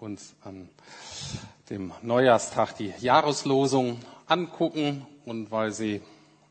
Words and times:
uns 0.00 0.34
an 0.42 0.68
dem 1.68 1.92
Neujahrstag 2.02 2.76
die 2.76 2.92
Jahreslosung 3.00 3.98
angucken. 4.26 5.06
Und 5.24 5.50
weil 5.50 5.72
sie 5.72 6.00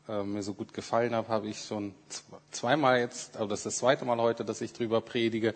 äh, 0.08 0.22
mir 0.22 0.42
so 0.42 0.54
gut 0.54 0.72
gefallen 0.72 1.14
hat, 1.14 1.28
habe 1.28 1.48
ich 1.48 1.64
schon 1.64 1.94
zweimal 2.50 3.00
jetzt, 3.00 3.36
aber 3.36 3.48
das 3.48 3.60
ist 3.60 3.66
das 3.66 3.76
zweite 3.78 4.04
Mal 4.04 4.18
heute, 4.18 4.44
dass 4.44 4.60
ich 4.60 4.72
drüber 4.72 5.00
predige. 5.00 5.54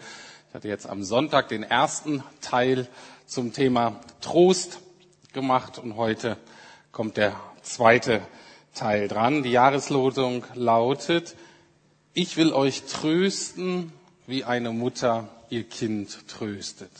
Ich 0.49 0.55
hatte 0.55 0.69
jetzt 0.69 0.87
am 0.87 1.03
Sonntag 1.03 1.49
den 1.49 1.63
ersten 1.63 2.23
Teil 2.41 2.89
zum 3.27 3.53
Thema 3.53 4.01
Trost 4.21 4.81
gemacht 5.33 5.79
und 5.79 5.97
heute 5.97 6.37
kommt 6.93 7.17
der 7.17 7.39
zweite 7.63 8.23
Teil 8.75 9.09
dran. 9.09 9.43
Die 9.43 9.51
Jahreslosung 9.51 10.45
lautet, 10.55 11.35
ich 12.13 12.37
will 12.37 12.53
euch 12.53 12.85
trösten, 12.85 13.93
wie 14.27 14.45
eine 14.45 14.71
Mutter 14.71 15.29
ihr 15.51 15.65
Kind 15.65 16.29
tröstet. 16.29 16.91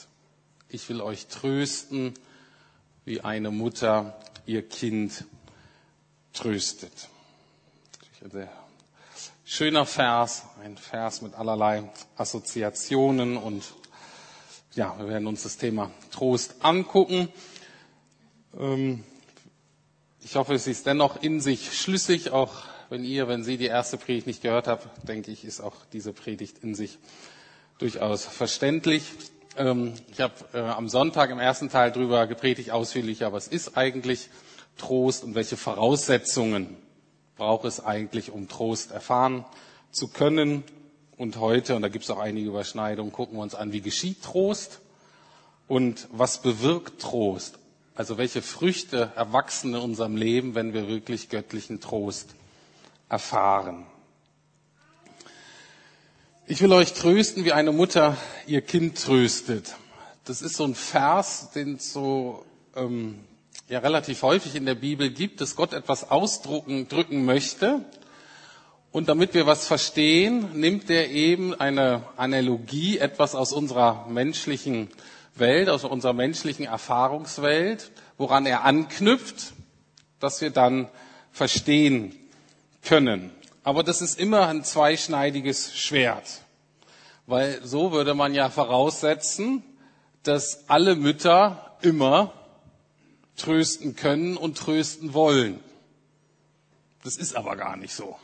Ich 0.75 0.89
will 0.89 1.01
euch 1.01 1.29
trösten, 1.29 2.15
wie 3.05 3.21
eine 3.21 3.53
Mutter 3.53 4.19
ihr 4.45 4.69
Kind 4.69 5.25
tröstet. 6.33 6.91
Ein 8.21 8.49
schöner 9.45 9.87
Vers, 9.87 10.43
ein 10.65 10.77
Vers 10.77 11.23
mit 11.23 11.37
allerlei 11.37 11.89
Assoziationen 12.17 13.37
und 13.37 13.63
ja, 14.75 14.99
wir 14.99 15.07
werden 15.07 15.29
uns 15.29 15.45
das 15.45 15.59
Thema 15.59 15.93
Trost 16.11 16.57
angucken. 16.59 17.29
Ähm, 18.59 19.05
ich 20.25 20.35
hoffe, 20.35 20.55
es 20.55 20.67
ist 20.67 20.87
dennoch 20.87 21.23
in 21.23 21.41
sich 21.41 21.73
schlüssig, 21.81 22.33
auch 22.33 22.65
wenn 22.91 23.05
ihr, 23.05 23.29
wenn 23.29 23.45
Sie 23.45 23.59
die 23.59 23.67
erste 23.67 23.97
Predigt 23.97 24.27
nicht 24.27 24.43
gehört 24.43 24.67
habt, 24.67 25.09
denke 25.09 25.31
ich, 25.31 25.45
ist 25.45 25.61
auch 25.61 25.77
diese 25.93 26.13
Predigt 26.13 26.65
in 26.65 26.75
sich 26.75 26.99
durchaus 27.79 28.25
verständlich. 28.25 29.05
Ähm, 29.57 29.95
ich 30.11 30.21
habe 30.21 30.35
äh, 30.53 30.59
am 30.59 30.89
Sonntag 30.89 31.31
im 31.31 31.39
ersten 31.39 31.69
Teil 31.69 31.93
darüber 31.93 32.27
gepredigt, 32.27 32.71
ausführlicher, 32.71 33.33
was 33.33 33.47
ist 33.47 33.77
eigentlich 33.77 34.29
Trost 34.77 35.23
und 35.23 35.35
welche 35.35 35.57
Voraussetzungen 35.57 36.77
braucht 37.37 37.65
es 37.65 37.85
eigentlich, 37.85 38.33
um 38.33 38.49
Trost 38.49 38.91
erfahren 38.91 39.45
zu 39.93 40.09
können. 40.09 40.65
Und 41.17 41.39
heute, 41.39 41.77
und 41.77 41.83
da 41.83 41.89
gibt 41.89 42.05
es 42.05 42.11
auch 42.11 42.19
einige 42.19 42.49
Überschneidungen, 42.49 43.13
gucken 43.13 43.37
wir 43.39 43.43
uns 43.43 43.55
an, 43.55 43.73
wie 43.73 43.81
geschieht 43.81 44.23
Trost 44.23 44.81
und 45.69 46.09
was 46.11 46.43
bewirkt 46.43 47.01
Trost. 47.01 47.59
Also 47.95 48.19
welche 48.19 48.43
Früchte 48.43 49.13
erwachsen 49.15 49.75
in 49.75 49.81
unserem 49.81 50.17
Leben, 50.17 50.57
wenn 50.57 50.73
wir 50.75 50.89
wirklich 50.89 51.29
göttlichen 51.29 51.81
Trost 51.81 52.35
erfahren. 53.09 53.87
Ich 56.47 56.61
will 56.61 56.75
euch 56.75 56.93
trösten, 56.93 57.47
wie 57.47 57.53
eine 57.55 57.73
Mutter 57.73 58.19
ihr 58.47 58.61
Kind 58.61 59.03
tröstet. 59.03 59.77
Das 60.27 60.43
ist 60.43 60.57
so 60.57 60.65
ein 60.65 60.75
Vers, 60.75 61.53
den 61.55 61.77
es 61.77 61.91
so 61.91 62.45
ähm, 62.77 63.19
ja 63.67 63.79
relativ 63.79 64.21
häufig 64.23 64.55
in 64.55 64.67
der 64.67 64.75
Bibel 64.75 65.09
gibt, 65.09 65.41
dass 65.41 65.57
Gott 65.57 65.73
etwas 65.73 66.11
ausdrücken 66.11 66.87
drücken 66.89 67.25
möchte. 67.25 67.83
Und 68.93 69.09
damit 69.09 69.33
wir 69.33 69.47
was 69.47 69.67
verstehen, 69.67 70.51
nimmt 70.61 70.91
er 70.91 71.09
eben 71.11 71.55
eine 71.59 72.03
Analogie, 72.19 72.99
etwas 72.99 73.35
aus 73.35 73.55
unserer 73.55 74.07
menschlichen 74.11 74.91
Welt, 75.35 75.71
aus 75.71 75.85
unserer 75.85 76.13
menschlichen 76.13 76.67
Erfahrungswelt, 76.67 77.91
woran 78.19 78.45
er 78.45 78.65
anknüpft, 78.65 79.55
dass 80.21 80.43
wir 80.43 80.51
dann 80.51 80.89
verstehen 81.33 82.15
können. 82.83 83.31
Aber 83.65 83.83
das 83.83 84.03
ist 84.03 84.21
immer 84.21 84.47
ein 84.49 84.63
zweischneidiges 84.63 85.77
Schwert, 85.77 86.43
weil 87.27 87.65
so 87.65 87.93
würde 87.93 88.15
man 88.15 88.35
ja 88.35 88.51
voraussetzen, 88.51 89.65
dass 90.23 90.69
alle 90.69 90.95
Mütter 90.95 91.77
immer 91.81 92.33
trösten 93.37 93.97
können 93.97 94.37
und 94.37 94.59
trösten 94.59 95.15
wollen. 95.15 95.59
Das 97.03 97.17
ist 97.17 97.37
aber 97.37 97.57
gar 97.57 97.77
nicht 97.77 97.95
so. 97.95 98.17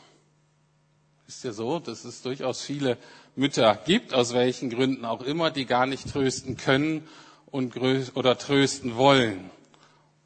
Ist 1.27 1.43
ja 1.43 1.53
so, 1.53 1.79
dass 1.79 2.05
es 2.05 2.21
durchaus 2.21 2.61
viele 2.61 2.97
Mütter 3.35 3.79
gibt, 3.85 4.13
aus 4.13 4.33
welchen 4.33 4.69
Gründen 4.69 5.05
auch 5.05 5.21
immer, 5.21 5.49
die 5.49 5.65
gar 5.65 5.87
nicht 5.87 6.11
trösten 6.11 6.55
können 6.55 7.07
und 7.47 7.75
oder 7.77 8.37
trösten 8.37 8.95
wollen. 8.95 9.49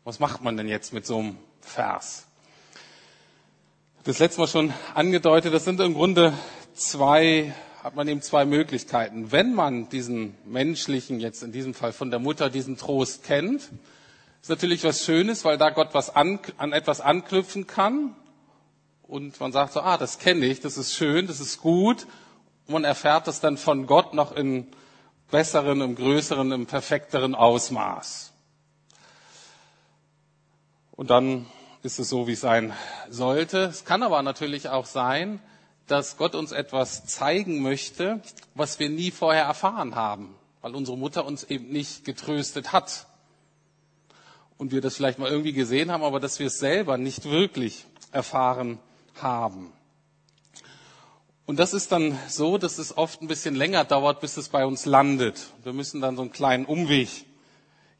Was 0.03 0.19
macht 0.19 0.43
man 0.43 0.57
denn 0.57 0.67
jetzt 0.67 0.91
mit 0.91 1.05
so 1.05 1.19
einem 1.19 1.37
Vers? 1.61 2.24
Das 4.05 4.19
letzte 4.19 4.39
Mal 4.39 4.47
schon 4.47 4.71
angedeutet, 4.93 5.51
das 5.51 5.65
sind 5.65 5.79
im 5.79 5.95
Grunde 5.95 6.31
zwei, 6.75 7.55
hat 7.81 7.95
man 7.95 8.07
eben 8.07 8.21
zwei 8.21 8.45
Möglichkeiten. 8.45 9.31
Wenn 9.31 9.55
man 9.55 9.89
diesen 9.89 10.37
menschlichen, 10.45 11.19
jetzt 11.19 11.41
in 11.41 11.51
diesem 11.51 11.73
Fall 11.73 11.91
von 11.91 12.11
der 12.11 12.19
Mutter, 12.19 12.51
diesen 12.51 12.77
Trost 12.77 13.23
kennt, 13.23 13.63
ist 14.43 14.49
natürlich 14.49 14.83
was 14.83 15.03
Schönes, 15.03 15.43
weil 15.43 15.57
da 15.57 15.71
Gott 15.71 15.89
was 15.93 16.15
an, 16.15 16.39
an 16.57 16.71
etwas 16.71 17.01
anknüpfen 17.01 17.65
kann. 17.65 18.15
Und 19.07 19.39
man 19.39 19.51
sagt 19.51 19.73
so, 19.73 19.81
ah, 19.81 19.97
das 19.97 20.19
kenne 20.19 20.45
ich, 20.45 20.59
das 20.59 20.77
ist 20.77 20.93
schön, 20.93 21.25
das 21.25 21.39
ist 21.39 21.59
gut. 21.59 22.05
Und 22.67 22.73
man 22.73 22.83
erfährt 22.83 23.25
das 23.25 23.39
dann 23.39 23.57
von 23.57 23.87
Gott 23.87 24.13
noch 24.13 24.35
in 24.35 24.67
besseren, 25.31 25.81
im 25.81 25.95
größeren, 25.95 26.51
im 26.51 26.67
perfekteren 26.67 27.33
Ausmaß. 27.33 28.33
Und 30.91 31.09
dann 31.09 31.47
ist 31.85 31.99
es 31.99 32.09
so, 32.09 32.27
wie 32.27 32.33
es 32.33 32.41
sein 32.41 32.73
sollte. 33.09 33.59
Es 33.65 33.85
kann 33.85 34.01
aber 34.01 34.21
natürlich 34.23 34.69
auch 34.69 34.87
sein, 34.87 35.39
dass 35.87 36.17
Gott 36.17 36.33
uns 36.33 36.51
etwas 36.51 37.05
zeigen 37.05 37.61
möchte, 37.61 38.21
was 38.55 38.79
wir 38.79 38.89
nie 38.89 39.11
vorher 39.11 39.43
erfahren 39.43 39.95
haben, 39.95 40.35
weil 40.61 40.75
unsere 40.75 40.97
Mutter 40.97 41.25
uns 41.25 41.43
eben 41.43 41.69
nicht 41.69 42.03
getröstet 42.03 42.73
hat. 42.73 43.05
Und 44.57 44.71
wir 44.71 44.81
das 44.81 44.95
vielleicht 44.95 45.19
mal 45.19 45.29
irgendwie 45.29 45.53
gesehen 45.53 45.91
haben, 45.91 46.03
aber 46.03 46.19
dass 46.19 46.39
wir 46.39 46.47
es 46.47 46.57
selber 46.57 46.97
nicht 46.97 47.25
wirklich 47.25 47.85
erfahren 48.11 48.79
haben. 49.15 49.71
Und 51.45 51.59
das 51.59 51.75
ist 51.75 51.91
dann 51.91 52.17
so, 52.27 52.57
dass 52.57 52.79
es 52.79 52.97
oft 52.97 53.21
ein 53.21 53.27
bisschen 53.27 53.53
länger 53.53 53.85
dauert, 53.85 54.21
bis 54.21 54.37
es 54.37 54.49
bei 54.49 54.65
uns 54.65 54.85
landet. 54.85 55.51
Wir 55.63 55.73
müssen 55.73 56.01
dann 56.01 56.15
so 56.15 56.23
einen 56.23 56.31
kleinen 56.31 56.65
Umweg 56.65 57.09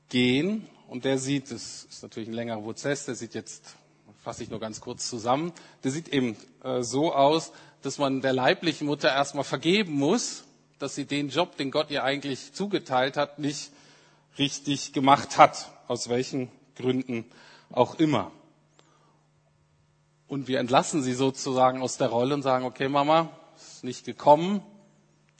gehen. 0.09 0.67
Und 0.87 1.05
der 1.05 1.17
sieht, 1.17 1.51
das 1.51 1.85
ist 1.89 2.03
natürlich 2.03 2.29
ein 2.29 2.33
längerer 2.33 2.61
Prozess, 2.61 3.05
der 3.05 3.15
sieht 3.15 3.33
jetzt, 3.33 3.75
fasse 4.21 4.43
ich 4.43 4.49
nur 4.49 4.59
ganz 4.59 4.81
kurz 4.81 5.09
zusammen, 5.09 5.51
der 5.83 5.91
sieht 5.91 6.09
eben 6.09 6.37
äh, 6.63 6.81
so 6.81 7.13
aus, 7.13 7.51
dass 7.81 7.97
man 7.97 8.21
der 8.21 8.33
leiblichen 8.33 8.87
Mutter 8.87 9.09
erstmal 9.09 9.43
vergeben 9.43 9.93
muss, 9.93 10.43
dass 10.79 10.95
sie 10.95 11.05
den 11.05 11.29
Job, 11.29 11.57
den 11.57 11.71
Gott 11.71 11.91
ihr 11.91 12.03
eigentlich 12.03 12.53
zugeteilt 12.53 13.17
hat, 13.17 13.39
nicht 13.39 13.71
richtig 14.37 14.93
gemacht 14.93 15.37
hat, 15.37 15.71
aus 15.87 16.09
welchen 16.09 16.51
Gründen 16.75 17.25
auch 17.71 17.95
immer. 17.95 18.31
Und 20.27 20.47
wir 20.47 20.59
entlassen 20.59 21.03
sie 21.03 21.13
sozusagen 21.13 21.81
aus 21.81 21.97
der 21.97 22.09
Rolle 22.09 22.33
und 22.33 22.41
sagen, 22.41 22.65
okay 22.65 22.89
Mama, 22.89 23.29
ist 23.55 23.83
nicht 23.83 24.05
gekommen, 24.05 24.61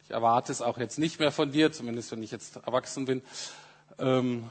ich 0.06 0.12
erwarte 0.12 0.52
es 0.52 0.62
auch 0.62 0.78
jetzt 0.78 1.00
nicht 1.00 1.20
mehr 1.20 1.32
von 1.32 1.52
dir, 1.52 1.72
zumindest 1.72 2.12
wenn 2.12 2.22
ich 2.22 2.30
jetzt 2.30 2.58
erwachsen 2.58 3.06
bin. 3.06 3.24
Ähm, 3.98 4.50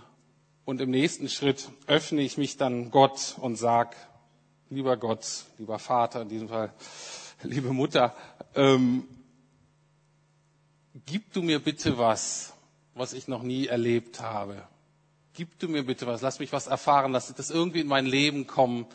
und 0.64 0.80
im 0.80 0.90
nächsten 0.90 1.28
Schritt 1.28 1.70
öffne 1.86 2.22
ich 2.22 2.38
mich 2.38 2.56
dann 2.56 2.90
Gott 2.90 3.36
und 3.40 3.56
sag, 3.56 3.96
lieber 4.70 4.96
Gott, 4.96 5.44
lieber 5.58 5.78
Vater, 5.78 6.22
in 6.22 6.28
diesem 6.28 6.48
Fall, 6.48 6.72
liebe 7.42 7.72
Mutter, 7.72 8.14
ähm, 8.54 9.06
gib 11.06 11.32
du 11.32 11.42
mir 11.42 11.58
bitte 11.58 11.98
was, 11.98 12.54
was 12.94 13.12
ich 13.12 13.28
noch 13.28 13.42
nie 13.42 13.66
erlebt 13.66 14.20
habe. 14.20 14.62
Gib 15.34 15.58
du 15.58 15.68
mir 15.68 15.84
bitte 15.84 16.06
was, 16.06 16.22
lass 16.22 16.38
mich 16.38 16.52
was 16.52 16.66
erfahren, 16.66 17.12
lass 17.12 17.32
das 17.34 17.50
irgendwie 17.50 17.80
in 17.80 17.88
mein 17.88 18.06
Leben 18.06 18.46
kommen, 18.46 18.86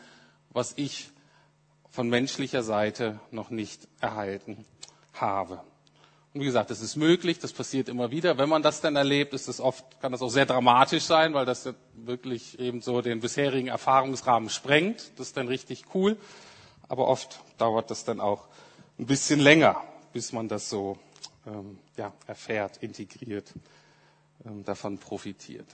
was 0.50 0.72
ich 0.76 1.10
von 1.90 2.08
menschlicher 2.08 2.62
Seite 2.62 3.20
noch 3.30 3.50
nicht 3.50 3.88
erhalten 4.00 4.64
habe. 5.12 5.62
Und 6.32 6.42
wie 6.42 6.44
gesagt, 6.44 6.70
das 6.70 6.80
ist 6.80 6.94
möglich, 6.94 7.40
das 7.40 7.52
passiert 7.52 7.88
immer 7.88 8.12
wieder. 8.12 8.38
Wenn 8.38 8.48
man 8.48 8.62
das 8.62 8.80
dann 8.80 8.94
erlebt, 8.94 9.34
ist 9.34 9.48
das 9.48 9.60
oft, 9.60 10.00
kann 10.00 10.12
das 10.12 10.22
auch 10.22 10.28
sehr 10.28 10.46
dramatisch 10.46 11.02
sein, 11.02 11.34
weil 11.34 11.44
das 11.44 11.68
wirklich 11.94 12.58
eben 12.60 12.82
so 12.82 13.00
den 13.02 13.20
bisherigen 13.20 13.66
Erfahrungsrahmen 13.66 14.48
sprengt. 14.48 15.10
Das 15.16 15.28
ist 15.28 15.36
dann 15.36 15.48
richtig 15.48 15.86
cool. 15.94 16.16
Aber 16.88 17.08
oft 17.08 17.40
dauert 17.58 17.90
das 17.90 18.04
dann 18.04 18.20
auch 18.20 18.46
ein 18.98 19.06
bisschen 19.06 19.40
länger, 19.40 19.82
bis 20.12 20.32
man 20.32 20.46
das 20.46 20.70
so 20.70 20.98
ähm, 21.46 21.78
ja, 21.96 22.12
erfährt, 22.26 22.76
integriert, 22.76 23.52
ähm, 24.44 24.64
davon 24.64 24.98
profitiert. 24.98 25.66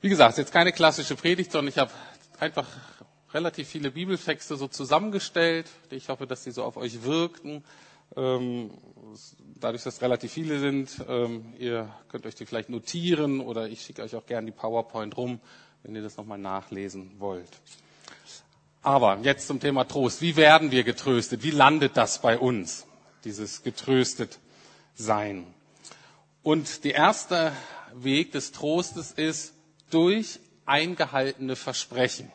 Wie 0.00 0.08
gesagt, 0.08 0.38
jetzt 0.38 0.52
keine 0.52 0.72
klassische 0.72 1.16
Predigt, 1.16 1.50
sondern 1.52 1.68
ich 1.68 1.78
habe 1.78 1.90
einfach 2.38 2.68
relativ 3.32 3.68
viele 3.68 3.90
Bibeltexte 3.90 4.56
so 4.56 4.68
zusammengestellt. 4.68 5.70
Ich 5.90 6.08
hoffe, 6.08 6.26
dass 6.26 6.44
die 6.44 6.50
so 6.50 6.64
auf 6.64 6.76
euch 6.76 7.02
wirkten. 7.02 7.64
Ähm, 8.16 8.70
dadurch, 9.58 9.82
dass 9.82 9.96
es 9.96 10.02
relativ 10.02 10.32
viele 10.32 10.58
sind, 10.58 11.04
ähm, 11.08 11.54
ihr 11.58 11.92
könnt 12.08 12.26
euch 12.26 12.34
die 12.34 12.46
vielleicht 12.46 12.68
notieren 12.68 13.40
oder 13.40 13.68
ich 13.68 13.82
schicke 13.82 14.02
euch 14.02 14.14
auch 14.16 14.26
gerne 14.26 14.46
die 14.46 14.52
PowerPoint 14.52 15.16
rum, 15.16 15.40
wenn 15.82 15.94
ihr 15.94 16.02
das 16.02 16.16
nochmal 16.16 16.38
nachlesen 16.38 17.12
wollt. 17.18 17.48
Aber 18.82 19.18
jetzt 19.22 19.46
zum 19.46 19.60
Thema 19.60 19.84
Trost. 19.84 20.20
Wie 20.20 20.36
werden 20.36 20.72
wir 20.72 20.82
getröstet? 20.82 21.42
Wie 21.44 21.52
landet 21.52 21.96
das 21.96 22.20
bei 22.20 22.38
uns, 22.38 22.86
dieses 23.24 23.62
getröstet 23.62 24.40
sein? 24.94 25.46
Und 26.42 26.82
der 26.84 26.94
erste 26.94 27.52
Weg 27.94 28.32
des 28.32 28.50
Trostes 28.50 29.12
ist 29.12 29.54
durch 29.90 30.40
eingehaltene 30.66 31.54
Versprechen. 31.54 32.30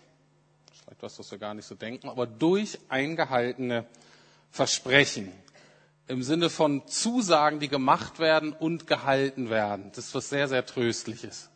Vielleicht 0.72 1.04
was, 1.04 1.20
was 1.20 1.32
wir 1.32 1.38
gar 1.38 1.54
nicht 1.54 1.66
so 1.66 1.76
denken, 1.76 2.08
aber 2.08 2.26
durch 2.26 2.80
eingehaltene 2.88 3.86
Versprechen. 4.52 5.32
Im 6.10 6.24
Sinne 6.24 6.50
von 6.50 6.88
Zusagen, 6.88 7.60
die 7.60 7.68
gemacht 7.68 8.20
werden 8.20 8.54
und 8.54 8.88
gehalten 8.88 9.50
werden. 9.50 9.92
Das 9.94 10.06
ist 10.06 10.16
was 10.16 10.30
sehr, 10.30 10.48
sehr 10.48 10.66
Tröstliches. 10.66 11.50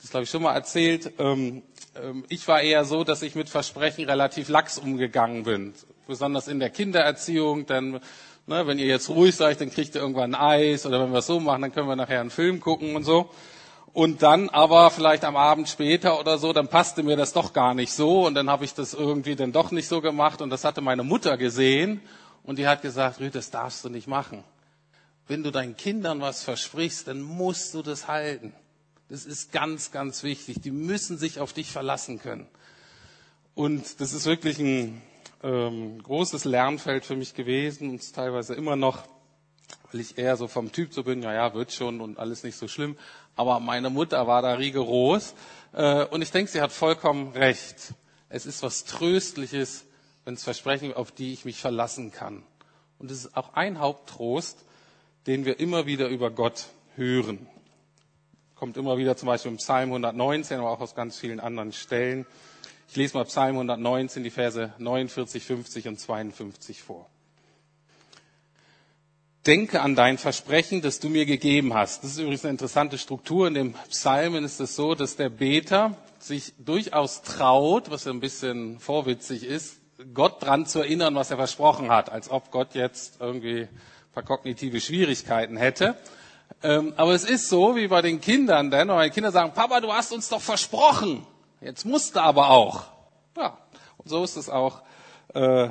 Das 0.00 0.10
glaube 0.10 0.24
ich 0.24 0.30
schon 0.30 0.42
mal 0.42 0.54
erzählt. 0.54 1.12
Ähm, 1.18 1.62
ähm, 1.94 2.24
ich 2.28 2.46
war 2.48 2.60
eher 2.60 2.84
so, 2.84 3.04
dass 3.04 3.22
ich 3.22 3.36
mit 3.36 3.48
Versprechen 3.48 4.04
relativ 4.04 4.48
lax 4.48 4.78
umgegangen 4.78 5.44
bin. 5.44 5.74
Besonders 6.08 6.48
in 6.48 6.58
der 6.58 6.70
Kindererziehung, 6.70 7.66
denn 7.66 8.00
ne, 8.48 8.66
wenn 8.66 8.80
ihr 8.80 8.86
jetzt 8.86 9.10
ruhig 9.10 9.36
seid, 9.36 9.60
dann 9.60 9.70
kriegt 9.70 9.94
ihr 9.94 10.00
irgendwann 10.00 10.34
ein 10.34 10.40
Eis 10.40 10.84
oder 10.84 11.00
wenn 11.00 11.12
wir 11.12 11.18
es 11.18 11.26
so 11.26 11.38
machen, 11.38 11.62
dann 11.62 11.72
können 11.72 11.88
wir 11.88 11.94
nachher 11.94 12.20
einen 12.20 12.30
Film 12.30 12.58
gucken 12.58 12.96
und 12.96 13.04
so. 13.04 13.30
Und 13.92 14.22
dann 14.22 14.48
aber 14.48 14.90
vielleicht 14.90 15.24
am 15.24 15.36
Abend 15.36 15.68
später 15.68 16.18
oder 16.18 16.38
so, 16.38 16.52
dann 16.52 16.66
passte 16.66 17.04
mir 17.04 17.16
das 17.16 17.32
doch 17.32 17.52
gar 17.52 17.74
nicht 17.74 17.92
so 17.92 18.26
und 18.26 18.34
dann 18.34 18.50
habe 18.50 18.64
ich 18.64 18.74
das 18.74 18.92
irgendwie 18.92 19.36
dann 19.36 19.52
doch 19.52 19.70
nicht 19.70 19.86
so 19.86 20.00
gemacht 20.00 20.42
und 20.42 20.50
das 20.50 20.64
hatte 20.64 20.80
meine 20.80 21.04
Mutter 21.04 21.36
gesehen 21.36 22.00
und 22.48 22.58
die 22.58 22.66
hat 22.66 22.80
gesagt, 22.80 23.20
Rüd, 23.20 23.34
das 23.34 23.50
darfst 23.50 23.84
du 23.84 23.90
nicht 23.90 24.06
machen. 24.06 24.42
Wenn 25.26 25.42
du 25.42 25.50
deinen 25.50 25.76
Kindern 25.76 26.22
was 26.22 26.42
versprichst, 26.42 27.06
dann 27.06 27.20
musst 27.20 27.74
du 27.74 27.82
das 27.82 28.08
halten. 28.08 28.54
Das 29.10 29.26
ist 29.26 29.52
ganz, 29.52 29.90
ganz 29.90 30.22
wichtig. 30.22 30.62
Die 30.62 30.70
müssen 30.70 31.18
sich 31.18 31.40
auf 31.40 31.52
dich 31.52 31.70
verlassen 31.70 32.18
können. 32.18 32.48
Und 33.54 34.00
das 34.00 34.14
ist 34.14 34.24
wirklich 34.24 34.58
ein 34.60 35.02
ähm, 35.42 36.02
großes 36.02 36.46
Lernfeld 36.46 37.04
für 37.04 37.16
mich 37.16 37.34
gewesen 37.34 37.90
und 37.90 38.14
teilweise 38.14 38.54
immer 38.54 38.76
noch, 38.76 39.06
weil 39.92 40.00
ich 40.00 40.16
eher 40.16 40.38
so 40.38 40.48
vom 40.48 40.72
Typ 40.72 40.94
so 40.94 41.04
bin, 41.04 41.22
ja, 41.22 41.34
ja, 41.34 41.52
wird 41.52 41.70
schon 41.74 42.00
und 42.00 42.18
alles 42.18 42.44
nicht 42.44 42.56
so 42.56 42.66
schlimm. 42.66 42.96
Aber 43.36 43.60
meine 43.60 43.90
Mutter 43.90 44.26
war 44.26 44.40
da 44.40 44.54
rigoros. 44.54 45.34
Äh, 45.74 46.06
und 46.06 46.22
ich 46.22 46.30
denke, 46.30 46.50
sie 46.50 46.62
hat 46.62 46.72
vollkommen 46.72 47.32
recht. 47.32 47.92
Es 48.30 48.46
ist 48.46 48.62
was 48.62 48.86
Tröstliches, 48.86 49.84
es 50.34 50.44
Versprechen, 50.44 50.92
auf 50.92 51.12
die 51.12 51.32
ich 51.32 51.44
mich 51.44 51.60
verlassen 51.60 52.12
kann. 52.12 52.42
Und 52.98 53.10
es 53.10 53.24
ist 53.24 53.36
auch 53.36 53.54
ein 53.54 53.78
Haupttrost, 53.78 54.64
den 55.26 55.44
wir 55.44 55.60
immer 55.60 55.86
wieder 55.86 56.08
über 56.08 56.30
Gott 56.30 56.66
hören 56.96 57.46
kommt 58.58 58.76
immer 58.76 58.98
wieder 58.98 59.16
zum 59.16 59.26
Beispiel 59.26 59.52
im 59.52 59.58
Psalm 59.58 59.90
119, 59.90 60.58
aber 60.58 60.70
auch 60.70 60.80
aus 60.80 60.94
ganz 60.94 61.16
vielen 61.16 61.40
anderen 61.40 61.72
Stellen. 61.72 62.26
Ich 62.88 62.96
lese 62.96 63.16
mal 63.16 63.24
Psalm 63.24 63.54
119, 63.54 64.24
die 64.24 64.30
Verse 64.30 64.72
49, 64.78 65.44
50 65.44 65.88
und 65.88 66.00
52 66.00 66.82
vor. 66.82 67.08
Denke 69.46 69.80
an 69.80 69.94
dein 69.94 70.18
Versprechen, 70.18 70.82
das 70.82 70.98
du 70.98 71.08
mir 71.08 71.24
gegeben 71.24 71.72
hast. 71.72 72.02
Das 72.02 72.10
ist 72.10 72.18
übrigens 72.18 72.44
eine 72.44 72.50
interessante 72.50 72.98
Struktur. 72.98 73.46
In 73.46 73.54
dem 73.54 73.74
Psalmen 73.88 74.44
ist 74.44 74.60
es 74.60 74.74
so, 74.74 74.94
dass 74.94 75.16
der 75.16 75.30
Beter 75.30 75.96
sich 76.18 76.52
durchaus 76.58 77.22
traut, 77.22 77.90
was 77.90 78.06
ein 78.06 78.20
bisschen 78.20 78.80
vorwitzig 78.80 79.44
ist, 79.44 79.77
Gott 80.14 80.42
dran 80.42 80.66
zu 80.66 80.80
erinnern, 80.80 81.14
was 81.14 81.30
er 81.30 81.36
versprochen 81.36 81.90
hat, 81.90 82.10
als 82.10 82.30
ob 82.30 82.50
Gott 82.50 82.74
jetzt 82.74 83.20
irgendwie 83.20 83.62
ein 83.62 83.68
paar 84.12 84.22
kognitive 84.22 84.80
Schwierigkeiten 84.80 85.56
hätte. 85.56 85.96
Ähm, 86.62 86.94
aber 86.96 87.14
es 87.14 87.24
ist 87.24 87.48
so, 87.48 87.76
wie 87.76 87.88
bei 87.88 88.02
den 88.02 88.20
Kindern 88.20 88.70
denn, 88.70 88.88
wenn 88.88 89.02
die 89.02 89.10
Kinder 89.10 89.32
sagen, 89.32 89.52
Papa, 89.54 89.80
du 89.80 89.92
hast 89.92 90.12
uns 90.12 90.28
doch 90.28 90.40
versprochen. 90.40 91.26
Jetzt 91.60 91.84
musst 91.84 92.16
du 92.16 92.20
aber 92.20 92.50
auch. 92.50 92.84
Ja, 93.36 93.58
und 93.96 94.08
so 94.08 94.22
ist 94.22 94.36
es 94.36 94.48
auch 94.48 94.82
äh, 95.34 95.68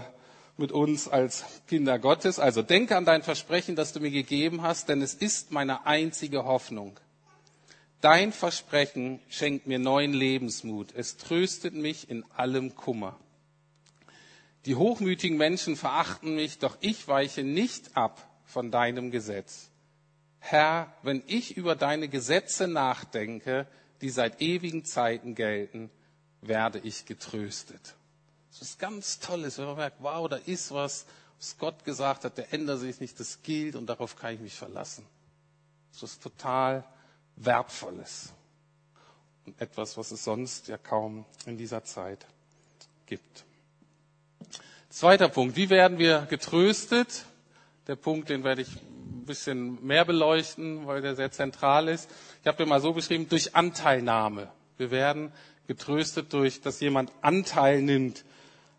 mit 0.57 0.71
uns 0.71 1.07
als 1.07 1.45
Kinder 1.68 1.97
Gottes. 1.97 2.39
Also 2.39 2.62
denke 2.62 2.97
an 2.97 3.06
dein 3.06 3.23
Versprechen, 3.23 3.75
das 3.75 3.94
du 3.94 4.00
mir 4.00 4.12
gegeben 4.12 4.62
hast, 4.62 4.89
denn 4.89 5.01
es 5.01 5.13
ist 5.13 5.51
meine 5.51 5.85
einzige 5.85 6.45
Hoffnung. 6.45 7.00
Dein 8.01 8.31
Versprechen 8.31 9.19
schenkt 9.30 9.68
mir 9.68 9.80
neuen 9.80 10.13
Lebensmut. 10.13 10.94
Es 10.95 11.18
tröstet 11.18 11.73
mich 11.73 12.09
in 12.09 12.23
allem 12.35 12.75
Kummer. 12.75 13.15
Die 14.67 14.75
hochmütigen 14.75 15.37
Menschen 15.37 15.77
verachten 15.77 16.35
mich, 16.35 16.59
doch 16.59 16.77
ich 16.81 17.07
weiche 17.07 17.41
nicht 17.41 17.95
ab 17.95 18.29
von 18.43 18.69
deinem 18.69 19.11
Gesetz. 19.11 19.69
Herr, 20.39 20.93
wenn 21.03 21.23
ich 21.25 21.55
über 21.55 21.77
deine 21.77 22.09
Gesetze 22.09 22.67
nachdenke, 22.67 23.65
die 24.01 24.09
seit 24.09 24.41
ewigen 24.41 24.83
Zeiten 24.83 25.35
gelten, 25.35 25.89
werde 26.41 26.79
ich 26.79 27.05
getröstet. 27.05 27.95
Das 28.51 28.61
ist 28.61 28.77
ganz 28.77 29.19
Tolles, 29.19 29.57
wenn 29.57 29.67
man 29.67 29.77
merkt, 29.77 30.03
wow, 30.03 30.27
da 30.27 30.35
ist 30.35 30.73
was, 30.73 31.05
was 31.39 31.57
Gott 31.57 31.85
gesagt 31.85 32.25
hat, 32.25 32.37
der 32.37 32.51
ändert 32.51 32.81
sich 32.81 32.99
nicht, 32.99 33.17
das 33.21 33.41
gilt 33.43 33.77
und 33.77 33.85
darauf 33.85 34.17
kann 34.17 34.33
ich 34.33 34.41
mich 34.41 34.55
verlassen. 34.55 35.05
Das 35.93 36.03
ist 36.03 36.21
total 36.21 36.83
Wertvolles. 37.37 38.33
Und 39.45 39.61
etwas, 39.61 39.95
was 39.95 40.11
es 40.11 40.25
sonst 40.25 40.67
ja 40.67 40.77
kaum 40.77 41.23
in 41.45 41.57
dieser 41.57 41.85
Zeit 41.85 42.27
gibt. 43.05 43.46
Zweiter 44.89 45.29
Punkt. 45.29 45.55
Wie 45.55 45.69
werden 45.69 45.97
wir 45.99 46.27
getröstet? 46.29 47.25
Der 47.87 47.95
Punkt, 47.95 48.29
den 48.29 48.43
werde 48.43 48.61
ich 48.61 48.69
bisschen 49.27 49.85
mehr 49.85 50.05
beleuchten, 50.05 50.87
weil 50.87 51.01
der 51.01 51.15
sehr 51.15 51.31
zentral 51.31 51.87
ist. 51.87 52.09
Ich 52.41 52.47
habe 52.47 52.57
den 52.57 52.69
mal 52.69 52.81
so 52.81 52.93
beschrieben, 52.93 53.29
durch 53.29 53.55
Anteilnahme. 53.55 54.49
Wir 54.77 54.89
werden 54.89 55.31
getröstet 55.67 56.33
durch, 56.33 56.61
dass 56.61 56.79
jemand 56.79 57.11
Anteil 57.21 57.81
nimmt 57.81 58.23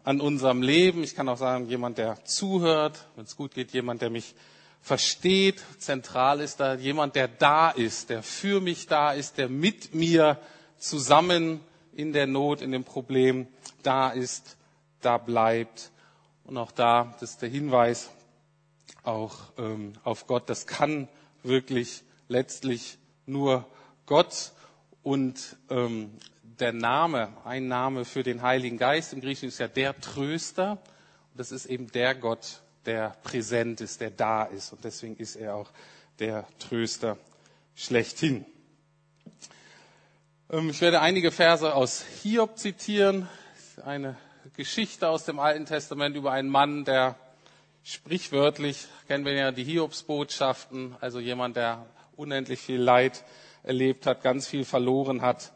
an 0.03 0.21
unserem 0.21 0.63
Leben. 0.63 1.05
Ich 1.05 1.15
kann 1.15 1.29
auch 1.29 1.37
sagen, 1.37 1.69
jemand, 1.69 1.99
der 1.99 2.25
zuhört, 2.25 3.07
wenn 3.15 3.25
es 3.27 3.37
gut 3.37 3.55
geht, 3.55 3.73
jemand, 3.73 4.03
der 4.03 4.11
mich 4.11 4.35
versteht. 4.81 5.63
Zentral 5.79 6.41
ist 6.41 6.61
da 6.61 6.75
jemand, 6.75 7.15
der 7.15 7.29
da 7.29 7.71
ist, 7.71 8.11
der 8.11 8.23
für 8.23 8.61
mich 8.61 8.87
da 8.87 9.13
ist, 9.13 9.39
der 9.39 9.49
mit 9.49 9.95
mir 9.95 10.39
zusammen 10.79 11.61
in 11.95 12.13
der 12.13 12.27
Not, 12.27 12.63
in 12.63 12.73
dem 12.73 12.85
Problem 12.85 13.47
da 13.83 14.09
ist, 14.09 14.57
da 15.03 15.19
bleibt. 15.19 15.91
Und 16.49 16.57
auch 16.57 16.73
da, 16.73 17.15
das 17.21 17.33
ist 17.33 17.43
der 17.43 17.51
Hinweis, 17.51 18.09
auch 19.03 19.37
ähm, 19.59 19.93
auf 20.03 20.27
Gott. 20.27 20.49
Das 20.49 20.67
kann 20.67 21.07
wirklich 21.43 22.05
letztlich 22.27 22.97
nur 23.27 23.67
Gott 24.07 24.53
und 25.03 25.59
ähm, 25.69 26.11
der 26.43 26.73
Name, 26.73 27.37
ein 27.45 27.69
Name 27.69 28.07
für 28.07 28.23
den 28.23 28.41
Heiligen 28.41 28.79
Geist 28.79 29.13
im 29.13 29.21
Griechischen 29.21 29.49
ist 29.49 29.59
ja 29.59 29.69
der 29.69 30.01
Tröster. 30.01 30.79
Und 31.33 31.39
das 31.39 31.53
ist 31.53 31.67
eben 31.67 31.93
der 31.93 32.15
Gott, 32.15 32.63
der 32.87 33.11
präsent 33.25 33.83
ist, 33.83 34.01
der 34.01 34.11
da 34.11 34.45
ist. 34.45 34.73
Und 34.73 34.83
deswegen 34.85 35.17
ist 35.17 35.37
er 35.37 35.55
auch 35.55 35.71
der 36.19 36.47
Tröster 36.59 37.19
schlechthin. 37.75 38.47
Ähm, 40.49 40.71
ich 40.71 40.81
werde 40.81 41.03
einige 41.03 41.31
Verse 41.31 41.75
aus 41.75 42.07
Hiob 42.23 42.57
zitieren. 42.57 43.29
Eine 43.85 44.17
Geschichte 44.59 45.09
aus 45.09 45.25
dem 45.25 45.39
Alten 45.39 45.67
Testament 45.67 46.17
über 46.17 46.33
einen 46.33 46.49
Mann, 46.49 46.85
der 46.85 47.15
Sprichwörtlich 47.85 48.89
kennen 49.07 49.25
wir 49.25 49.33
ja 49.33 49.53
die 49.53 49.63
Hiobsbotschaften, 49.63 50.97
also 51.01 51.21
jemand, 51.21 51.55
der 51.55 51.87
unendlich 52.17 52.59
viel 52.59 52.81
Leid 52.81 53.23
erlebt 53.63 54.05
hat, 54.05 54.25
ganz 54.25 54.49
viel 54.49 54.65
verloren 54.65 55.23
hat. 55.23 55.53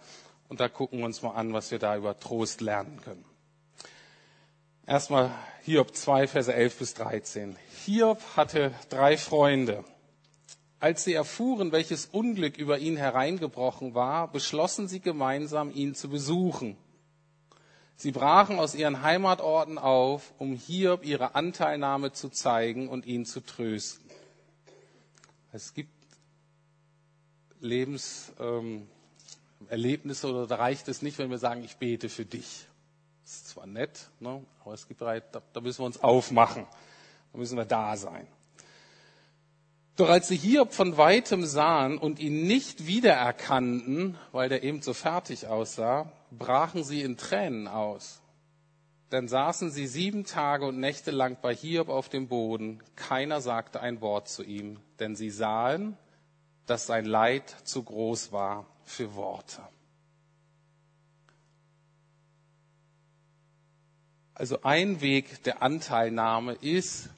Und 0.49 0.61
da 0.61 0.68
gucken 0.68 1.00
wir 1.00 1.06
uns 1.06 1.21
mal 1.21 1.32
an, 1.32 1.52
was 1.52 1.73
wir 1.73 1.80
da 1.80 1.97
über 1.97 2.16
Trost 2.16 2.61
lernen 2.61 3.00
können. 3.02 3.25
Erstmal 4.87 5.32
Hiob 5.64 5.97
2, 5.97 6.28
Verse 6.28 6.54
11 6.54 6.78
bis 6.78 6.94
13. 6.94 7.56
Hiob 7.85 8.21
hatte 8.37 8.71
drei 8.88 9.16
Freunde. 9.16 9.82
Als 10.78 11.02
sie 11.02 11.14
erfuhren, 11.14 11.73
welches 11.73 12.06
Unglück 12.06 12.56
über 12.56 12.78
ihn 12.78 12.97
hereingebrochen 12.97 13.97
war, 13.97 14.30
beschlossen 14.30 14.87
sie 14.87 15.00
gemeinsam, 15.00 15.75
ihn 15.75 15.97
zu 15.97 16.09
besuchen. 16.09 16.76
Sie 18.02 18.11
brachen 18.11 18.59
aus 18.59 18.75
ihren 18.75 19.02
Heimatorten 19.02 19.78
auf, 19.78 20.35
um 20.38 20.56
Hiob 20.56 21.04
ihre 21.04 21.37
Anteilnahme 21.37 22.12
zu 22.12 22.30
zeigen 22.30 22.88
und 22.88 23.06
ihn 23.06 23.25
zu 23.25 23.38
trösten. 23.38 24.11
Es 25.52 25.73
gibt 25.73 25.92
Lebenserlebnisse 27.61 30.26
ähm, 30.26 30.35
oder 30.35 30.49
da 30.49 30.56
reicht 30.56 30.88
es 30.88 31.00
nicht, 31.00 31.18
wenn 31.18 31.30
wir 31.30 31.38
sagen, 31.38 31.62
ich 31.62 31.76
bete 31.76 32.09
für 32.09 32.25
dich. 32.25 32.66
Das 33.23 33.35
ist 33.35 33.49
zwar 33.50 33.68
nett, 33.68 34.11
ne, 34.18 34.44
aber 34.64 34.75
es 34.75 34.88
gibt 34.88 35.00
da, 35.00 35.21
da 35.21 35.61
müssen 35.61 35.82
wir 35.82 35.87
uns 35.87 36.02
aufmachen. 36.02 36.66
Da 37.32 37.38
müssen 37.38 37.56
wir 37.56 37.66
da 37.66 37.97
sein. 37.97 38.26
Doch 39.94 40.09
als 40.09 40.26
sie 40.26 40.37
Hiob 40.37 40.73
von 40.73 40.97
weitem 40.97 41.47
sahen 41.47 41.99
und 41.99 42.18
ihn 42.18 42.49
nicht 42.49 42.88
wiedererkannten, 42.88 44.18
weil 44.32 44.49
der 44.49 44.64
eben 44.64 44.82
so 44.82 44.92
fertig 44.92 45.47
aussah, 45.47 46.11
brachen 46.39 46.85
sie 46.85 47.03
in 47.03 47.17
Tränen 47.17 47.69
aus. 47.69 48.23
Dann 49.11 49.29
saßen 49.29 49.71
sie 49.71 49.87
sieben 49.87 50.25
Tage 50.25 50.67
und 50.67 50.81
Nächte 50.81 51.11
lang 51.11 51.37
bei 51.43 51.55
Hiob 51.55 51.89
auf 51.91 52.09
dem 52.09 52.29
Boden. 52.29 52.83
Keiner 52.97 53.41
sagte 53.41 53.81
ein 53.81 54.01
Wort 54.01 54.29
zu 54.29 54.43
ihm, 54.43 54.81
denn 54.99 55.17
sie 55.17 55.31
sahen, 55.31 55.99
dass 56.67 56.87
sein 56.87 57.05
Leid 57.05 57.55
zu 57.65 57.83
groß 57.83 58.33
war 58.33 58.67
für 58.85 59.15
Worte. 59.15 59.61
Also 64.35 64.62
ein 64.62 65.03
Weg 65.03 65.43
der 65.45 65.62
Anteilnahme 65.62 66.55
ist, 66.55 67.11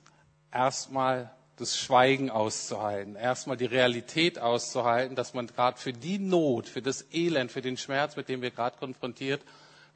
erstmal 0.50 1.34
das 1.56 1.78
Schweigen 1.78 2.30
auszuhalten, 2.30 3.14
erstmal 3.14 3.56
die 3.56 3.66
Realität 3.66 4.38
auszuhalten, 4.38 5.14
dass 5.14 5.34
man 5.34 5.46
gerade 5.46 5.78
für 5.78 5.92
die 5.92 6.18
Not, 6.18 6.68
für 6.68 6.82
das 6.82 7.04
Elend, 7.12 7.52
für 7.52 7.62
den 7.62 7.76
Schmerz, 7.76 8.16
mit 8.16 8.28
dem 8.28 8.42
wir 8.42 8.50
gerade 8.50 8.76
konfrontiert 8.76 9.42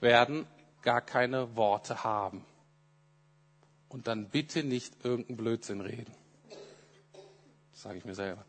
werden, 0.00 0.46
gar 0.82 1.00
keine 1.00 1.56
Worte 1.56 2.04
haben. 2.04 2.44
Und 3.88 4.06
dann 4.06 4.28
bitte 4.28 4.62
nicht 4.62 5.04
irgendeinen 5.04 5.36
Blödsinn 5.36 5.80
reden. 5.80 6.14
Das 7.72 7.82
sage 7.82 7.98
ich 7.98 8.04
mir 8.04 8.14
selber. 8.14 8.44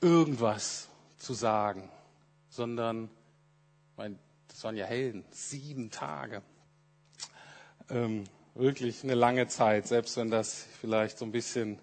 Irgendwas 0.00 0.88
zu 1.18 1.34
sagen, 1.34 1.88
sondern, 2.48 3.10
mein, 3.96 4.18
das 4.48 4.64
waren 4.64 4.76
ja 4.76 4.86
Helden, 4.86 5.24
sieben 5.30 5.90
Tage. 5.90 6.42
Ähm, 7.90 8.24
wirklich 8.54 9.04
eine 9.04 9.14
lange 9.14 9.46
Zeit, 9.46 9.86
selbst 9.86 10.16
wenn 10.16 10.30
das 10.30 10.66
vielleicht 10.80 11.18
so 11.18 11.24
ein 11.24 11.32
bisschen 11.32 11.78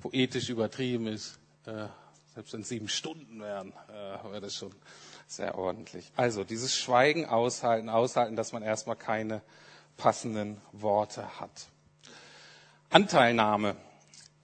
poetisch 0.00 0.48
übertrieben 0.48 1.06
ist. 1.06 1.38
Äh, 1.66 1.86
selbst 2.34 2.52
wenn 2.52 2.62
es 2.62 2.68
sieben 2.68 2.88
Stunden 2.88 3.40
wären, 3.40 3.72
äh, 3.88 4.24
wäre 4.30 4.40
das 4.40 4.54
schon 4.54 4.74
sehr 5.26 5.56
ordentlich. 5.56 6.10
Also 6.16 6.44
dieses 6.44 6.74
Schweigen 6.76 7.26
aushalten, 7.26 7.88
aushalten, 7.88 8.36
dass 8.36 8.52
man 8.52 8.62
erstmal 8.62 8.96
keine 8.96 9.42
passenden 9.96 10.60
Worte 10.72 11.40
hat. 11.40 11.68
Anteilnahme. 12.90 13.76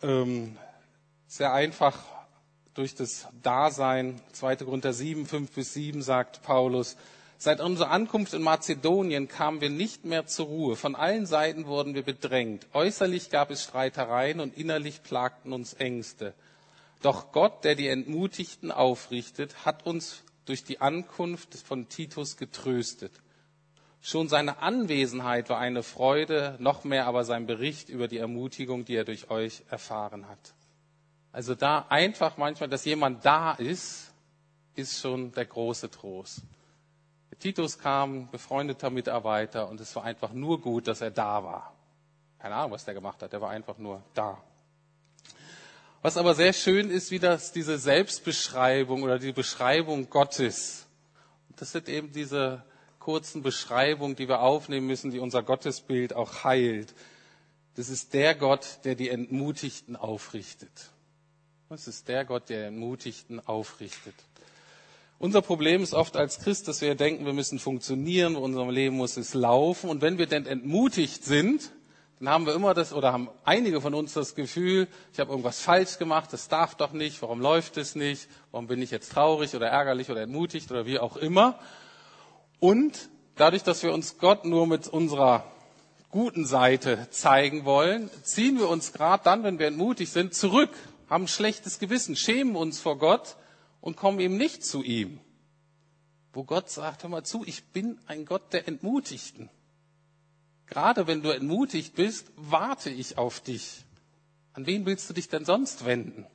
Ähm, 0.03 0.57
sehr 1.27 1.53
einfach 1.53 1.99
durch 2.75 2.95
das 2.95 3.27
Dasein. 3.43 4.21
2. 4.33 4.57
Korinther 4.57 4.93
7, 4.93 5.27
5 5.27 5.51
bis 5.51 5.75
7 5.75 6.01
sagt 6.03 6.43
Paulus, 6.43 6.97
Seit 7.41 7.61
unserer 7.61 7.93
Ankunft 7.93 8.35
in 8.35 8.43
Mazedonien 8.43 9.29
kamen 9.29 9.61
wir 9.61 9.71
nicht 9.71 10.05
mehr 10.05 10.27
zur 10.27 10.47
Ruhe. 10.47 10.75
Von 10.75 10.97
allen 10.97 11.25
Seiten 11.25 11.67
wurden 11.67 11.95
wir 11.95 12.03
bedrängt. 12.03 12.67
Äußerlich 12.73 13.31
gab 13.31 13.53
es 13.53 13.63
Streitereien 13.63 14.41
und 14.41 14.57
innerlich 14.57 15.05
plagten 15.05 15.53
uns 15.53 15.73
Ängste. 15.75 16.35
Doch 17.01 17.31
Gott, 17.31 17.63
der 17.63 17.77
die 17.77 17.87
Entmutigten 17.87 18.73
aufrichtet, 18.73 19.65
hat 19.65 19.87
uns 19.87 20.25
durch 20.47 20.65
die 20.65 20.81
Ankunft 20.81 21.55
von 21.55 21.89
Titus 21.89 22.37
getröstet. 22.37 23.13
Schon 24.01 24.29
seine 24.29 24.59
Anwesenheit 24.59 25.49
war 25.49 25.59
eine 25.59 25.85
Freude, 25.85 26.57
noch 26.59 26.83
mehr 26.83 27.07
aber 27.07 27.23
sein 27.23 27.47
Bericht 27.47 27.89
über 27.89 28.09
die 28.09 28.19
Ermutigung, 28.19 28.85
die 28.85 28.97
er 28.97 29.05
durch 29.05 29.31
euch 29.31 29.63
erfahren 29.71 30.29
hat. 30.29 30.55
Also 31.31 31.55
da 31.55 31.87
einfach 31.89 32.37
manchmal, 32.37 32.69
dass 32.69 32.85
jemand 32.85 33.25
da 33.25 33.53
ist, 33.53 34.13
ist 34.75 35.01
schon 35.01 35.31
der 35.33 35.47
große 35.47 35.89
Trost. 35.91 36.43
Titus 37.39 37.79
kam, 37.79 38.31
befreundeter 38.31 38.91
Mitarbeiter, 38.91 39.69
und 39.69 39.81
es 39.81 39.95
war 39.97 40.05
einfach 40.05 40.33
nur 40.33 40.61
gut, 40.61 40.89
dass 40.89 41.01
er 41.01 41.11
da 41.11 41.45
war. 41.45 41.73
Keine 42.39 42.55
Ahnung, 42.55 42.73
was 42.73 42.85
der 42.85 42.95
gemacht 42.95 43.23
hat, 43.23 43.33
der 43.33 43.41
war 43.41 43.51
einfach 43.51 43.79
nur 43.79 44.03
da. 44.15 44.43
Was 46.03 46.17
aber 46.17 46.35
sehr 46.35 46.53
schön 46.53 46.91
ist, 46.91 47.11
wie 47.11 47.19
das 47.19 47.53
diese 47.53 47.79
Selbstbeschreibung 47.79 49.03
oder 49.03 49.19
die 49.19 49.33
Beschreibung 49.33 50.09
Gottes. 50.11 50.87
Das 51.57 51.73
sind 51.73 51.89
eben 51.89 52.13
diese 52.13 52.63
kurzen 53.01 53.43
Beschreibungen, 53.43 54.15
die 54.15 54.29
wir 54.29 54.41
aufnehmen 54.41 54.87
müssen, 54.87 55.11
die 55.11 55.19
unser 55.19 55.43
Gottesbild 55.43 56.15
auch 56.15 56.45
heilt. 56.45 56.95
Das 57.75 57.89
ist 57.89 58.15
der 58.15 58.35
Gott, 58.35 58.81
der 58.85 58.95
die 58.95 59.09
Entmutigten 59.09 59.97
aufrichtet. 59.97 60.91
Das 61.69 61.89
ist 61.89 62.09
der 62.09 62.25
Gott, 62.25 62.49
der 62.49 62.69
Entmutigten 62.69 63.41
aufrichtet. 63.47 64.15
Unser 65.21 65.43
Problem 65.43 65.83
ist 65.83 65.95
oft 65.95 66.17
als 66.17 66.39
Christ, 66.39 66.69
dass 66.69 66.81
wir 66.81 66.95
denken, 66.95 67.27
wir 67.27 67.33
müssen 67.33 67.59
funktionieren, 67.59 68.37
in 68.37 68.43
unserem 68.43 68.71
Leben 68.71 68.97
muss 68.97 69.17
es 69.17 69.35
laufen. 69.35 69.91
Und 69.91 70.01
wenn 70.01 70.17
wir 70.17 70.27
denn 70.27 70.47
entmutigt 70.47 71.25
sind, 71.25 71.73
dann 72.21 72.29
haben 72.29 72.47
wir 72.47 72.55
immer 72.55 72.73
das, 72.73 72.93
oder 72.93 73.13
haben 73.13 73.29
einige 73.45 73.81
von 73.81 73.95
uns 73.95 74.13
das 74.13 74.37
Gefühl, 74.37 74.87
ich 75.13 75.19
habe 75.19 75.31
irgendwas 75.31 75.61
falsch 75.61 75.99
gemacht, 75.99 76.33
das 76.33 76.47
darf 76.47 76.77
doch 76.77 76.93
nicht, 76.93 77.21
warum 77.21 77.41
läuft 77.41 77.77
es 77.79 77.97
nicht, 77.97 78.29
warum 78.53 78.69
bin 78.69 78.81
ich 78.81 78.93
jetzt 78.93 79.11
traurig 79.11 79.57
oder 79.57 79.67
ärgerlich 79.67 80.09
oder 80.09 80.23
entmutigt 80.23 80.71
oder 80.71 80.87
wie 80.87 81.01
auch 81.01 81.17
immer. 81.17 81.59
Und 82.61 83.09
dadurch, 83.35 83.65
dass 83.65 83.83
wir 83.83 83.93
uns 83.93 84.19
Gott 84.19 84.45
nur 84.45 84.69
mit 84.69 84.87
unserer 84.87 85.51
guten 86.11 86.47
Seite 86.47 87.09
zeigen 87.11 87.65
wollen, 87.65 88.09
ziehen 88.23 88.57
wir 88.59 88.69
uns 88.69 88.93
gerade 88.93 89.25
dann, 89.25 89.43
wenn 89.43 89.59
wir 89.59 89.67
entmutigt 89.67 90.13
sind, 90.13 90.33
zurück, 90.33 90.71
haben 91.11 91.25
ein 91.25 91.29
schlechtes 91.29 91.81
Gewissen, 91.81 92.15
schämen 92.15 92.55
uns 92.55 92.81
vor 92.81 92.99
Gott 92.99 93.35
und 93.81 93.97
kommen 93.97 94.21
eben 94.21 94.37
nicht 94.37 94.65
zu 94.65 94.83
ihm. 94.83 95.21
Wo 96.33 96.45
Gott 96.45 96.71
sagt, 96.71 97.03
hör 97.03 97.11
mal 97.11 97.25
zu, 97.25 97.45
ich 97.47 97.65
bin 97.67 97.99
ein 98.07 98.25
Gott 98.25 98.53
der 98.53 98.69
Entmutigten. 98.69 99.51
Gerade 100.67 101.07
wenn 101.07 101.23
du 101.23 101.31
entmutigt 101.31 101.95
bist, 101.95 102.31
warte 102.37 102.91
ich 102.91 103.17
auf 103.17 103.41
dich. 103.41 103.85
An 104.53 104.67
wen 104.67 104.85
willst 104.87 105.09
du 105.09 105.15
dich 105.15 105.29
denn 105.29 105.45
sonst 105.45 105.85
wenden? 105.85 106.27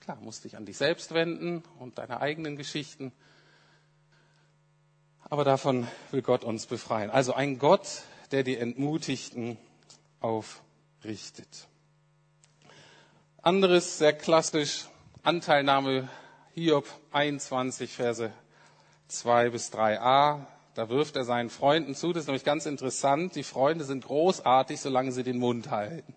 Klar, 0.00 0.18
musst 0.20 0.44
dich 0.44 0.56
an 0.56 0.66
dich 0.66 0.76
selbst 0.76 1.14
wenden 1.14 1.62
und 1.78 1.98
deine 1.98 2.20
eigenen 2.20 2.56
Geschichten. 2.56 3.12
Aber 5.22 5.44
davon 5.44 5.86
will 6.10 6.22
Gott 6.22 6.42
uns 6.42 6.66
befreien. 6.66 7.10
Also 7.10 7.32
ein 7.34 7.58
Gott, 7.58 8.02
der 8.32 8.42
die 8.42 8.56
Entmutigten 8.56 9.56
aufrichtet. 10.18 11.68
Anderes, 13.40 13.98
sehr 13.98 14.12
klassisch, 14.12 14.86
Anteilnahme 15.22 16.08
Hiob 16.54 16.86
21, 17.12 17.92
Verse 17.92 18.32
2 19.08 19.50
bis 19.50 19.70
3a. 19.70 20.46
Da 20.74 20.88
wirft 20.88 21.16
er 21.16 21.24
seinen 21.24 21.50
Freunden 21.50 21.94
zu. 21.94 22.12
Das 22.12 22.22
ist 22.22 22.26
nämlich 22.28 22.44
ganz 22.44 22.64
interessant. 22.64 23.34
Die 23.34 23.42
Freunde 23.42 23.84
sind 23.84 24.06
großartig, 24.06 24.80
solange 24.80 25.12
sie 25.12 25.22
den 25.22 25.38
Mund 25.38 25.70
halten. 25.70 26.14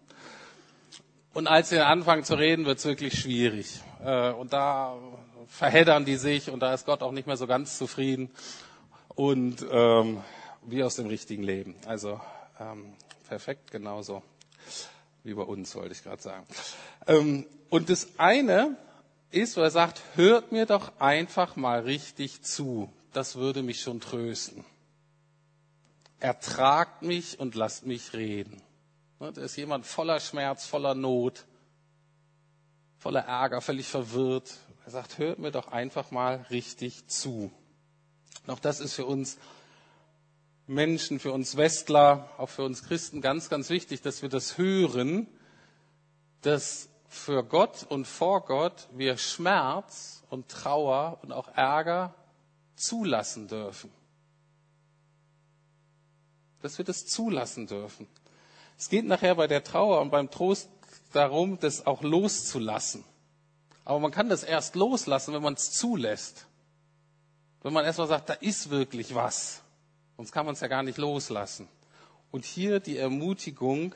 Und 1.33 1.47
als 1.47 1.69
sie 1.69 1.79
anfangen 1.79 2.23
zu 2.23 2.35
reden, 2.35 2.65
wird 2.65 2.77
es 2.77 2.85
wirklich 2.85 3.19
schwierig. 3.19 3.81
Äh, 4.05 4.31
und 4.31 4.53
da 4.53 4.95
verheddern 5.47 6.05
die 6.05 6.15
sich 6.15 6.49
und 6.49 6.61
da 6.61 6.73
ist 6.73 6.85
Gott 6.85 7.01
auch 7.01 7.11
nicht 7.11 7.27
mehr 7.27 7.37
so 7.37 7.45
ganz 7.45 7.77
zufrieden. 7.77 8.31
Und 9.15 9.65
ähm, 9.69 10.21
wie 10.61 10.81
aus 10.81 10.95
dem 10.95 11.07
richtigen 11.07 11.43
Leben. 11.43 11.75
Also 11.87 12.21
ähm, 12.57 12.93
perfekt 13.27 13.71
genauso 13.71 14.23
wie 15.23 15.33
bei 15.33 15.43
uns, 15.43 15.75
wollte 15.75 15.91
ich 15.91 16.03
gerade 16.03 16.21
sagen. 16.21 16.45
Ähm, 17.05 17.45
und 17.69 17.89
das 17.89 18.07
eine 18.17 18.77
ist, 19.33 19.57
wo 19.57 19.61
er 19.61 19.71
sagt, 19.71 20.01
hört 20.15 20.51
mir 20.51 20.65
doch 20.65 20.99
einfach 20.99 21.55
mal 21.55 21.81
richtig 21.81 22.43
zu. 22.43 22.91
Das 23.11 23.35
würde 23.35 23.63
mich 23.63 23.81
schon 23.81 23.99
trösten. 23.99 24.65
Ertragt 26.19 27.01
mich 27.01 27.39
und 27.39 27.55
lasst 27.55 27.85
mich 27.85 28.13
reden. 28.13 28.61
Da 29.19 29.41
ist 29.41 29.55
jemand 29.55 29.85
voller 29.85 30.19
Schmerz, 30.19 30.65
voller 30.65 30.95
Not, 30.95 31.45
voller 32.97 33.21
Ärger, 33.21 33.61
völlig 33.61 33.87
verwirrt. 33.87 34.53
Er 34.85 34.91
sagt, 34.91 35.17
hört 35.17 35.39
mir 35.39 35.51
doch 35.51 35.67
einfach 35.69 36.11
mal 36.11 36.45
richtig 36.49 37.07
zu. 37.07 37.51
Auch 38.47 38.59
das 38.59 38.79
ist 38.79 38.93
für 38.93 39.05
uns 39.05 39.37
Menschen, 40.67 41.19
für 41.19 41.31
uns 41.31 41.57
Westler, 41.57 42.29
auch 42.37 42.49
für 42.49 42.63
uns 42.63 42.83
Christen 42.83 43.21
ganz, 43.21 43.49
ganz 43.49 43.69
wichtig, 43.69 44.01
dass 44.01 44.21
wir 44.21 44.29
das 44.29 44.57
hören, 44.57 45.27
dass 46.41 46.89
für 47.13 47.43
Gott 47.43 47.85
und 47.89 48.05
vor 48.05 48.41
Gott 48.41 48.87
wir 48.91 49.17
Schmerz 49.17 50.23
und 50.29 50.49
Trauer 50.49 51.19
und 51.21 51.31
auch 51.31 51.47
Ärger 51.49 52.13
zulassen 52.75 53.47
dürfen. 53.47 53.91
Dass 56.61 56.77
wir 56.77 56.85
das 56.85 57.05
zulassen 57.05 57.67
dürfen. 57.67 58.07
Es 58.77 58.89
geht 58.89 59.05
nachher 59.05 59.35
bei 59.35 59.47
der 59.47 59.63
Trauer 59.63 60.01
und 60.01 60.09
beim 60.09 60.31
Trost 60.31 60.69
darum, 61.11 61.59
das 61.59 61.85
auch 61.85 62.01
loszulassen. 62.01 63.03
Aber 63.85 63.99
man 63.99 64.11
kann 64.11 64.29
das 64.29 64.43
erst 64.43 64.75
loslassen, 64.75 65.33
wenn 65.33 65.43
man 65.43 65.53
es 65.53 65.71
zulässt. 65.71 66.47
Wenn 67.61 67.73
man 67.73 67.85
erstmal 67.85 68.07
sagt, 68.07 68.29
da 68.29 68.33
ist 68.33 68.69
wirklich 68.69 69.13
was. 69.13 69.61
Sonst 70.17 70.31
kann 70.31 70.45
man 70.45 70.53
es 70.53 70.61
ja 70.61 70.67
gar 70.67 70.83
nicht 70.83 70.97
loslassen. 70.97 71.67
Und 72.31 72.45
hier 72.45 72.79
die 72.79 72.97
Ermutigung, 72.97 73.93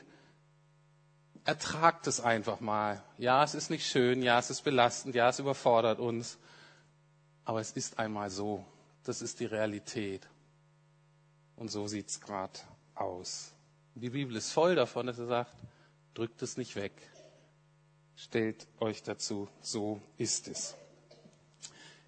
ertragt 1.47 2.07
es 2.07 2.19
einfach 2.19 2.59
mal. 2.59 3.01
Ja, 3.17 3.41
es 3.41 3.55
ist 3.55 3.69
nicht 3.69 3.87
schön, 3.87 4.21
ja, 4.21 4.37
es 4.37 4.49
ist 4.49 4.61
belastend, 4.63 5.15
ja, 5.15 5.29
es 5.29 5.39
überfordert 5.39 5.97
uns. 5.97 6.37
Aber 7.45 7.61
es 7.61 7.71
ist 7.71 7.97
einmal 7.97 8.29
so. 8.29 8.65
Das 9.05 9.21
ist 9.21 9.39
die 9.39 9.45
Realität. 9.45 10.27
Und 11.55 11.71
so 11.71 11.87
sieht 11.87 12.09
es 12.09 12.19
gerade 12.19 12.59
aus. 12.95 13.53
Die 13.95 14.09
Bibel 14.09 14.35
ist 14.35 14.51
voll 14.51 14.75
davon, 14.75 15.07
dass 15.07 15.19
er 15.19 15.27
sagt, 15.27 15.55
drückt 16.13 16.41
es 16.41 16.57
nicht 16.57 16.75
weg. 16.75 16.91
Stellt 18.17 18.67
euch 18.79 19.01
dazu, 19.01 19.47
so 19.61 20.01
ist 20.17 20.49
es. 20.49 20.75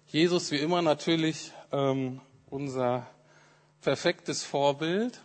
Jesus 0.08 0.50
wie 0.50 0.58
immer 0.58 0.82
natürlich 0.82 1.52
ähm, 1.72 2.20
unser 2.50 3.06
perfektes 3.80 4.44
Vorbild. 4.44 5.22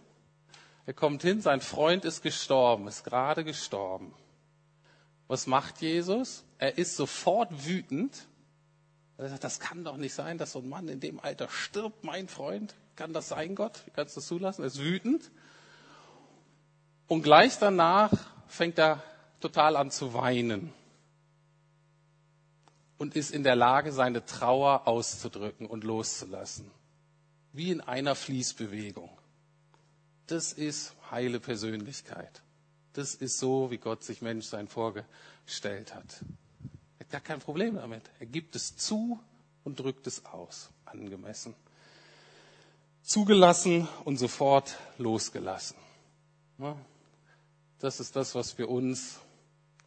Er 0.85 0.93
kommt 0.93 1.23
hin, 1.23 1.41
sein 1.41 1.61
Freund 1.61 2.05
ist 2.05 2.21
gestorben, 2.21 2.87
ist 2.87 3.03
gerade 3.03 3.43
gestorben. 3.43 4.13
Was 5.27 5.47
macht 5.47 5.81
Jesus? 5.81 6.43
Er 6.59 6.77
ist 6.77 6.95
sofort 6.95 7.65
wütend. 7.65 8.27
Er 9.17 9.29
sagt, 9.29 9.43
das 9.43 9.59
kann 9.59 9.83
doch 9.83 9.97
nicht 9.97 10.13
sein, 10.13 10.37
dass 10.37 10.51
so 10.51 10.59
ein 10.59 10.69
Mann 10.69 10.87
in 10.87 10.99
dem 10.99 11.19
Alter 11.19 11.49
stirbt, 11.49 12.03
mein 12.03 12.27
Freund. 12.27 12.75
Kann 12.95 13.13
das 13.13 13.29
sein, 13.29 13.55
Gott? 13.55 13.81
Wie 13.85 13.91
kannst 13.91 14.15
du 14.15 14.19
das 14.19 14.27
zulassen? 14.27 14.61
Er 14.61 14.67
ist 14.67 14.79
wütend. 14.79 15.31
Und 17.07 17.23
gleich 17.23 17.57
danach 17.57 18.11
fängt 18.47 18.77
er 18.77 19.01
total 19.39 19.75
an 19.75 19.91
zu 19.91 20.13
weinen 20.13 20.73
und 22.97 23.15
ist 23.15 23.31
in 23.31 23.43
der 23.43 23.55
Lage, 23.55 23.91
seine 23.91 24.25
Trauer 24.25 24.87
auszudrücken 24.87 25.67
und 25.67 25.83
loszulassen. 25.83 26.71
Wie 27.51 27.71
in 27.71 27.81
einer 27.81 28.15
Fließbewegung. 28.15 29.14
Das 30.27 30.53
ist 30.53 30.93
heile 31.11 31.39
Persönlichkeit. 31.39 32.41
Das 32.93 33.13
ist 33.13 33.37
so, 33.37 33.71
wie 33.71 33.77
Gott 33.77 34.03
sich 34.03 34.21
Mensch 34.21 34.45
sein 34.45 34.67
vorgestellt 34.67 35.93
hat. 35.93 36.23
Er 36.97 37.05
hat 37.05 37.09
gar 37.11 37.21
kein 37.21 37.39
Problem 37.39 37.75
damit. 37.75 38.03
Er 38.19 38.25
gibt 38.25 38.55
es 38.55 38.75
zu 38.77 39.19
und 39.63 39.79
drückt 39.79 40.07
es 40.07 40.25
aus. 40.25 40.69
Angemessen. 40.85 41.53
Zugelassen 43.03 43.87
und 44.05 44.17
sofort 44.17 44.77
losgelassen. 44.97 45.75
Das 47.79 47.99
ist 47.99 48.15
das, 48.15 48.33
was 48.33 48.53
für 48.53 48.67
uns 48.67 49.19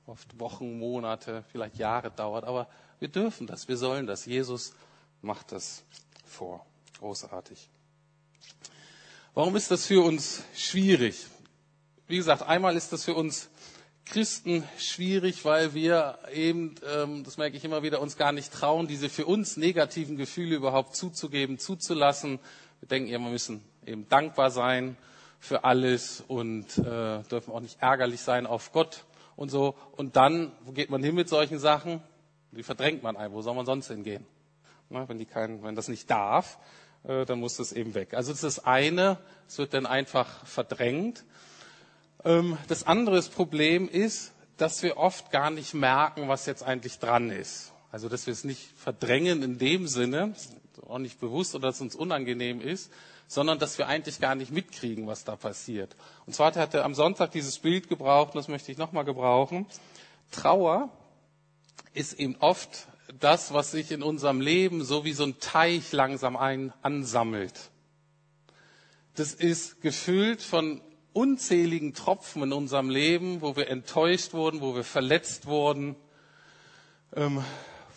oft 0.07 0.38
Wochen, 0.38 0.78
Monate, 0.78 1.45
vielleicht 1.50 1.76
Jahre 1.78 2.11
dauert. 2.11 2.45
Aber 2.45 2.68
wir 2.99 3.09
dürfen 3.09 3.47
das, 3.47 3.68
wir 3.68 3.76
sollen 3.76 4.07
das. 4.07 4.26
Jesus 4.26 4.75
macht 5.23 5.52
das 5.52 5.83
vor. 6.25 6.64
Großartig. 6.99 7.71
Warum 9.38 9.54
ist 9.54 9.71
das 9.71 9.87
für 9.87 10.02
uns 10.02 10.42
schwierig? 10.52 11.28
Wie 12.09 12.16
gesagt, 12.16 12.42
einmal 12.42 12.76
ist 12.76 12.92
das 12.92 13.04
für 13.04 13.14
uns 13.14 13.50
Christen 14.04 14.64
schwierig, 14.78 15.45
weil 15.45 15.75
wir 15.75 16.18
eben, 16.33 16.75
ähm, 16.92 17.23
das 17.23 17.37
merke 17.37 17.57
ich 17.57 17.64
immer 17.64 17.85
wieder, 17.85 18.00
uns 18.00 18.16
gar 18.16 18.33
nicht 18.33 18.52
trauen, 18.52 18.88
diese 18.88 19.09
für 19.09 19.26
uns 19.26 19.57
negativen 19.57 20.16
Gefühle 20.16 20.57
überhaupt 20.57 20.97
zuzugeben, 20.97 21.61
zuzulassen. 21.61 22.40
Wir 22.80 22.88
denken, 22.88 23.09
ja, 23.09 23.21
wir 23.21 23.30
müssen 23.30 23.62
eben 23.87 24.09
dankbar 24.09 24.50
sein 24.50 24.97
für 25.38 25.62
alles 25.62 26.25
und 26.26 26.76
äh, 26.76 27.23
dürfen 27.23 27.52
auch 27.52 27.61
nicht 27.61 27.80
ärgerlich 27.80 28.23
sein 28.23 28.45
auf 28.45 28.73
Gott 28.73 29.04
und 29.37 29.50
so. 29.50 29.76
Und 29.92 30.16
dann, 30.16 30.50
wo 30.64 30.73
geht 30.73 30.90
man 30.90 31.00
hin 31.00 31.14
mit 31.14 31.28
solchen 31.28 31.61
Sachen? 31.61 32.02
Die 32.50 32.64
verdrängt 32.64 33.04
man 33.04 33.16
ein. 33.16 33.30
Wo 33.30 33.40
soll 33.40 33.54
man 33.54 33.66
sonst 33.66 33.87
hingehen? 33.87 34.26
Na, 34.90 35.09
wenn, 35.09 35.18
die 35.18 35.26
kein, 35.26 35.62
wenn 35.62 35.76
das 35.76 35.87
nicht 35.87 36.11
darf, 36.11 36.59
äh, 37.04 37.24
dann 37.24 37.40
muss 37.40 37.56
das 37.56 37.72
eben 37.72 37.94
weg. 37.94 38.14
Also 38.14 38.32
das 38.32 38.42
ist 38.42 38.58
das 38.58 38.64
eine, 38.64 39.18
es 39.46 39.58
wird 39.58 39.74
dann 39.74 39.86
einfach 39.86 40.46
verdrängt. 40.46 41.24
Ähm, 42.24 42.58
das 42.68 42.86
andere 42.86 43.20
Problem 43.22 43.88
ist, 43.88 44.32
dass 44.56 44.82
wir 44.82 44.96
oft 44.96 45.30
gar 45.30 45.50
nicht 45.50 45.74
merken, 45.74 46.28
was 46.28 46.46
jetzt 46.46 46.62
eigentlich 46.62 46.98
dran 46.98 47.30
ist. 47.30 47.72
Also 47.90 48.08
dass 48.08 48.26
wir 48.26 48.32
es 48.32 48.44
nicht 48.44 48.70
verdrängen 48.76 49.42
in 49.42 49.58
dem 49.58 49.86
Sinne, 49.86 50.34
auch 50.86 50.98
nicht 50.98 51.20
bewusst 51.20 51.54
oder 51.54 51.68
dass 51.68 51.76
es 51.76 51.82
uns 51.82 51.94
unangenehm 51.94 52.60
ist, 52.60 52.90
sondern 53.26 53.58
dass 53.58 53.78
wir 53.78 53.86
eigentlich 53.86 54.20
gar 54.20 54.34
nicht 54.34 54.50
mitkriegen, 54.50 55.06
was 55.06 55.24
da 55.24 55.36
passiert. 55.36 55.94
Und 56.26 56.34
zwar 56.34 56.54
hat 56.54 56.74
er 56.74 56.84
am 56.84 56.94
Sonntag 56.94 57.30
dieses 57.32 57.58
Bild 57.58 57.88
gebraucht, 57.88 58.34
und 58.34 58.36
das 58.36 58.48
möchte 58.48 58.72
ich 58.72 58.78
nochmal 58.78 59.04
gebrauchen. 59.04 59.66
Trauer 60.30 60.88
ist 61.92 62.14
eben 62.14 62.36
oft 62.40 62.88
das, 63.18 63.52
was 63.54 63.70
sich 63.70 63.90
in 63.90 64.02
unserem 64.02 64.40
Leben 64.40 64.84
so 64.84 65.04
wie 65.04 65.12
so 65.12 65.24
ein 65.24 65.38
Teich 65.38 65.92
langsam 65.92 66.36
ein, 66.36 66.72
ansammelt. 66.82 67.70
Das 69.14 69.32
ist 69.32 69.80
gefüllt 69.80 70.42
von 70.42 70.80
unzähligen 71.12 71.94
Tropfen 71.94 72.42
in 72.42 72.52
unserem 72.52 72.90
Leben, 72.90 73.40
wo 73.40 73.56
wir 73.56 73.68
enttäuscht 73.68 74.34
wurden, 74.34 74.60
wo 74.60 74.74
wir 74.74 74.84
verletzt 74.84 75.46
wurden, 75.46 75.96
ähm, 77.16 77.42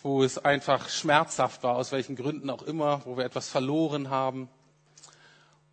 wo 0.02 0.24
es 0.24 0.38
einfach 0.38 0.88
schmerzhaft 0.88 1.62
war, 1.62 1.76
aus 1.76 1.92
welchen 1.92 2.16
Gründen 2.16 2.50
auch 2.50 2.62
immer, 2.62 3.02
wo 3.04 3.16
wir 3.16 3.24
etwas 3.24 3.48
verloren 3.48 4.10
haben. 4.10 4.48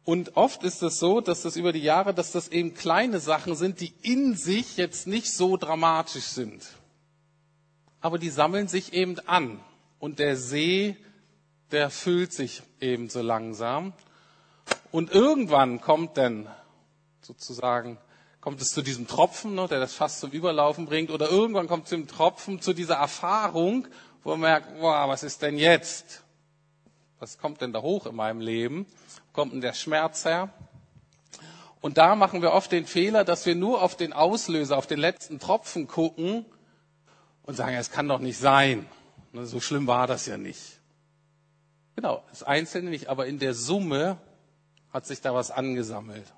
Und 0.04 0.38
oft 0.38 0.64
ist 0.64 0.84
es 0.84 1.00
so, 1.00 1.22
dass 1.22 1.44
das 1.44 1.56
über 1.56 1.72
die 1.72 1.82
Jahre, 1.82 2.14
dass 2.14 2.32
das 2.32 2.50
eben 2.50 2.74
kleine 2.74 3.20
Sachen 3.20 3.56
sind, 3.56 3.80
die 3.80 3.94
in 4.02 4.36
sich 4.36 4.78
jetzt 4.78 5.08
nicht 5.08 5.34
so 5.34 5.58
dramatisch 5.58 6.26
sind 6.26 6.64
aber 8.02 8.18
die 8.18 8.30
sammeln 8.30 8.68
sich 8.68 8.94
eben 8.94 9.20
an. 9.28 9.60
Und 10.00 10.20
der 10.20 10.38
See, 10.38 10.96
der 11.72 11.90
füllt 11.90 12.34
sich 12.34 12.62
eben 12.80 13.10
so 13.10 13.22
langsam. 13.22 13.94
Und 14.92 15.12
irgendwann 15.12 15.82
kommt 15.82 16.18
dann 16.18 16.48
sozusagen, 17.22 17.98
kommt 18.42 18.62
es 18.62 18.72
zu 18.72 18.82
diesem 18.82 19.08
Tropfen, 19.08 19.56
ne, 19.56 19.68
der 19.68 19.80
das 19.80 19.94
fast 19.94 20.20
zum 20.20 20.32
Überlaufen 20.32 20.86
bringt, 20.86 21.12
oder 21.12 21.30
irgendwann 21.30 21.68
kommt 21.68 21.84
es 21.84 21.90
zum 21.90 22.08
Tropfen, 22.08 22.62
zu 22.62 22.74
dieser 22.74 22.96
Erfahrung, 22.96 23.88
wo 24.24 24.32
man 24.32 24.40
merkt, 24.40 24.80
boah, 24.80 25.08
was 25.08 25.24
ist 25.24 25.42
denn 25.42 25.58
jetzt? 25.58 26.24
Was 27.20 27.38
kommt 27.38 27.62
denn 27.62 27.74
da 27.74 27.82
hoch 27.82 28.06
in 28.06 28.16
meinem 28.16 28.40
Leben? 28.40 28.86
Kommt 29.34 29.54
denn 29.54 29.62
der 29.62 29.74
Schmerz 29.74 30.24
her? 30.24 30.50
Und 31.82 31.98
da 31.98 32.16
machen 32.16 32.42
wir 32.42 32.52
oft 32.52 32.72
den 32.72 32.86
Fehler, 32.86 33.24
dass 33.24 33.46
wir 33.46 33.56
nur 33.56 33.82
auf 33.82 33.96
den 33.96 34.14
Auslöser, 34.14 34.78
auf 34.78 34.88
den 34.88 35.00
letzten 35.00 35.40
Tropfen 35.40 35.88
gucken 35.88 36.46
und 37.50 37.56
sagen, 37.56 37.76
es 37.78 37.90
kann 37.90 38.08
doch 38.08 38.20
nicht 38.20 38.38
sein. 38.38 38.86
Ne, 39.34 39.44
so 39.48 39.60
schlimm 39.60 39.88
war 39.88 40.06
das 40.06 40.28
ja 40.28 40.38
nicht. 40.38 40.80
Genau, 41.96 42.24
das 42.30 42.44
Einzelne 42.44 42.92
nicht, 42.92 43.08
aber 43.08 43.26
in 43.26 43.40
der 43.40 43.56
Summe 43.56 44.22
hat 44.94 45.08
sich 45.08 45.22
da 45.22 45.34
was 45.34 45.50
angesammelt. 45.50 46.32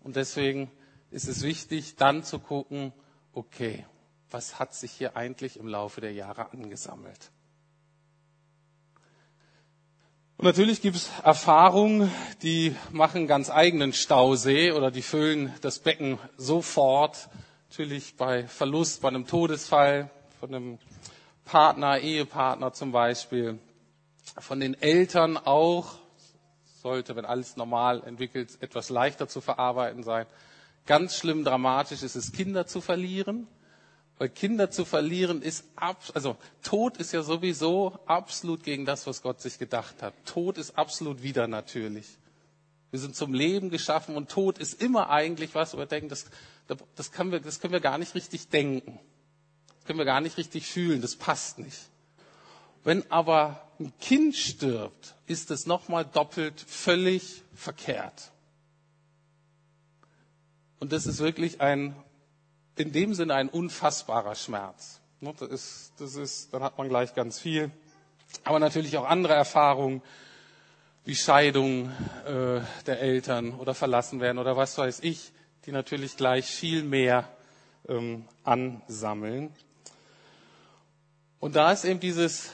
Und 0.00 0.16
deswegen 0.16 0.70
ist 1.10 1.26
es 1.26 1.40
wichtig, 1.40 1.96
dann 1.96 2.22
zu 2.22 2.38
gucken, 2.38 2.92
okay, 3.32 3.86
was 4.30 4.58
hat 4.58 4.74
sich 4.74 4.92
hier 4.92 5.16
eigentlich 5.16 5.58
im 5.58 5.68
Laufe 5.68 6.02
der 6.02 6.12
Jahre 6.12 6.52
angesammelt? 6.52 7.30
Und 10.36 10.44
natürlich 10.44 10.82
gibt 10.82 10.96
es 10.96 11.08
Erfahrungen, 11.24 12.10
die 12.42 12.76
machen 12.90 13.26
ganz 13.26 13.48
eigenen 13.48 13.94
Stausee 13.94 14.72
oder 14.72 14.90
die 14.90 15.00
füllen 15.00 15.50
das 15.62 15.78
Becken 15.78 16.18
sofort. 16.36 17.30
Natürlich 17.70 18.18
bei 18.18 18.46
Verlust, 18.46 19.00
bei 19.00 19.08
einem 19.08 19.26
Todesfall, 19.26 20.10
von 20.42 20.52
einem 20.52 20.78
Partner, 21.44 22.00
Ehepartner 22.00 22.72
zum 22.72 22.90
Beispiel, 22.90 23.60
von 24.38 24.58
den 24.58 24.74
Eltern 24.74 25.36
auch, 25.36 25.94
sollte, 26.82 27.14
wenn 27.14 27.24
alles 27.24 27.56
normal 27.56 28.02
entwickelt, 28.02 28.58
etwas 28.60 28.88
leichter 28.88 29.28
zu 29.28 29.40
verarbeiten 29.40 30.02
sein. 30.02 30.26
Ganz 30.84 31.16
schlimm 31.16 31.44
dramatisch 31.44 32.02
ist 32.02 32.16
es, 32.16 32.32
Kinder 32.32 32.66
zu 32.66 32.80
verlieren. 32.80 33.46
Weil 34.18 34.30
Kinder 34.30 34.68
zu 34.68 34.84
verlieren 34.84 35.42
ist, 35.42 35.64
ab, 35.76 36.02
also 36.12 36.36
Tod 36.64 36.96
ist 36.96 37.12
ja 37.12 37.22
sowieso 37.22 38.00
absolut 38.06 38.64
gegen 38.64 38.84
das, 38.84 39.06
was 39.06 39.22
Gott 39.22 39.40
sich 39.40 39.60
gedacht 39.60 40.02
hat. 40.02 40.12
Tod 40.24 40.58
ist 40.58 40.76
absolut 40.76 41.22
wieder 41.22 41.46
natürlich. 41.46 42.18
Wir 42.90 42.98
sind 42.98 43.14
zum 43.14 43.32
Leben 43.32 43.70
geschaffen 43.70 44.16
und 44.16 44.28
Tod 44.28 44.58
ist 44.58 44.82
immer 44.82 45.08
eigentlich 45.08 45.54
was, 45.54 45.72
wo 45.72 45.78
wir 45.78 45.86
denken, 45.86 46.08
das, 46.08 46.26
das, 46.96 47.12
können, 47.12 47.30
wir, 47.30 47.38
das 47.38 47.60
können 47.60 47.72
wir 47.72 47.80
gar 47.80 47.98
nicht 47.98 48.16
richtig 48.16 48.48
denken 48.48 48.98
können 49.84 49.98
wir 49.98 50.04
gar 50.04 50.20
nicht 50.20 50.36
richtig 50.36 50.66
fühlen, 50.66 51.00
das 51.00 51.16
passt 51.16 51.58
nicht. 51.58 51.88
Wenn 52.84 53.10
aber 53.10 53.68
ein 53.78 53.92
Kind 54.00 54.36
stirbt, 54.36 55.14
ist 55.26 55.50
es 55.50 55.66
nochmal 55.66 56.04
doppelt 56.04 56.60
völlig 56.60 57.42
verkehrt. 57.54 58.32
Und 60.80 60.92
das 60.92 61.06
ist 61.06 61.20
wirklich 61.20 61.60
ein, 61.60 61.94
in 62.76 62.92
dem 62.92 63.14
Sinne 63.14 63.34
ein 63.34 63.48
unfassbarer 63.48 64.34
Schmerz. 64.34 65.00
Ne, 65.20 65.32
das 65.38 65.48
ist, 65.48 65.92
das 65.98 66.16
ist, 66.16 66.52
dann 66.52 66.62
hat 66.64 66.76
man 66.78 66.88
gleich 66.88 67.14
ganz 67.14 67.38
viel. 67.38 67.70
Aber 68.42 68.58
natürlich 68.58 68.96
auch 68.96 69.08
andere 69.08 69.34
Erfahrungen, 69.34 70.02
wie 71.04 71.14
Scheidung 71.14 71.90
äh, 72.26 72.60
der 72.86 73.00
Eltern 73.00 73.54
oder 73.54 73.74
verlassen 73.74 74.20
werden 74.20 74.38
oder 74.38 74.56
was 74.56 74.78
weiß 74.78 75.00
ich, 75.00 75.32
die 75.66 75.72
natürlich 75.72 76.16
gleich 76.16 76.46
viel 76.46 76.82
mehr 76.82 77.28
ähm, 77.88 78.24
ansammeln. 78.44 79.54
Und 81.42 81.56
da 81.56 81.72
ist 81.72 81.84
eben 81.84 81.98
dieses 81.98 82.52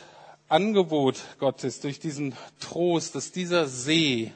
Angebot 0.48 1.22
Gottes 1.38 1.80
durch 1.80 2.00
diesen 2.00 2.34
Trost, 2.58 3.14
dass 3.14 3.32
dieser 3.32 3.66
See, 3.66 4.32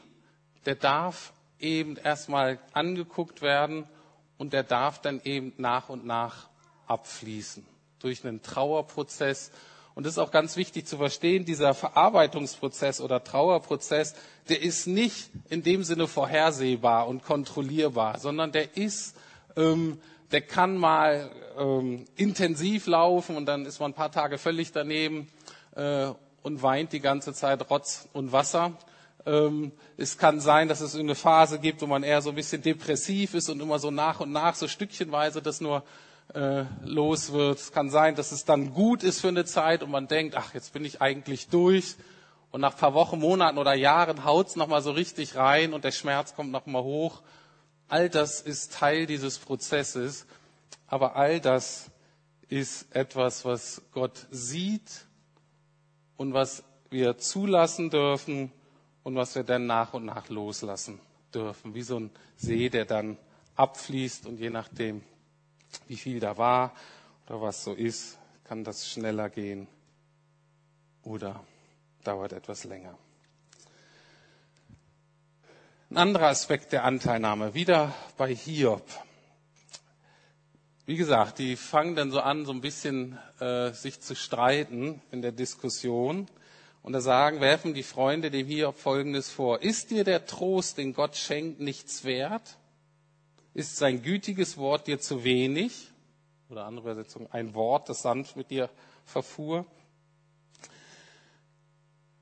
der 0.66 0.74
darf 0.74 1.32
eben 1.58 1.96
erstmal 1.96 2.58
angeguckt 2.74 3.40
werden 3.40 3.86
und 4.36 4.52
der 4.52 4.62
darf 4.62 5.00
dann 5.00 5.22
eben 5.24 5.54
nach 5.56 5.88
und 5.88 6.04
nach 6.04 6.50
abfließen 6.86 7.64
durch 8.00 8.26
einen 8.26 8.42
Trauerprozess. 8.42 9.52
Und 9.94 10.04
das 10.04 10.14
ist 10.14 10.18
auch 10.18 10.30
ganz 10.30 10.56
wichtig 10.56 10.86
zu 10.86 10.98
verstehen, 10.98 11.46
dieser 11.46 11.72
Verarbeitungsprozess 11.72 13.00
oder 13.00 13.24
Trauerprozess, 13.24 14.14
der 14.50 14.60
ist 14.60 14.86
nicht 14.86 15.30
in 15.48 15.62
dem 15.62 15.82
Sinne 15.82 16.06
vorhersehbar 16.06 17.08
und 17.08 17.24
kontrollierbar, 17.24 18.18
sondern 18.18 18.52
der 18.52 18.76
ist 18.76 19.16
ähm, 19.56 19.98
der 20.32 20.40
kann 20.40 20.76
mal 20.76 21.30
ähm, 21.58 22.06
intensiv 22.16 22.86
laufen 22.86 23.36
und 23.36 23.46
dann 23.46 23.66
ist 23.66 23.80
man 23.80 23.90
ein 23.90 23.94
paar 23.94 24.10
Tage 24.10 24.38
völlig 24.38 24.72
daneben 24.72 25.28
äh, 25.76 26.08
und 26.42 26.62
weint 26.62 26.92
die 26.92 27.00
ganze 27.00 27.34
Zeit 27.34 27.70
Rotz 27.70 28.08
und 28.12 28.32
Wasser. 28.32 28.72
Ähm, 29.24 29.72
es 29.96 30.18
kann 30.18 30.40
sein, 30.40 30.68
dass 30.68 30.80
es 30.80 30.96
eine 30.96 31.14
Phase 31.14 31.58
gibt, 31.58 31.82
wo 31.82 31.86
man 31.86 32.02
eher 32.02 32.22
so 32.22 32.30
ein 32.30 32.36
bisschen 32.36 32.62
depressiv 32.62 33.34
ist 33.34 33.48
und 33.50 33.60
immer 33.60 33.78
so 33.78 33.90
nach 33.90 34.20
und 34.20 34.32
nach, 34.32 34.54
so 34.54 34.66
stückchenweise 34.66 35.42
das 35.42 35.60
nur 35.60 35.84
äh, 36.34 36.64
los 36.84 37.32
wird. 37.32 37.58
Es 37.58 37.72
kann 37.72 37.90
sein, 37.90 38.14
dass 38.14 38.32
es 38.32 38.44
dann 38.44 38.72
gut 38.72 39.02
ist 39.02 39.20
für 39.20 39.28
eine 39.28 39.44
Zeit 39.44 39.82
und 39.82 39.90
man 39.90 40.08
denkt, 40.08 40.34
ach, 40.36 40.54
jetzt 40.54 40.72
bin 40.72 40.84
ich 40.84 41.00
eigentlich 41.00 41.48
durch. 41.48 41.94
Und 42.50 42.60
nach 42.60 42.76
paar 42.76 42.94
Wochen, 42.94 43.18
Monaten 43.18 43.58
oder 43.58 43.74
Jahren 43.74 44.24
haut 44.24 44.48
es 44.48 44.56
nochmal 44.56 44.82
so 44.82 44.90
richtig 44.90 45.36
rein 45.36 45.72
und 45.72 45.84
der 45.84 45.92
Schmerz 45.92 46.34
kommt 46.34 46.50
nochmal 46.50 46.82
hoch 46.82 47.22
All 47.92 48.08
das 48.08 48.40
ist 48.40 48.72
Teil 48.72 49.04
dieses 49.04 49.38
Prozesses, 49.38 50.24
aber 50.86 51.14
all 51.14 51.42
das 51.42 51.90
ist 52.48 52.86
etwas, 52.96 53.44
was 53.44 53.82
Gott 53.92 54.26
sieht 54.30 55.04
und 56.16 56.32
was 56.32 56.64
wir 56.88 57.18
zulassen 57.18 57.90
dürfen 57.90 58.50
und 59.02 59.14
was 59.14 59.34
wir 59.34 59.42
dann 59.44 59.66
nach 59.66 59.92
und 59.92 60.06
nach 60.06 60.30
loslassen 60.30 61.00
dürfen. 61.34 61.74
Wie 61.74 61.82
so 61.82 62.00
ein 62.00 62.10
See, 62.38 62.70
der 62.70 62.86
dann 62.86 63.18
abfließt 63.56 64.24
und 64.24 64.40
je 64.40 64.48
nachdem, 64.48 65.02
wie 65.86 65.98
viel 65.98 66.18
da 66.18 66.38
war 66.38 66.72
oder 67.26 67.42
was 67.42 67.62
so 67.62 67.74
ist, 67.74 68.16
kann 68.44 68.64
das 68.64 68.88
schneller 68.88 69.28
gehen 69.28 69.68
oder 71.02 71.44
dauert 72.04 72.32
etwas 72.32 72.64
länger. 72.64 72.96
Ein 75.92 75.98
anderer 75.98 76.28
Aspekt 76.28 76.72
der 76.72 76.84
Anteilnahme, 76.84 77.52
wieder 77.52 77.94
bei 78.16 78.34
Hiob. 78.34 78.82
Wie 80.86 80.96
gesagt, 80.96 81.38
die 81.38 81.54
fangen 81.54 81.96
dann 81.96 82.10
so 82.10 82.20
an, 82.20 82.46
so 82.46 82.52
ein 82.52 82.62
bisschen 82.62 83.18
äh, 83.40 83.72
sich 83.72 84.00
zu 84.00 84.16
streiten 84.16 85.02
in 85.10 85.20
der 85.20 85.32
Diskussion. 85.32 86.28
Und 86.82 86.94
da 86.94 87.02
sagen, 87.02 87.42
werfen 87.42 87.74
die 87.74 87.82
Freunde 87.82 88.30
dem 88.30 88.46
Hiob 88.46 88.78
Folgendes 88.78 89.28
vor. 89.28 89.60
Ist 89.60 89.90
dir 89.90 90.02
der 90.02 90.24
Trost, 90.24 90.78
den 90.78 90.94
Gott 90.94 91.14
schenkt, 91.14 91.60
nichts 91.60 92.04
wert? 92.04 92.56
Ist 93.52 93.76
sein 93.76 94.00
gütiges 94.00 94.56
Wort 94.56 94.86
dir 94.86 94.98
zu 94.98 95.24
wenig? 95.24 95.90
Oder 96.48 96.64
andere 96.64 96.92
Übersetzung, 96.92 97.30
ein 97.30 97.52
Wort, 97.52 97.90
das 97.90 98.00
sanft 98.00 98.36
mit 98.36 98.50
dir 98.50 98.70
verfuhr? 99.04 99.66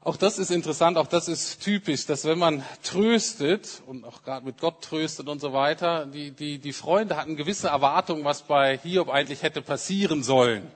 Auch 0.03 0.17
das 0.17 0.39
ist 0.39 0.51
interessant, 0.51 0.97
auch 0.97 1.07
das 1.07 1.29
ist 1.29 1.63
typisch, 1.63 2.07
dass 2.07 2.25
wenn 2.25 2.39
man 2.39 2.65
tröstet 2.83 3.83
und 3.87 4.07
auch 4.07 4.23
gerade 4.23 4.47
mit 4.47 4.59
Gott 4.59 4.83
tröstet 4.83 5.29
und 5.29 5.41
so 5.41 5.53
weiter, 5.53 6.07
die, 6.07 6.31
die, 6.31 6.59
die 6.59 6.73
Freunde 6.73 7.19
hatten 7.19 7.37
gewisse 7.37 7.69
Erwartungen, 7.69 8.25
was 8.25 8.43
bei 8.43 8.79
Hiob 8.79 9.11
eigentlich 9.11 9.43
hätte 9.43 9.61
passieren 9.61 10.23
sollen. 10.23 10.71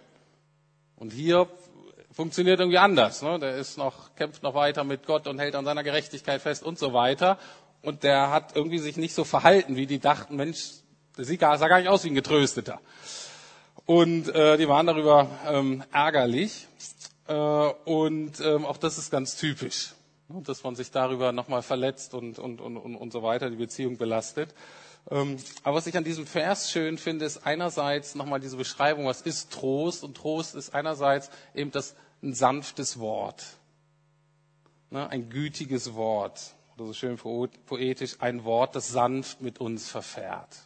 Und 0.97 1.15
Hiob 1.15 1.49
funktioniert 2.13 2.61
irgendwie 2.61 2.77
anders. 2.77 3.23
Ne? 3.23 3.39
Der 3.39 3.57
ist 3.57 3.79
noch, 3.79 4.15
kämpft 4.15 4.43
noch 4.43 4.55
weiter 4.55 4.85
mit 4.85 5.07
Gott 5.07 5.27
und 5.27 5.39
hält 5.39 5.55
an 5.55 5.65
seiner 5.65 5.83
Gerechtigkeit 5.83 6.43
fest 6.43 6.63
und 6.63 6.79
so 6.79 6.93
weiter. 6.93 7.39
Und 7.81 8.03
der 8.03 8.31
hat 8.31 8.55
irgendwie 8.55 8.79
sich 8.79 8.99
nicht 8.99 9.15
so 9.15 9.25
verhalten, 9.25 9.77
wie 9.77 9.87
die 9.87 10.01
dachten, 10.01 10.37
Mensch, 10.37 10.59
der 11.17 11.25
sah 11.25 11.69
gar 11.69 11.79
nicht 11.79 11.89
aus 11.89 12.05
wie 12.05 12.09
ein 12.09 12.15
Getrösteter. 12.15 12.79
Und 13.87 14.29
äh, 14.35 14.59
die 14.59 14.69
waren 14.69 14.87
darüber 14.87 15.29
ähm, 15.47 15.83
ärgerlich. 15.93 16.67
Äh, 17.27 17.33
und 17.33 18.41
ähm, 18.41 18.67
auch 18.67 18.77
das 18.77 18.99
ist 18.99 19.11
ganz 19.11 19.37
typisch, 19.37 19.95
ne, 20.29 20.43
dass 20.43 20.63
man 20.63 20.77
sich 20.77 20.91
darüber 20.91 21.33
nochmal 21.33 21.63
verletzt 21.63 22.15
und, 22.15 22.39
und, 22.39 22.61
und, 22.61 22.77
und 22.77 23.13
so 23.13 23.23
weiter, 23.23 23.51
die 23.51 23.57
Beziehung 23.57 23.97
belastet. 23.97 24.55
Ähm, 25.11 25.37
aber 25.63 25.77
was 25.77 25.87
ich 25.87 25.97
an 25.97 26.05
diesem 26.05 26.27
Vers 26.27 26.71
schön 26.71 26.99
finde, 26.99 27.25
ist 27.25 27.47
einerseits 27.47 28.15
nochmal 28.15 28.41
diese 28.41 28.57
Beschreibung, 28.57 29.07
was 29.07 29.23
ist 29.23 29.53
Trost? 29.53 30.05
Und 30.05 30.17
Trost 30.17 30.55
ist 30.55 30.75
einerseits 30.75 31.31
eben 31.55 31.71
das 31.71 31.95
ein 32.23 32.35
sanftes 32.35 32.99
Wort, 32.99 33.45
ne, 34.91 35.09
ein 35.09 35.29
gütiges 35.29 35.95
Wort, 35.95 36.55
oder 36.77 36.87
so 36.87 36.93
schön 36.93 37.19
poetisch, 37.19 38.17
ein 38.21 38.45
Wort, 38.45 38.75
das 38.75 38.89
sanft 38.89 39.41
mit 39.41 39.61
uns 39.61 39.89
verfährt. 39.89 40.57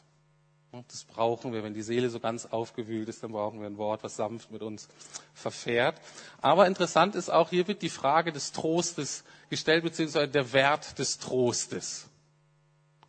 Das 0.70 1.04
brauchen 1.04 1.52
wir. 1.52 1.62
Wenn 1.62 1.72
die 1.72 1.82
Seele 1.82 2.10
so 2.10 2.20
ganz 2.20 2.46
aufgewühlt 2.46 3.08
ist, 3.08 3.22
dann 3.22 3.32
brauchen 3.32 3.60
wir 3.60 3.66
ein 3.66 3.78
Wort, 3.78 4.02
was 4.02 4.16
sanft 4.16 4.50
mit 4.50 4.62
uns 4.62 4.88
verfährt. 5.32 5.98
Aber 6.42 6.66
interessant 6.66 7.14
ist 7.14 7.30
auch, 7.30 7.50
hier 7.50 7.66
wird 7.68 7.80
die 7.80 7.88
Frage 7.88 8.32
des 8.32 8.52
Trostes 8.52 9.24
gestellt, 9.48 9.82
beziehungsweise 9.82 10.28
der 10.28 10.52
Wert 10.52 10.98
des 10.98 11.18
Trostes. 11.18 12.08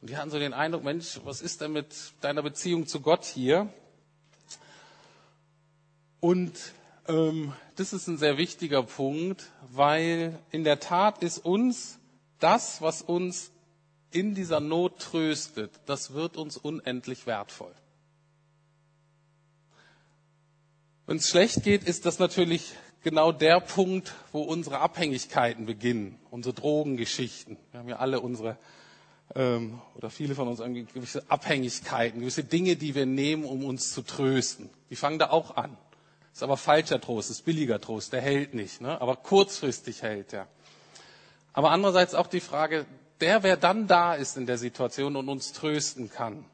Und 0.01 0.09
die 0.09 0.15
hatten 0.17 0.31
so 0.31 0.39
den 0.39 0.53
Eindruck, 0.53 0.83
Mensch, 0.83 1.19
was 1.25 1.41
ist 1.41 1.59
denn 1.59 1.73
mit 1.73 1.93
deiner 2.21 2.41
Beziehung 2.41 2.87
zu 2.87 3.01
Gott 3.01 3.25
hier? 3.25 3.67
Und 6.21 6.53
ähm, 7.07 7.53
das 7.75 7.91
ist 7.91 8.07
ein 8.07 8.17
sehr 8.17 8.37
wichtiger 8.37 8.83
Punkt, 8.83 9.51
weil 9.71 10.39
in 10.51 10.63
der 10.63 10.79
Tat 10.79 11.21
ist 11.23 11.39
uns 11.39 11.99
das, 12.39 12.81
was 12.81 13.01
uns 13.01 13.51
in 14.11 14.35
dieser 14.35 14.59
Not 14.59 14.99
tröstet, 14.99 15.71
das 15.85 16.13
wird 16.13 16.37
uns 16.37 16.57
unendlich 16.57 17.25
wertvoll. 17.25 17.73
Wenn 21.05 21.17
es 21.17 21.29
schlecht 21.29 21.63
geht, 21.63 21.83
ist 21.83 22.05
das 22.05 22.19
natürlich 22.19 22.73
genau 23.03 23.31
der 23.31 23.59
Punkt, 23.59 24.13
wo 24.31 24.41
unsere 24.41 24.79
Abhängigkeiten 24.79 25.65
beginnen, 25.65 26.19
unsere 26.29 26.53
Drogengeschichten. 26.53 27.57
Wir 27.71 27.79
haben 27.79 27.89
ja 27.89 27.95
alle 27.97 28.19
unsere, 28.19 28.57
ähm, 29.35 29.81
oder 29.95 30.09
viele 30.09 30.35
von 30.35 30.47
uns 30.47 30.59
haben 30.59 30.87
gewisse 30.93 31.29
Abhängigkeiten, 31.29 32.19
gewisse 32.19 32.43
Dinge, 32.43 32.75
die 32.75 32.95
wir 32.95 33.05
nehmen, 33.05 33.43
um 33.43 33.63
uns 33.65 33.91
zu 33.91 34.01
trösten. 34.01 34.69
Die 34.89 34.95
fangen 34.95 35.19
da 35.19 35.29
auch 35.29 35.55
an. 35.55 35.77
Ist 36.33 36.43
aber 36.43 36.57
falscher 36.57 37.01
Trost, 37.01 37.31
ist 37.31 37.43
billiger 37.43 37.81
Trost, 37.81 38.13
der 38.13 38.21
hält 38.21 38.53
nicht, 38.53 38.81
ne? 38.81 39.01
aber 39.01 39.15
kurzfristig 39.15 40.03
hält 40.03 40.33
er. 40.33 40.47
Aber 41.53 41.71
andererseits 41.71 42.13
auch 42.13 42.27
die 42.27 42.39
Frage, 42.39 42.85
der, 43.21 43.43
wer 43.43 43.57
dann 43.57 43.87
da 43.87 44.13
ist 44.13 44.37
in 44.37 44.45
der 44.45 44.57
Situation 44.57 45.15
und 45.15 45.29
uns 45.29 45.53
trösten 45.53 46.09
kann. 46.11 46.45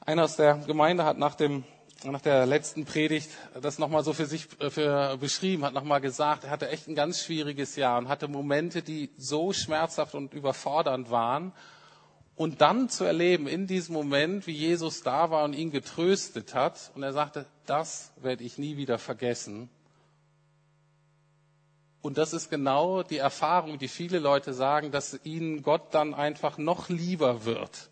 Einer 0.00 0.24
aus 0.24 0.36
der 0.36 0.54
Gemeinde 0.66 1.04
hat 1.04 1.18
nach, 1.18 1.34
dem, 1.34 1.64
nach 2.04 2.20
der 2.20 2.46
letzten 2.46 2.84
Predigt 2.84 3.30
das 3.60 3.78
nochmal 3.78 4.04
so 4.04 4.12
für 4.12 4.26
sich 4.26 4.48
äh, 4.60 4.70
für 4.70 5.16
beschrieben, 5.18 5.64
hat 5.64 5.74
nochmal 5.74 6.00
gesagt, 6.00 6.44
er 6.44 6.50
hatte 6.50 6.68
echt 6.68 6.88
ein 6.88 6.94
ganz 6.94 7.22
schwieriges 7.22 7.76
Jahr 7.76 7.98
und 7.98 8.08
hatte 8.08 8.28
Momente, 8.28 8.82
die 8.82 9.10
so 9.18 9.52
schmerzhaft 9.52 10.14
und 10.14 10.32
überfordernd 10.32 11.10
waren. 11.10 11.52
Und 12.36 12.60
dann 12.60 12.88
zu 12.88 13.02
erleben 13.02 13.48
in 13.48 13.66
diesem 13.66 13.94
Moment, 13.94 14.46
wie 14.46 14.52
Jesus 14.52 15.02
da 15.02 15.30
war 15.30 15.42
und 15.42 15.54
ihn 15.54 15.72
getröstet 15.72 16.54
hat. 16.54 16.92
Und 16.94 17.02
er 17.02 17.12
sagte, 17.12 17.46
das 17.66 18.12
werde 18.16 18.44
ich 18.44 18.58
nie 18.58 18.76
wieder 18.76 18.98
vergessen. 18.98 19.68
Und 22.00 22.16
das 22.16 22.32
ist 22.32 22.50
genau 22.50 23.02
die 23.02 23.18
Erfahrung, 23.18 23.78
die 23.78 23.88
viele 23.88 24.18
Leute 24.18 24.54
sagen, 24.54 24.92
dass 24.92 25.18
ihnen 25.24 25.62
Gott 25.62 25.92
dann 25.94 26.14
einfach 26.14 26.58
noch 26.58 26.88
lieber 26.88 27.44
wird. 27.44 27.90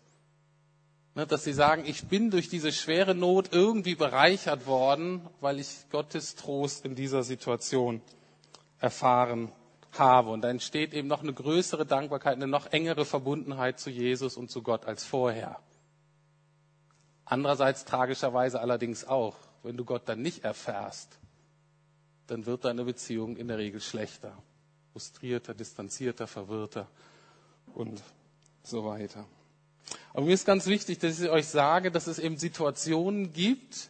Ne, 1.17 1.25
dass 1.25 1.43
sie 1.43 1.53
sagen, 1.53 1.83
ich 1.85 2.05
bin 2.05 2.29
durch 2.29 2.47
diese 2.47 2.71
schwere 2.71 3.15
Not 3.15 3.49
irgendwie 3.51 3.95
bereichert 3.95 4.67
worden, 4.67 5.21
weil 5.41 5.59
ich 5.59 5.67
Gottes 5.89 6.35
Trost 6.35 6.85
in 6.85 6.95
dieser 6.95 7.23
Situation 7.23 8.01
erfahren 8.79 9.51
habe. 9.97 10.29
Und 10.29 10.41
da 10.41 10.49
entsteht 10.49 10.93
eben 10.93 11.07
noch 11.07 11.23
eine 11.23 11.33
größere 11.33 11.85
Dankbarkeit, 11.85 12.35
eine 12.35 12.47
noch 12.47 12.67
engere 12.67 13.03
Verbundenheit 13.03 13.79
zu 13.79 13.89
Jesus 13.89 14.37
und 14.37 14.51
zu 14.51 14.61
Gott 14.61 14.85
als 14.85 15.03
vorher. 15.03 15.59
Andererseits 17.25 17.83
tragischerweise 17.83 18.61
allerdings 18.61 19.05
auch, 19.05 19.35
wenn 19.63 19.75
du 19.75 19.83
Gott 19.83 20.03
dann 20.05 20.21
nicht 20.21 20.43
erfährst, 20.43 21.19
dann 22.27 22.45
wird 22.45 22.65
deine 22.65 22.83
Beziehung 22.83 23.37
in 23.37 23.47
der 23.47 23.57
Regel 23.57 23.81
schlechter, 23.81 24.37
frustrierter, 24.91 25.53
distanzierter, 25.53 26.27
verwirrter 26.27 26.87
und 27.73 28.01
so 28.63 28.85
weiter. 28.85 29.25
Aber 30.13 30.25
mir 30.25 30.33
ist 30.33 30.45
ganz 30.45 30.67
wichtig, 30.67 30.99
dass 30.99 31.19
ich 31.19 31.29
euch 31.29 31.47
sage, 31.47 31.91
dass 31.91 32.07
es 32.07 32.19
eben 32.19 32.37
Situationen 32.37 33.31
gibt, 33.31 33.89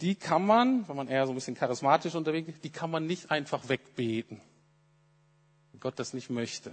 die 0.00 0.14
kann 0.14 0.46
man, 0.46 0.88
wenn 0.88 0.96
man 0.96 1.08
eher 1.08 1.26
so 1.26 1.32
ein 1.32 1.34
bisschen 1.34 1.56
charismatisch 1.56 2.14
unterwegs 2.14 2.48
ist, 2.48 2.64
die 2.64 2.70
kann 2.70 2.90
man 2.90 3.06
nicht 3.06 3.30
einfach 3.32 3.68
wegbeten. 3.68 4.40
Wenn 5.72 5.80
Gott 5.80 5.98
das 5.98 6.14
nicht 6.14 6.30
möchte. 6.30 6.72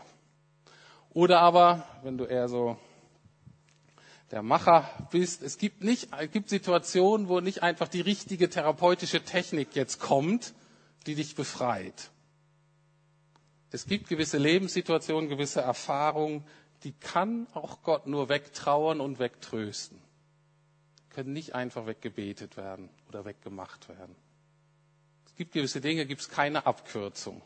Oder 1.09 1.39
aber, 1.39 1.87
wenn 2.03 2.17
du 2.17 2.25
eher 2.25 2.47
so 2.47 2.77
der 4.31 4.43
Macher 4.43 4.87
bist, 5.11 5.41
es 5.41 5.57
gibt 5.57 5.83
nicht, 5.83 6.09
es 6.19 6.31
gibt 6.31 6.49
Situationen, 6.49 7.29
wo 7.29 7.39
nicht 7.39 7.63
einfach 7.63 7.87
die 7.87 8.01
richtige 8.01 8.49
therapeutische 8.49 9.23
Technik 9.23 9.75
jetzt 9.75 9.99
kommt, 9.99 10.53
die 11.05 11.15
dich 11.15 11.35
befreit. 11.35 12.11
Es 13.71 13.85
gibt 13.85 14.07
gewisse 14.07 14.37
Lebenssituationen, 14.37 15.29
gewisse 15.29 15.61
Erfahrungen, 15.61 16.45
die 16.83 16.93
kann 16.93 17.47
auch 17.53 17.81
Gott 17.81 18.07
nur 18.07 18.29
wegtrauern 18.29 19.01
und 19.01 19.19
wegtrösten. 19.19 19.99
Können 21.09 21.33
nicht 21.33 21.55
einfach 21.55 21.85
weggebetet 21.85 22.57
werden 22.57 22.89
oder 23.07 23.25
weggemacht 23.25 23.89
werden. 23.89 24.15
Es 25.25 25.35
gibt 25.35 25.53
gewisse 25.53 25.81
Dinge, 25.81 26.05
gibt 26.05 26.21
es 26.21 26.29
keine 26.29 26.65
Abkürzung. 26.65 27.41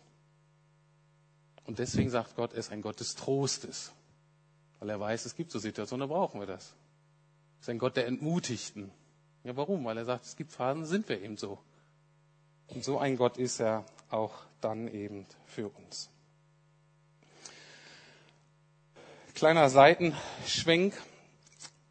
Und 1.65 1.79
deswegen 1.79 2.09
sagt 2.09 2.35
Gott, 2.35 2.53
er 2.53 2.59
ist 2.59 2.71
ein 2.71 2.81
Gott 2.81 2.99
des 2.99 3.15
Trostes. 3.15 3.93
Weil 4.79 4.89
er 4.89 4.99
weiß, 4.99 5.25
es 5.25 5.35
gibt 5.35 5.51
so 5.51 5.59
Situationen, 5.59 6.07
da 6.07 6.13
brauchen 6.13 6.39
wir 6.39 6.47
das. 6.47 6.73
Er 7.57 7.61
ist 7.61 7.69
ein 7.69 7.79
Gott 7.79 7.95
der 7.95 8.07
Entmutigten. 8.07 8.91
Ja, 9.43 9.55
warum? 9.55 9.85
Weil 9.85 9.97
er 9.97 10.05
sagt, 10.05 10.25
es 10.25 10.35
gibt 10.35 10.51
Phasen, 10.51 10.85
sind 10.85 11.09
wir 11.09 11.21
eben 11.21 11.37
so. 11.37 11.59
Und 12.69 12.83
so 12.83 12.99
ein 12.99 13.17
Gott 13.17 13.37
ist 13.37 13.59
er 13.59 13.85
auch 14.09 14.33
dann 14.61 14.87
eben 14.87 15.25
für 15.45 15.69
uns. 15.69 16.09
Kleiner 19.33 19.69
Seitenschwenk. 19.69 20.93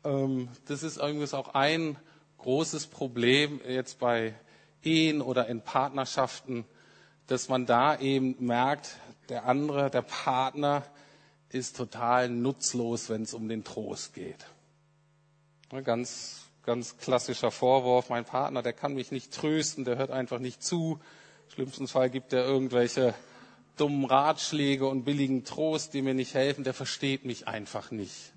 Ähm, 0.05 0.49
das 0.67 0.83
ist 0.83 0.99
übrigens 0.99 1.35
auch 1.35 1.55
ein 1.55 1.97
großes 2.39 2.87
Problem 2.87 3.61
jetzt 3.67 3.99
bei 3.99 4.35
Ehen 4.83 5.21
oder 5.23 5.49
in 5.49 5.63
Partnerschaften, 5.63 6.65
dass 7.27 7.49
man 7.49 7.67
da 7.67 7.99
eben 7.99 8.37
merkt, 8.39 8.97
der 9.29 9.47
andere, 9.47 9.91
der 9.91 10.03
Partner 10.03 10.85
ist 11.51 11.77
total 11.77 12.29
nutzlos, 12.29 13.09
wenn 13.09 13.23
es 13.23 13.35
um 13.35 13.49
den 13.49 13.65
Trost 13.65 14.15
geht. 14.15 14.47
Ganz 15.85 16.48
ganz 16.65 16.99
klassischer 16.99 17.51
Vorwurf. 17.51 18.09
Mein 18.09 18.25
Partner, 18.25 18.63
der 18.63 18.73
kann 18.73 18.95
mich 18.95 19.11
nicht 19.11 19.33
trösten, 19.33 19.85
der 19.85 19.97
hört 19.97 20.11
einfach 20.11 20.39
nicht 20.39 20.63
zu. 20.63 21.01
Im 21.47 21.51
schlimmsten 21.53 21.89
Fall 21.89 22.11
gibt 22.11 22.33
er 22.33 22.45
irgendwelche 22.45 23.15
dummen 23.77 24.05
Ratschläge 24.05 24.87
und 24.87 25.05
billigen 25.05 25.45
Trost, 25.45 25.95
die 25.95 26.03
mir 26.03 26.15
nicht 26.15 26.35
helfen. 26.35 26.65
Der 26.65 26.75
versteht 26.75 27.25
mich 27.25 27.49
einfach 27.49 27.91
nicht. 27.91 28.33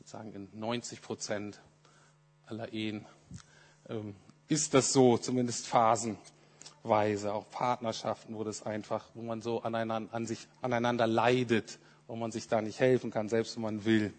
Ich 0.00 0.08
sagen, 0.08 0.32
in 0.32 0.48
90 0.58 1.02
Prozent 1.02 1.60
aller 2.46 2.72
Ehen 2.72 3.04
ähm, 3.88 4.14
ist 4.48 4.72
das 4.74 4.92
so, 4.92 5.18
zumindest 5.18 5.66
phasenweise. 5.66 7.34
Auch 7.34 7.50
Partnerschaften, 7.50 8.34
wo 8.34 8.44
das 8.44 8.64
einfach, 8.64 9.04
wo 9.14 9.22
man 9.22 9.42
so 9.42 9.62
aneinander, 9.62 10.14
an 10.14 10.26
sich, 10.26 10.46
aneinander 10.62 11.06
leidet, 11.06 11.78
wo 12.06 12.16
man 12.16 12.32
sich 12.32 12.48
da 12.48 12.62
nicht 12.62 12.80
helfen 12.80 13.10
kann, 13.10 13.28
selbst 13.28 13.56
wenn 13.56 13.62
man 13.62 13.84
will. 13.84 14.14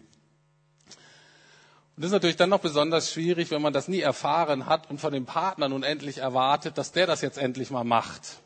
Und 2.00 2.04
das 2.04 2.12
ist 2.12 2.14
natürlich 2.14 2.38
dann 2.38 2.48
noch 2.48 2.60
besonders 2.60 3.12
schwierig, 3.12 3.50
wenn 3.50 3.60
man 3.60 3.74
das 3.74 3.86
nie 3.86 4.00
erfahren 4.00 4.64
hat 4.64 4.88
und 4.88 5.02
von 5.02 5.12
dem 5.12 5.26
Partner 5.26 5.68
nun 5.68 5.82
endlich 5.82 6.16
erwartet, 6.16 6.78
dass 6.78 6.92
der 6.92 7.06
das 7.06 7.20
jetzt 7.20 7.36
endlich 7.36 7.70
mal 7.70 7.84
macht. 7.84 8.38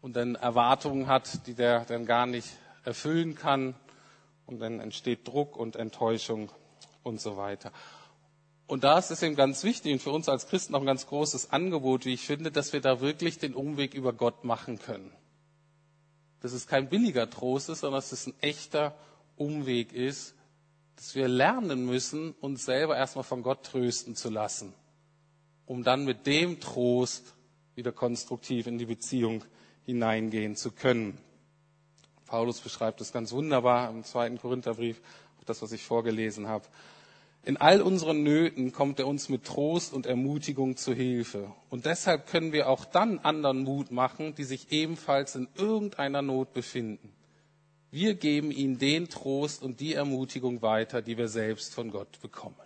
Und 0.00 0.16
dann 0.16 0.34
Erwartungen 0.34 1.06
hat, 1.06 1.46
die 1.46 1.54
der 1.54 1.84
dann 1.84 2.06
gar 2.06 2.26
nicht 2.26 2.48
erfüllen 2.82 3.36
kann. 3.36 3.76
Und 4.46 4.58
dann 4.58 4.80
entsteht 4.80 5.28
Druck 5.28 5.56
und 5.56 5.76
Enttäuschung 5.76 6.50
und 7.04 7.20
so 7.20 7.36
weiter. 7.36 7.70
Und 8.66 8.82
da 8.82 8.98
ist 8.98 9.12
es 9.12 9.22
eben 9.22 9.36
ganz 9.36 9.62
wichtig 9.62 9.92
und 9.92 10.02
für 10.02 10.10
uns 10.10 10.28
als 10.28 10.48
Christen 10.48 10.74
auch 10.74 10.80
ein 10.80 10.86
ganz 10.86 11.06
großes 11.06 11.52
Angebot, 11.52 12.04
wie 12.04 12.14
ich 12.14 12.26
finde, 12.26 12.50
dass 12.50 12.72
wir 12.72 12.80
da 12.80 13.00
wirklich 13.00 13.38
den 13.38 13.54
Umweg 13.54 13.94
über 13.94 14.12
Gott 14.12 14.42
machen 14.42 14.80
können. 14.80 15.12
Dass 16.40 16.52
es 16.52 16.66
kein 16.66 16.88
billiger 16.88 17.30
Trost 17.30 17.68
ist, 17.68 17.82
sondern 17.82 17.98
dass 17.98 18.10
es 18.10 18.26
ein 18.26 18.34
echter 18.40 18.96
Umweg 19.36 19.92
ist, 19.92 20.34
dass 20.96 21.14
wir 21.14 21.28
lernen 21.28 21.86
müssen, 21.86 22.32
uns 22.40 22.64
selber 22.64 22.96
erstmal 22.96 23.24
von 23.24 23.42
Gott 23.42 23.64
trösten 23.64 24.14
zu 24.14 24.30
lassen, 24.30 24.72
um 25.66 25.82
dann 25.82 26.04
mit 26.04 26.26
dem 26.26 26.60
Trost 26.60 27.34
wieder 27.74 27.92
konstruktiv 27.92 28.66
in 28.66 28.78
die 28.78 28.86
Beziehung 28.86 29.44
hineingehen 29.84 30.56
zu 30.56 30.70
können. 30.70 31.18
Paulus 32.26 32.60
beschreibt 32.60 33.00
es 33.00 33.12
ganz 33.12 33.32
wunderbar 33.32 33.90
im 33.90 34.04
zweiten 34.04 34.38
Korintherbrief, 34.38 35.00
auch 35.40 35.44
das, 35.44 35.60
was 35.62 35.72
ich 35.72 35.82
vorgelesen 35.82 36.48
habe. 36.48 36.64
In 37.46 37.58
all 37.58 37.82
unseren 37.82 38.22
Nöten 38.22 38.72
kommt 38.72 38.98
er 38.98 39.06
uns 39.06 39.28
mit 39.28 39.44
Trost 39.44 39.92
und 39.92 40.06
Ermutigung 40.06 40.78
zu 40.78 40.94
Hilfe. 40.94 41.52
Und 41.68 41.84
deshalb 41.84 42.26
können 42.26 42.52
wir 42.52 42.70
auch 42.70 42.86
dann 42.86 43.18
anderen 43.18 43.64
Mut 43.64 43.90
machen, 43.90 44.34
die 44.34 44.44
sich 44.44 44.72
ebenfalls 44.72 45.34
in 45.34 45.48
irgendeiner 45.54 46.22
Not 46.22 46.54
befinden. 46.54 47.12
Wir 47.94 48.16
geben 48.16 48.50
ihnen 48.50 48.76
den 48.76 49.08
Trost 49.08 49.62
und 49.62 49.78
die 49.78 49.94
Ermutigung 49.94 50.62
weiter, 50.62 51.00
die 51.00 51.16
wir 51.16 51.28
selbst 51.28 51.72
von 51.72 51.92
Gott 51.92 52.20
bekommen. 52.20 52.56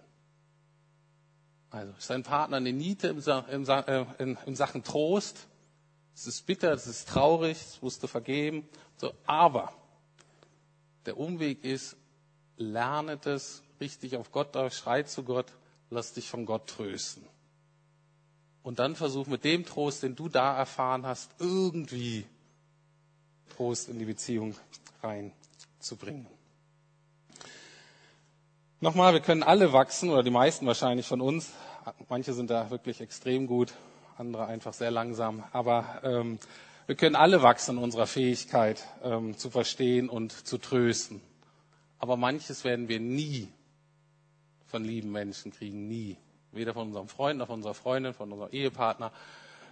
Also 1.69 1.93
ist 1.99 2.11
ein 2.11 2.23
Partner 2.23 2.57
eine 2.57 2.73
Niete 2.73 3.09
äh, 3.09 4.23
in, 4.23 4.57
Sachen 4.57 4.83
Trost. 4.85 5.47
Es 6.14 6.27
ist 6.27 6.47
bitter, 6.47 6.73
es 6.73 6.87
ist 6.87 7.11
traurig, 7.11 7.59
es 7.61 7.83
musste 7.83 8.09
vergeben. 8.09 8.67
So, 8.97 9.12
aber 9.27 9.75
der 11.05 11.19
Umweg 11.19 11.62
ist, 11.62 11.99
lerne 12.57 13.21
es 13.23 13.62
richtig 13.83 14.17
auf 14.17 14.33
Gott 14.33 14.57
schrei 14.73 15.03
zu 15.03 15.25
Gott, 15.25 15.53
lass 15.91 16.14
dich 16.14 16.27
von 16.27 16.47
Gott 16.47 16.71
trösten. 16.71 17.23
Und 18.62 18.79
dann 18.79 18.97
versuch 18.97 19.27
mit 19.27 19.45
dem 19.45 19.67
Trost, 19.67 20.03
den 20.03 20.17
du 20.17 20.31
da 20.31 20.57
erfahren 20.57 21.05
hast, 21.05 21.33
irgendwie 21.38 22.25
Trost 23.55 23.91
in 23.91 23.99
die 23.99 24.07
Beziehung 24.07 24.55
reinzubringen. 25.03 26.27
Nochmal, 28.81 29.13
wir 29.13 29.21
können 29.21 29.43
alle 29.43 29.73
wachsen, 29.73 30.09
oder 30.11 30.23
die 30.23 30.31
meisten 30.31 30.65
wahrscheinlich 30.67 31.07
von 31.07 31.21
uns. 31.21 31.53
Manche 32.09 32.33
sind 32.33 32.51
da 32.51 32.71
wirklich 32.71 33.01
extrem 33.01 33.47
gut, 33.47 33.75
andere 34.17 34.47
einfach 34.47 34.73
sehr 34.73 34.91
langsam. 34.91 35.43
Aber 35.53 36.01
ähm, 36.05 36.39
wir 36.87 36.95
können 36.95 37.17
alle 37.17 37.43
wachsen 37.43 37.77
in 37.77 37.83
unserer 37.83 38.07
Fähigkeit 38.07 38.85
ähm, 39.03 39.37
zu 39.37 39.51
verstehen 39.51 40.09
und 40.09 40.31
zu 40.47 40.59
trösten. 40.59 41.21
Aber 41.99 42.17
manches 42.17 42.63
werden 42.63 42.89
wir 42.89 43.01
nie 43.01 43.49
von 44.67 44.85
lieben 44.85 45.11
Menschen 45.11 45.53
kriegen, 45.53 45.89
nie. 45.89 46.17
Weder 46.53 46.73
von 46.73 46.89
unserem 46.89 47.09
Freund 47.09 47.39
noch 47.39 47.49
von 47.49 47.57
unserer 47.57 47.75
Freundin, 47.75 48.15
von 48.15 48.31
unserem 48.31 48.53
Ehepartner, 48.53 49.13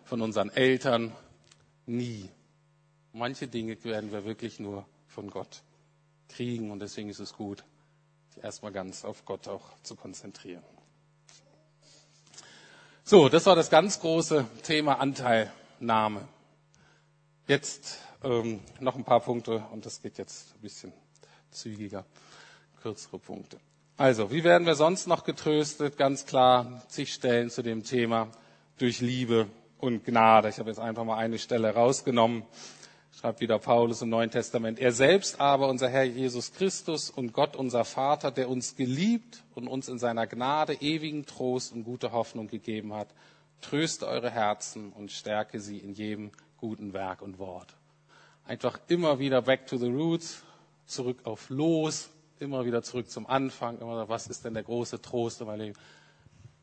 von 0.05 0.21
unseren 0.21 0.51
Eltern, 0.51 1.13
nie. 1.87 2.29
Manche 3.13 3.47
Dinge 3.47 3.83
werden 3.85 4.11
wir 4.11 4.25
wirklich 4.25 4.59
nur 4.59 4.85
von 5.17 5.31
Gott 5.31 5.63
kriegen 6.29 6.71
und 6.71 6.81
deswegen 6.81 7.09
ist 7.09 7.21
es 7.21 7.33
gut, 7.33 7.65
sich 8.35 8.45
erstmal 8.45 8.71
ganz 8.71 9.03
auf 9.03 9.25
Gott 9.25 9.49
auch 9.49 9.65
zu 9.83 9.97
konzentrieren. 9.97 10.63
So, 13.03 13.31
das 13.31 13.47
war 13.47 13.57
das 13.57 13.71
ganz 13.71 13.99
große 14.01 14.45
Thema 14.63 15.01
Anteilnahme. 15.01 16.29
Jetzt 17.49 17.99
ähm, 18.23 18.61
noch 18.79 18.95
ein 18.95 19.05
paar 19.05 19.21
Punkte 19.21 19.65
und 19.73 19.87
das 19.87 20.03
geht 20.03 20.19
jetzt 20.19 20.55
ein 20.55 20.61
bisschen 20.61 20.93
zügiger, 21.51 22.05
kürzere 22.83 23.19
Punkte. 23.19 23.59
Also, 23.97 24.31
wie 24.31 24.45
werden 24.45 24.67
wir 24.67 24.75
sonst 24.75 25.07
noch 25.07 25.25
getröstet? 25.25 25.97
Ganz 25.97 26.27
klar, 26.27 26.83
zig 26.89 27.15
Stellen 27.15 27.49
zu 27.49 27.63
dem 27.63 27.85
Thema 27.85 28.29
durch 28.77 29.01
Liebe 29.01 29.47
und 29.79 30.05
Gnade. 30.05 30.51
Ich 30.51 30.59
habe 30.59 30.69
jetzt 30.69 30.81
einfach 30.81 31.05
mal 31.05 31.17
eine 31.17 31.39
Stelle 31.39 31.73
rausgenommen 31.73 32.43
schreibt 33.19 33.41
wieder 33.41 33.59
Paulus 33.59 34.03
im 34.03 34.11
Neuen 34.11 34.31
Testament. 34.31 34.79
Er 34.79 34.93
selbst 34.93 35.41
aber, 35.41 35.69
unser 35.69 35.89
Herr 35.89 36.05
Jesus 36.05 36.53
Christus 36.53 37.09
und 37.09 37.33
Gott, 37.33 37.57
unser 37.57 37.87
Vater, 37.87 38.31
der 38.31 38.51
uns 38.51 38.77
geliebt 38.77 39.43
und 39.55 39.69
uns 39.69 39.89
in 39.89 39.99
seiner 39.99 40.27
Gnade 40.27 40.75
ewigen 40.75 41.25
Trost 41.25 41.73
und 41.73 41.85
gute 41.85 42.13
Hoffnung 42.13 42.47
gegeben 42.47 42.93
hat, 42.93 43.09
tröste 43.63 44.07
eure 44.07 44.31
Herzen 44.31 44.93
und 44.93 45.11
stärke 45.13 45.61
sie 45.61 45.79
in 45.79 45.95
jedem 45.95 46.31
guten 46.59 46.93
Werk 46.93 47.23
und 47.23 47.39
Wort. 47.39 47.75
Einfach 48.45 48.79
immer 48.89 49.19
wieder 49.19 49.41
back 49.41 49.67
to 49.67 49.79
the 49.79 49.89
roots, 49.89 50.43
zurück 50.85 51.21
auf 51.25 51.49
los, 51.49 52.11
immer 52.39 52.67
wieder 52.67 52.83
zurück 52.83 53.09
zum 53.09 53.27
Anfang, 53.27 53.79
immer, 53.79 54.11
was 54.11 54.27
ist 54.27 54.45
denn 54.45 54.53
der 54.53 54.63
große 54.63 55.01
Trost 55.01 55.41
in 55.41 55.47
meinem 55.47 55.61
Leben? 55.61 55.79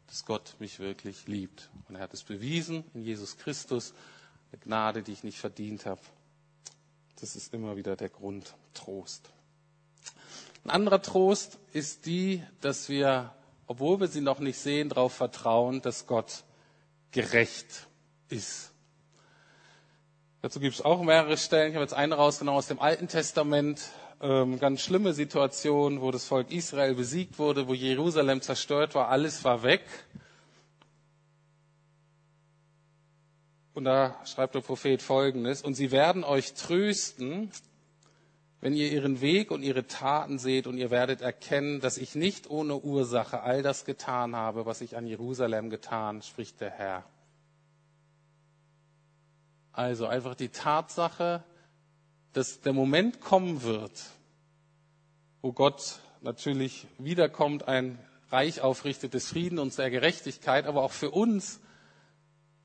Dass 0.06 0.24
Gott 0.24 0.56
mich 0.60 0.80
wirklich 0.80 1.26
liebt. 1.26 1.72
Und 1.90 1.96
er 1.96 2.02
hat 2.02 2.14
es 2.14 2.22
bewiesen 2.22 2.84
in 2.94 3.02
Jesus 3.02 3.38
Christus, 3.38 3.96
eine 4.52 4.62
Gnade, 4.62 5.02
die 5.02 5.14
ich 5.14 5.24
nicht 5.24 5.40
verdient 5.40 5.88
habe. 5.88 6.00
Das 7.24 7.38
ist 7.38 7.54
immer 7.54 7.78
wieder 7.78 7.96
der 7.96 8.10
Grund 8.10 8.54
Trost. 8.74 9.30
Ein 10.66 10.72
anderer 10.72 11.02
Trost 11.02 11.58
ist 11.72 12.06
die, 12.06 12.44
dass 12.60 12.90
wir, 12.90 13.34
obwohl 13.66 14.02
wir 14.02 14.10
sie 14.10 14.20
noch 14.20 14.40
nicht 14.40 14.58
sehen, 14.58 14.90
darauf 14.90 15.14
vertrauen, 15.14 15.82
dass 15.82 16.06
Gott 16.06 16.44
gerecht 17.12 17.88
ist. 18.28 18.74
Dazu 20.42 20.60
gibt 20.60 20.76
es 20.76 20.82
auch 20.82 21.02
mehrere 21.02 21.38
Stellen. 21.38 21.70
Ich 21.70 21.76
habe 21.76 21.86
jetzt 21.86 21.94
eine 21.94 22.16
rausgenommen 22.16 22.58
aus 22.58 22.68
dem 22.68 22.82
Alten 22.82 23.08
Testament. 23.08 23.80
Ähm, 24.20 24.60
ganz 24.60 24.82
schlimme 24.82 25.14
Situation, 25.14 26.02
wo 26.02 26.12
das 26.12 26.26
Volk 26.26 26.52
Israel 26.52 26.94
besiegt 26.94 27.40
wurde, 27.40 27.70
wo 27.70 27.74
Jerusalem 27.74 28.42
zerstört 28.42 28.96
war, 28.96 29.08
alles 29.08 29.46
war 29.46 29.64
weg. 29.64 29.86
Und 33.74 33.86
da 33.86 34.20
schreibt 34.26 34.56
der 34.56 34.62
Prophet 34.62 35.02
Folgendes, 35.02 35.62
und 35.62 35.74
sie 35.74 35.92
werden 35.92 36.24
euch 36.24 36.54
trösten, 36.54 37.52
wenn 38.62 38.74
ihr 38.74 38.92
ihren 38.92 39.20
Weg 39.20 39.52
und 39.52 39.62
ihre 39.62 39.88
Taten 39.88 40.40
seht 40.40 40.68
und 40.68 40.78
ihr 40.78 40.90
werdet 40.90 41.22
erkennen, 41.22 41.82
dass 41.82 41.98
ich 41.98 42.16
nicht 42.16 42.50
ohne 42.50 42.78
Ursache 42.78 43.42
all 43.42 43.62
das 43.62 43.84
getan 43.84 44.36
habe, 44.36 44.66
was 44.66 44.80
ich 44.80 44.96
an 44.96 45.06
Jerusalem 45.06 45.70
getan, 45.70 46.22
spricht 46.22 46.62
der 46.62 46.70
Herr. 46.70 47.04
Also 49.74 50.06
einfach 50.06 50.36
die 50.36 50.50
Tatsache, 50.50 51.44
dass 52.32 52.62
der 52.62 52.74
Moment 52.74 53.20
kommen 53.20 53.64
wird, 53.64 53.92
wo 55.42 55.52
Gott 55.52 56.00
natürlich 56.22 56.88
wiederkommt, 57.00 57.68
ein 57.68 58.00
Reich 58.30 58.62
aufrichtet 58.62 59.14
des 59.14 59.28
Frieden 59.28 59.60
und 59.60 59.78
der 59.78 59.90
Gerechtigkeit, 59.90 60.68
aber 60.68 60.84
auch 60.84 60.94
für 60.94 61.12
uns 61.12 61.60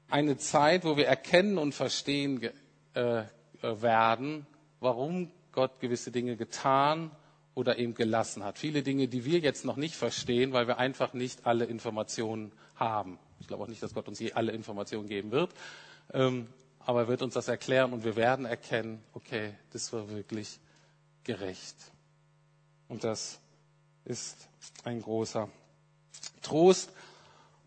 eine 0.08 0.36
Zeit, 0.38 0.84
wo 0.84 0.96
wir 0.96 1.06
erkennen 1.06 1.58
und 1.58 1.74
verstehen 1.74 2.48
äh, 2.94 3.22
werden, 3.62 4.46
warum 4.80 5.30
Gott 5.52 5.80
gewisse 5.80 6.10
Dinge 6.10 6.36
getan 6.36 7.10
oder 7.54 7.78
eben 7.78 7.94
gelassen 7.94 8.44
hat. 8.44 8.58
Viele 8.58 8.82
Dinge, 8.82 9.08
die 9.08 9.24
wir 9.24 9.40
jetzt 9.40 9.64
noch 9.64 9.76
nicht 9.76 9.96
verstehen, 9.96 10.52
weil 10.52 10.68
wir 10.68 10.78
einfach 10.78 11.12
nicht 11.12 11.46
alle 11.46 11.64
Informationen 11.64 12.52
haben. 12.76 13.18
Ich 13.40 13.48
glaube 13.48 13.64
auch 13.64 13.68
nicht, 13.68 13.82
dass 13.82 13.94
Gott 13.94 14.08
uns 14.08 14.20
je 14.20 14.32
alle 14.32 14.52
Informationen 14.52 15.08
geben 15.08 15.30
wird. 15.30 15.50
Ähm, 16.12 16.46
aber 16.78 17.00
er 17.02 17.08
wird 17.08 17.22
uns 17.22 17.34
das 17.34 17.48
erklären 17.48 17.92
und 17.92 18.04
wir 18.04 18.16
werden 18.16 18.46
erkennen, 18.46 19.02
okay, 19.12 19.52
das 19.72 19.92
war 19.92 20.08
wirklich 20.08 20.58
gerecht. 21.24 21.76
Und 22.88 23.04
das 23.04 23.40
ist 24.04 24.48
ein 24.84 25.02
großer 25.02 25.50
Trost. 26.40 26.90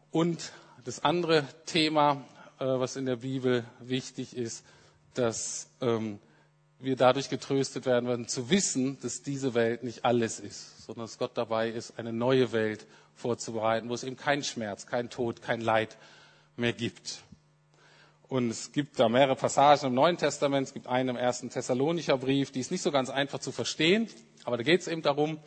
Und 0.09 0.51
das 0.83 1.03
andere 1.03 1.45
Thema, 1.65 2.23
äh, 2.59 2.65
was 2.65 2.95
in 2.95 3.05
der 3.05 3.17
Bibel 3.17 3.63
wichtig 3.79 4.35
ist, 4.35 4.65
dass 5.13 5.69
ähm, 5.81 6.19
wir 6.79 6.95
dadurch 6.95 7.29
getröstet 7.29 7.85
werden 7.85 8.07
werden, 8.07 8.27
zu 8.27 8.49
wissen, 8.49 8.99
dass 9.01 9.21
diese 9.21 9.53
Welt 9.53 9.83
nicht 9.83 10.05
alles 10.05 10.39
ist, 10.39 10.85
sondern 10.85 11.05
dass 11.05 11.17
Gott 11.17 11.37
dabei 11.37 11.69
ist, 11.69 11.99
eine 11.99 12.13
neue 12.13 12.51
Welt 12.51 12.87
vorzubereiten, 13.13 13.89
wo 13.89 13.93
es 13.93 14.03
eben 14.03 14.15
keinen 14.15 14.43
Schmerz, 14.43 14.87
kein 14.87 15.09
Tod, 15.09 15.41
kein 15.41 15.61
Leid 15.61 15.97
mehr 16.55 16.73
gibt. 16.73 17.21
Und 18.27 18.49
es 18.49 18.71
gibt 18.71 18.97
da 18.99 19.09
mehrere 19.09 19.35
Passagen 19.35 19.87
im 19.87 19.93
Neuen 19.93 20.17
Testament. 20.17 20.67
Es 20.67 20.73
gibt 20.73 20.87
einen 20.87 21.09
im 21.09 21.15
ersten 21.17 21.49
Thessalonicher 21.49 22.17
Brief, 22.17 22.51
die 22.51 22.61
ist 22.61 22.71
nicht 22.71 22.81
so 22.81 22.89
ganz 22.89 23.09
einfach 23.09 23.39
zu 23.39 23.51
verstehen. 23.51 24.07
Aber 24.45 24.55
da 24.57 24.63
geht 24.63 24.79
es 24.81 24.87
eben 24.87 25.01
darum, 25.01 25.37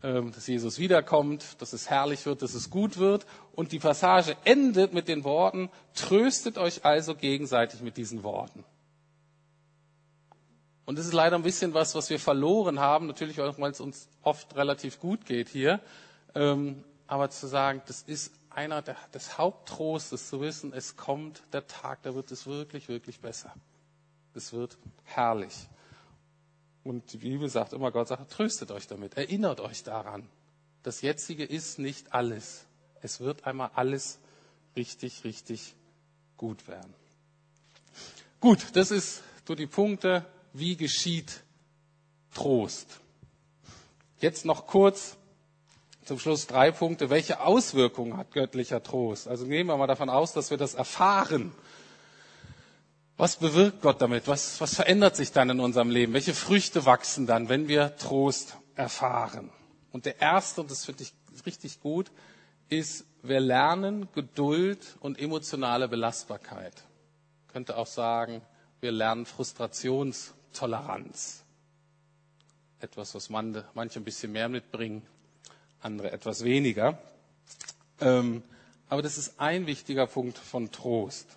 dass 0.00 0.46
Jesus 0.46 0.78
wiederkommt, 0.78 1.60
dass 1.60 1.72
es 1.72 1.90
herrlich 1.90 2.24
wird, 2.24 2.42
dass 2.42 2.54
es 2.54 2.70
gut 2.70 2.98
wird. 2.98 3.26
Und 3.52 3.72
die 3.72 3.78
Passage 3.78 4.36
endet 4.44 4.94
mit 4.94 5.08
den 5.08 5.24
Worten, 5.24 5.70
tröstet 5.94 6.56
euch 6.56 6.84
also 6.84 7.14
gegenseitig 7.14 7.82
mit 7.82 7.96
diesen 7.96 8.22
Worten. 8.22 8.64
Und 10.86 10.98
das 10.98 11.06
ist 11.06 11.12
leider 11.12 11.36
ein 11.36 11.42
bisschen 11.42 11.74
was, 11.74 11.94
was 11.94 12.10
wir 12.10 12.18
verloren 12.18 12.80
haben, 12.80 13.06
natürlich 13.06 13.40
auch, 13.40 13.58
weil 13.58 13.70
es 13.70 13.80
uns 13.80 14.08
oft 14.22 14.56
relativ 14.56 14.98
gut 14.98 15.24
geht 15.24 15.48
hier. 15.48 15.80
Ähm, 16.34 16.82
aber 17.06 17.30
zu 17.30 17.46
sagen, 17.46 17.82
das 17.86 18.02
ist 18.02 18.32
einer 18.50 18.82
der, 18.82 18.96
des 19.14 19.38
Haupttrostes 19.38 20.28
zu 20.28 20.40
wissen, 20.40 20.72
es 20.72 20.96
kommt 20.96 21.42
der 21.52 21.66
Tag, 21.66 22.02
da 22.02 22.14
wird 22.14 22.30
es 22.30 22.46
wirklich, 22.46 22.88
wirklich 22.88 23.20
besser. 23.20 23.52
Es 24.34 24.52
wird 24.52 24.78
herrlich. 25.04 25.68
Und 26.82 27.12
die 27.12 27.18
Bibel 27.18 27.48
sagt 27.48 27.72
immer, 27.72 27.90
Gott 27.90 28.08
sagt, 28.08 28.32
tröstet 28.32 28.70
euch 28.70 28.86
damit, 28.86 29.16
erinnert 29.16 29.60
euch 29.60 29.82
daran. 29.82 30.28
Das 30.82 31.02
Jetzige 31.02 31.44
ist 31.44 31.78
nicht 31.78 32.14
alles. 32.14 32.64
Es 33.02 33.20
wird 33.20 33.46
einmal 33.46 33.70
alles 33.74 34.18
richtig, 34.76 35.24
richtig 35.24 35.74
gut 36.36 36.68
werden. 36.68 36.94
Gut, 38.40 38.64
das 38.74 38.90
ist 38.90 39.22
so 39.46 39.54
die 39.54 39.66
Punkte, 39.66 40.24
wie 40.52 40.76
geschieht 40.76 41.42
Trost. 42.34 43.00
Jetzt 44.20 44.44
noch 44.44 44.66
kurz 44.66 45.16
zum 46.04 46.18
Schluss 46.18 46.46
drei 46.46 46.70
Punkte. 46.70 47.10
Welche 47.10 47.40
Auswirkungen 47.40 48.16
hat 48.16 48.32
göttlicher 48.32 48.82
Trost? 48.82 49.28
Also 49.28 49.44
nehmen 49.44 49.68
wir 49.68 49.76
mal 49.76 49.86
davon 49.86 50.08
aus, 50.08 50.32
dass 50.32 50.50
wir 50.50 50.56
das 50.56 50.74
erfahren. 50.74 51.52
Was 53.20 53.36
bewirkt 53.36 53.82
Gott 53.82 54.00
damit? 54.00 54.26
Was, 54.28 54.62
was 54.62 54.74
verändert 54.74 55.14
sich 55.14 55.30
dann 55.30 55.50
in 55.50 55.60
unserem 55.60 55.90
Leben? 55.90 56.14
Welche 56.14 56.32
Früchte 56.32 56.86
wachsen 56.86 57.26
dann, 57.26 57.50
wenn 57.50 57.68
wir 57.68 57.94
Trost 57.98 58.56
erfahren? 58.76 59.50
Und 59.92 60.06
der 60.06 60.22
erste, 60.22 60.62
und 60.62 60.70
das 60.70 60.86
finde 60.86 61.02
ich 61.02 61.12
richtig 61.44 61.82
gut, 61.82 62.10
ist, 62.70 63.04
wir 63.22 63.40
lernen 63.40 64.08
Geduld 64.14 64.96
und 65.00 65.18
emotionale 65.18 65.86
Belastbarkeit. 65.86 66.82
Ich 67.46 67.52
könnte 67.52 67.76
auch 67.76 67.88
sagen, 67.88 68.40
wir 68.80 68.90
lernen 68.90 69.26
Frustrationstoleranz. 69.26 71.44
Etwas, 72.80 73.14
was 73.14 73.28
manche 73.28 74.00
ein 74.00 74.04
bisschen 74.04 74.32
mehr 74.32 74.48
mitbringen, 74.48 75.02
andere 75.82 76.10
etwas 76.10 76.42
weniger. 76.42 76.98
Ähm, 78.00 78.42
aber 78.88 79.02
das 79.02 79.18
ist 79.18 79.38
ein 79.38 79.66
wichtiger 79.66 80.06
Punkt 80.06 80.38
von 80.38 80.72
Trost. 80.72 81.36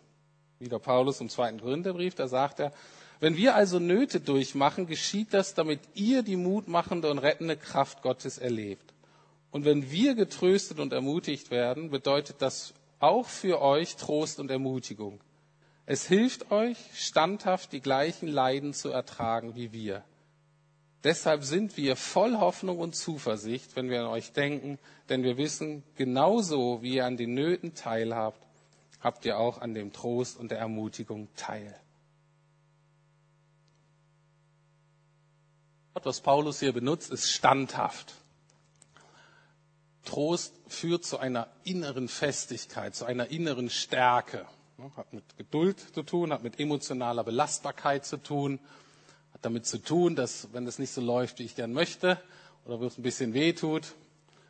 Wieder 0.63 0.79
Paulus 0.79 1.21
im 1.21 1.29
zweiten 1.29 1.59
Gründerbrief, 1.59 2.15
da 2.15 2.27
sagt 2.27 2.59
er, 2.59 2.71
wenn 3.19 3.37
wir 3.37 3.55
also 3.55 3.79
Nöte 3.79 4.19
durchmachen, 4.19 4.85
geschieht 4.85 5.33
das, 5.33 5.53
damit 5.53 5.79
ihr 5.93 6.23
die 6.23 6.35
mutmachende 6.35 7.09
und 7.09 7.19
rettende 7.19 7.55
Kraft 7.55 8.01
Gottes 8.01 8.37
erlebt. 8.37 8.93
Und 9.51 9.65
wenn 9.65 9.91
wir 9.91 10.15
getröstet 10.15 10.79
und 10.79 10.91
ermutigt 10.93 11.51
werden, 11.51 11.89
bedeutet 11.89 12.37
das 12.39 12.73
auch 12.99 13.27
für 13.27 13.61
euch 13.61 13.95
Trost 13.95 14.39
und 14.39 14.49
Ermutigung. 14.49 15.21
Es 15.85 16.07
hilft 16.07 16.51
euch, 16.51 16.77
standhaft 16.95 17.71
die 17.71 17.81
gleichen 17.81 18.27
Leiden 18.27 18.73
zu 18.73 18.89
ertragen 18.89 19.55
wie 19.55 19.71
wir. 19.73 20.03
Deshalb 21.03 21.43
sind 21.43 21.75
wir 21.75 21.97
voll 21.97 22.37
Hoffnung 22.37 22.79
und 22.79 22.95
Zuversicht, 22.95 23.75
wenn 23.75 23.89
wir 23.89 23.99
an 24.01 24.07
euch 24.07 24.31
denken, 24.31 24.79
denn 25.09 25.23
wir 25.23 25.37
wissen, 25.37 25.83
genauso 25.95 26.81
wie 26.81 26.95
ihr 26.95 27.05
an 27.05 27.17
den 27.17 27.33
Nöten 27.33 27.73
teilhabt, 27.75 28.39
habt 29.03 29.25
ihr 29.25 29.37
auch 29.37 29.61
an 29.61 29.73
dem 29.73 29.93
Trost 29.93 30.37
und 30.37 30.49
der 30.49 30.59
Ermutigung 30.59 31.27
teil. 31.35 31.75
Was 36.01 36.21
Paulus 36.21 36.59
hier 36.59 36.73
benutzt, 36.73 37.11
ist 37.11 37.29
standhaft. 37.29 38.15
Trost 40.03 40.53
führt 40.67 41.05
zu 41.05 41.17
einer 41.17 41.47
inneren 41.63 42.07
Festigkeit, 42.07 42.95
zu 42.95 43.05
einer 43.05 43.27
inneren 43.27 43.69
Stärke. 43.69 44.45
Hat 44.97 45.13
mit 45.13 45.37
Geduld 45.37 45.79
zu 45.79 46.03
tun, 46.03 46.33
hat 46.33 46.43
mit 46.43 46.59
emotionaler 46.59 47.23
Belastbarkeit 47.23 48.05
zu 48.05 48.17
tun 48.17 48.59
damit 49.43 49.65
zu 49.65 49.77
tun, 49.77 50.15
dass 50.15 50.47
wenn 50.53 50.65
es 50.67 50.79
nicht 50.79 50.91
so 50.91 51.01
läuft, 51.01 51.39
wie 51.39 51.43
ich 51.43 51.55
gern 51.55 51.73
möchte, 51.73 52.19
oder 52.65 52.79
wo 52.79 52.85
es 52.85 52.97
ein 52.97 53.03
bisschen 53.03 53.33
weh 53.33 53.53
tut, 53.53 53.93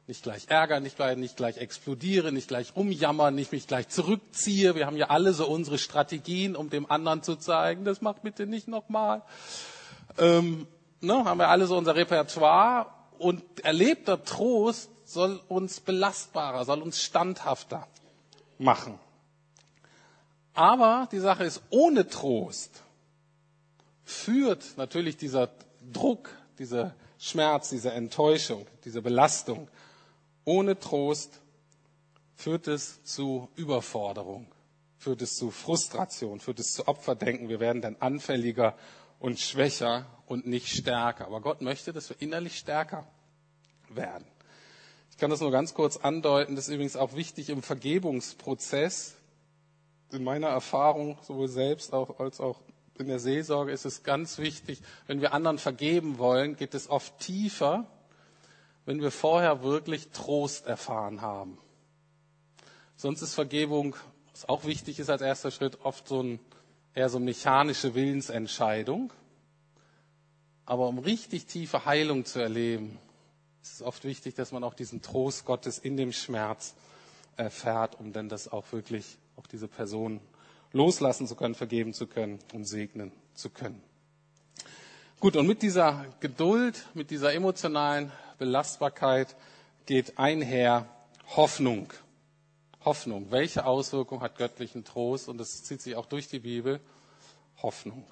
nicht 0.08 0.24
gleich 0.24 0.48
ärgern, 0.50 0.84
nicht 0.84 0.98
gleich, 0.98 1.18
nicht 1.18 1.38
gleich 1.38 1.58
explodiere, 1.58 2.32
nicht 2.32 2.50
gleich 2.50 2.76
umjammern, 2.76 3.34
nicht 3.36 3.52
mich 3.52 3.68
gleich 3.68 3.88
zurückziehe. 3.88 4.76
Wir 4.76 4.86
haben 4.86 4.98
ja 4.98 5.10
alle 5.10 5.34
so 5.34 5.48
unsere 5.48 5.78
Strategien, 5.78 6.56
um 6.56 6.70
dem 6.70 6.90
anderen 6.92 7.24
zu 7.24 7.36
zeigen, 7.36 7.86
das 7.86 8.02
macht 8.02 8.24
bitte 8.24 8.46
nicht 8.46 8.68
nochmal. 8.68 9.22
Ähm, 10.18 10.68
ne, 11.00 11.24
haben 11.24 11.40
wir 11.40 11.48
alle 11.48 11.68
so 11.68 11.78
unser 11.78 11.96
Repertoire 11.96 12.88
und 13.18 13.44
erlebter 13.64 14.24
Trost 14.24 14.90
soll 15.06 15.40
uns 15.48 15.80
belastbarer, 15.80 16.66
soll 16.66 16.82
uns 16.82 17.02
standhafter 17.02 17.88
machen. 18.58 19.00
Aber 20.54 21.08
die 21.12 21.20
Sache 21.20 21.46
ist, 21.46 21.62
ohne 21.70 22.08
Trost 22.08 22.84
führt 24.04 24.78
natürlich 24.78 25.18
dieser 25.18 25.50
Druck, 25.92 26.30
dieser 26.60 26.94
Schmerz, 27.18 27.70
diese 27.70 27.92
Enttäuschung, 27.92 28.68
diese 28.84 29.02
Belastung 29.02 29.70
ohne 30.46 30.80
Trost 30.80 31.42
führt 32.36 32.68
es 32.68 33.04
zu 33.04 33.50
Überforderung, 33.56 34.48
führt 34.98 35.22
es 35.22 35.38
zu 35.38 35.52
Frustration, 35.52 36.40
führt 36.40 36.60
es 36.60 36.74
zu 36.74 36.88
Opferdenken. 36.88 37.50
Wir 37.50 37.60
werden 37.60 37.82
dann 37.82 37.96
anfälliger 38.00 38.76
und 39.20 39.40
schwächer 39.40 40.06
und 40.26 40.48
nicht 40.48 40.68
stärker. 40.68 41.26
Aber 41.26 41.42
Gott 41.42 41.62
möchte, 41.62 41.94
dass 41.94 42.10
wir 42.10 42.22
innerlich 42.22 42.58
stärker 42.58 43.08
werden. 43.90 44.26
Ich 45.12 45.18
kann 45.18 45.30
das 45.30 45.42
nur 45.42 45.52
ganz 45.52 45.74
kurz 45.74 45.98
andeuten. 45.98 46.56
Das 46.56 46.68
ist 46.68 46.74
übrigens 46.74 46.96
auch 46.96 47.14
wichtig 47.14 47.50
im 47.50 47.62
Vergebungsprozess. 47.62 49.16
In 50.12 50.24
meiner 50.24 50.48
Erfahrung, 50.48 51.18
sowohl 51.22 51.48
selbst 51.48 51.94
als 51.94 52.40
auch 52.40 52.60
in 53.00 53.08
der 53.08 53.20
Seelsorge 53.20 53.72
ist 53.72 53.86
es 53.86 54.04
ganz 54.04 54.38
wichtig, 54.38 54.82
wenn 55.08 55.22
wir 55.22 55.34
anderen 55.34 55.58
vergeben 55.58 56.20
wollen, 56.20 56.56
geht 56.56 56.74
es 56.74 56.90
oft 56.90 57.18
tiefer, 57.20 57.88
wenn 58.86 59.02
wir 59.02 59.12
vorher 59.12 59.64
wirklich 59.64 60.10
Trost 60.10 60.66
erfahren 60.66 61.22
haben. 61.22 61.58
Sonst 62.96 63.22
ist 63.22 63.34
Vergebung, 63.34 63.96
was 64.32 64.48
auch 64.48 64.66
wichtig 64.66 65.00
ist 65.00 65.10
als 65.10 65.22
erster 65.22 65.52
Schritt, 65.52 65.80
oft 65.84 66.08
so 66.08 66.22
ein, 66.22 66.40
eher 66.94 67.10
so 67.10 67.18
eine 67.18 67.26
mechanische 67.26 67.96
Willensentscheidung. 67.96 69.12
Aber 70.66 70.88
um 70.88 71.00
richtig 71.00 71.46
tiefe 71.46 71.86
Heilung 71.86 72.26
zu 72.26 72.40
erleben, 72.40 72.98
ist 73.62 73.74
es 73.74 73.82
oft 73.82 74.04
wichtig, 74.04 74.36
dass 74.36 74.52
man 74.52 74.64
auch 74.64 74.74
diesen 74.74 75.02
Trost 75.02 75.46
Gottes 75.46 75.78
in 75.78 75.98
dem 75.98 76.12
Schmerz 76.12 76.76
erfährt, 77.36 78.00
um 78.00 78.14
dann 78.14 78.30
das 78.30 78.52
auch 78.52 78.72
wirklich 78.72 79.18
auch 79.36 79.48
diese 79.48 79.68
Person 79.68 80.20
loslassen 80.72 81.28
zu 81.28 81.36
können, 81.36 81.56
vergeben 81.56 81.94
zu 81.94 82.08
können 82.08 82.40
und 82.54 82.66
segnen 82.66 83.12
zu 83.34 83.50
können. 83.50 83.82
Gut, 85.20 85.36
und 85.38 85.48
mit 85.48 85.62
dieser 85.62 86.06
Geduld, 86.20 86.86
mit 86.94 87.10
dieser 87.10 87.34
emotionalen 87.34 88.12
Belastbarkeit 88.38 89.36
geht 89.86 90.18
einher 90.18 90.88
Hoffnung. 91.36 91.92
Hoffnung. 92.86 93.32
Welche 93.32 93.66
Auswirkung 93.66 94.22
hat 94.22 94.38
göttlichen 94.38 94.84
Trost? 94.84 95.30
Und 95.30 95.38
das 95.38 95.64
zieht 95.64 95.82
sich 95.82 95.96
auch 95.96 96.06
durch 96.06 96.28
die 96.28 96.40
Bibel. 96.40 96.80
Hoffnung. 97.62 98.06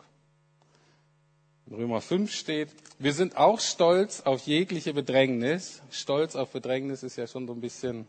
In 1.68 1.76
Römer 1.76 2.02
5 2.02 2.34
steht, 2.34 2.70
wir 3.00 3.14
sind 3.14 3.38
auch 3.38 3.60
stolz 3.60 4.22
auf 4.22 4.42
jegliche 4.46 4.94
Bedrängnis. 4.94 5.82
Stolz 5.92 6.36
auf 6.36 6.52
Bedrängnis 6.52 7.04
ist 7.04 7.18
ja 7.18 7.28
schon 7.28 7.48
so 7.48 7.54
ein 7.54 7.62
bisschen 7.62 8.08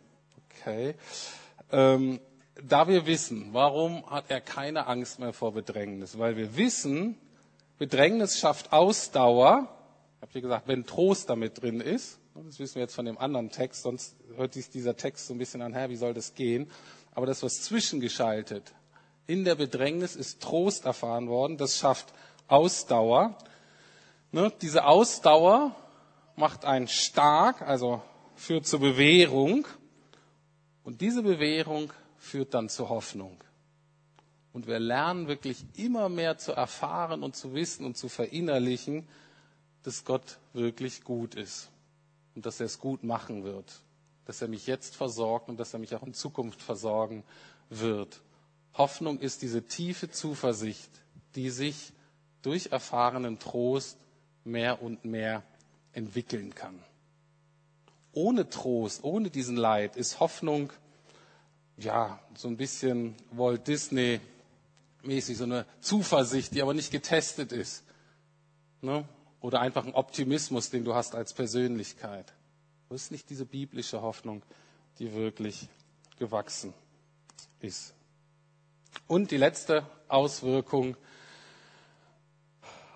okay. 0.51 0.95
Ähm, 1.70 2.20
da 2.62 2.86
wir 2.89 3.07
wissen, 3.07 3.49
warum 3.53 4.09
hat 4.11 4.26
er 4.28 4.41
keine 4.41 4.86
Angst 4.86 5.18
mehr 5.18 5.32
vor 5.32 5.53
Bedrängnis? 5.53 6.18
Weil 6.18 6.36
wir 6.36 6.57
wissen, 6.57 7.18
Bedrängnis 7.78 8.39
schafft 8.39 8.72
Ausdauer. 8.72 9.68
Ich 10.23 10.25
habe 10.25 10.33
hier 10.35 10.43
gesagt, 10.43 10.68
wenn 10.68 10.87
Trost 10.87 11.29
damit 11.31 11.61
drin 11.61 11.81
ist. 11.81 12.20
Das 12.37 12.61
wissen 12.61 12.77
wir 12.77 12.83
jetzt 12.83 12.95
von 12.95 13.07
dem 13.07 13.18
anderen 13.18 13.51
Text, 13.51 13.83
sonst 13.83 14.14
hört 14.37 14.55
sich 14.55 14.70
dieser 14.70 14.97
Text 14.97 15.27
so 15.27 15.35
ein 15.35 15.39
bisschen 15.39 15.62
an, 15.62 15.73
Herr, 15.73 15.91
wie 15.91 15.97
soll 15.97 16.14
das 16.14 16.35
gehen? 16.37 16.70
Aber 17.11 17.27
das, 17.27 17.43
was 17.43 17.62
zwischengeschaltet 17.62 18.73
in 19.27 19.45
der 19.45 19.57
Bedrängnis 19.57 20.14
ist 20.14 20.41
Trost 20.41 20.85
erfahren 20.85 21.29
worden. 21.29 21.57
Das 21.57 21.77
schafft 21.77 22.14
Ausdauer. 22.47 23.37
Ne, 24.31 24.53
diese 24.62 24.85
Ausdauer 24.85 25.75
macht 26.37 26.64
einen 26.64 26.87
stark, 26.87 27.61
also 27.62 28.01
führt 28.37 28.64
zur 28.64 28.79
Bewährung. 28.79 29.66
Und 30.85 31.01
diese 31.01 31.25
Bewährung 31.25 31.93
führt 32.16 32.55
dann 32.55 32.68
zur 32.68 32.91
Hoffnung. 32.91 33.39
Und 34.53 34.68
wir 34.68 34.79
lernen 34.79 35.27
wirklich 35.27 35.64
immer 35.75 36.09
mehr 36.09 36.39
zu 36.39 36.53
erfahren 36.53 37.25
und 37.25 37.35
zu 37.35 37.55
wissen 37.55 37.85
und 37.85 37.97
zu 37.97 38.09
verinnerlichen, 38.09 39.09
dass 39.83 40.05
Gott 40.05 40.39
wirklich 40.53 41.03
gut 41.03 41.35
ist 41.35 41.70
und 42.35 42.47
dass 42.47 42.61
er 42.61 42.66
es 42.66 42.78
gut 42.78 43.05
machen 43.05 43.45
wird, 43.45 43.80
dass 44.24 44.43
er 44.43 44.49
mich 44.49 44.66
jetzt 44.66 44.97
versorgt 44.97 45.49
und 45.49 45.59
dass 45.59 45.72
er 45.72 45.80
mich 45.80 45.95
auch 45.95 46.03
in 46.03 46.14
Zukunft 46.14 46.62
versorgen 46.62 47.24
wird. 47.68 48.20
Hoffnung 48.74 49.18
ist 49.18 49.43
diese 49.43 49.62
tiefe 49.62 50.11
Zuversicht, 50.11 50.91
die 51.35 51.51
sich 51.51 51.93
durch 52.43 52.72
erfahrenen 52.72 53.39
Trost 53.39 53.99
mehr 54.45 54.83
und 54.83 55.05
mehr 55.05 55.43
entwickeln 55.93 56.55
kann. 56.55 56.78
Ohne 58.12 58.49
Trost, 58.49 59.05
ohne 59.05 59.30
diesen 59.30 59.57
Leid 59.57 59.97
ist 59.97 60.20
Hoffnung 60.20 60.72
ja 61.76 62.20
so 62.35 62.49
ein 62.49 62.57
bisschen 62.57 63.14
Walt 63.30 63.66
Disney 63.66 64.20
mäßig, 65.03 65.37
so 65.37 65.45
eine 65.45 65.66
Zuversicht, 65.80 66.55
die 66.55 66.62
aber 66.62 66.74
nicht 66.74 66.91
getestet 66.91 67.53
ist. 67.53 67.85
Ne? 68.80 69.05
Oder 69.43 69.61
einfach 69.61 69.84
ein 69.84 69.95
Optimismus, 69.95 70.70
den 70.70 70.84
du 70.84 70.95
hast 70.95 71.14
als 71.14 71.34
Persönlichkeit. 71.34 72.32
Das 72.88 73.03
ist 73.03 73.11
nicht 73.12 73.28
diese 73.28 73.45
biblische 73.45 74.01
Hoffnung, 74.01 74.43
die 74.99 75.12
wirklich 75.12 75.68
gewachsen 76.18 76.72
ist. 77.61 77.95
Und 79.07 79.30
die 79.30 79.36
letzte 79.36 79.86
Auswirkung, 80.09 80.97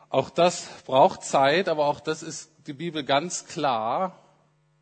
auch 0.08 0.30
das 0.30 0.68
braucht 0.86 1.22
Zeit, 1.22 1.68
aber 1.68 1.86
auch 1.86 2.00
das 2.00 2.22
ist 2.22 2.50
die 2.66 2.72
Bibel 2.72 3.04
ganz 3.04 3.44
klar. 3.44 4.18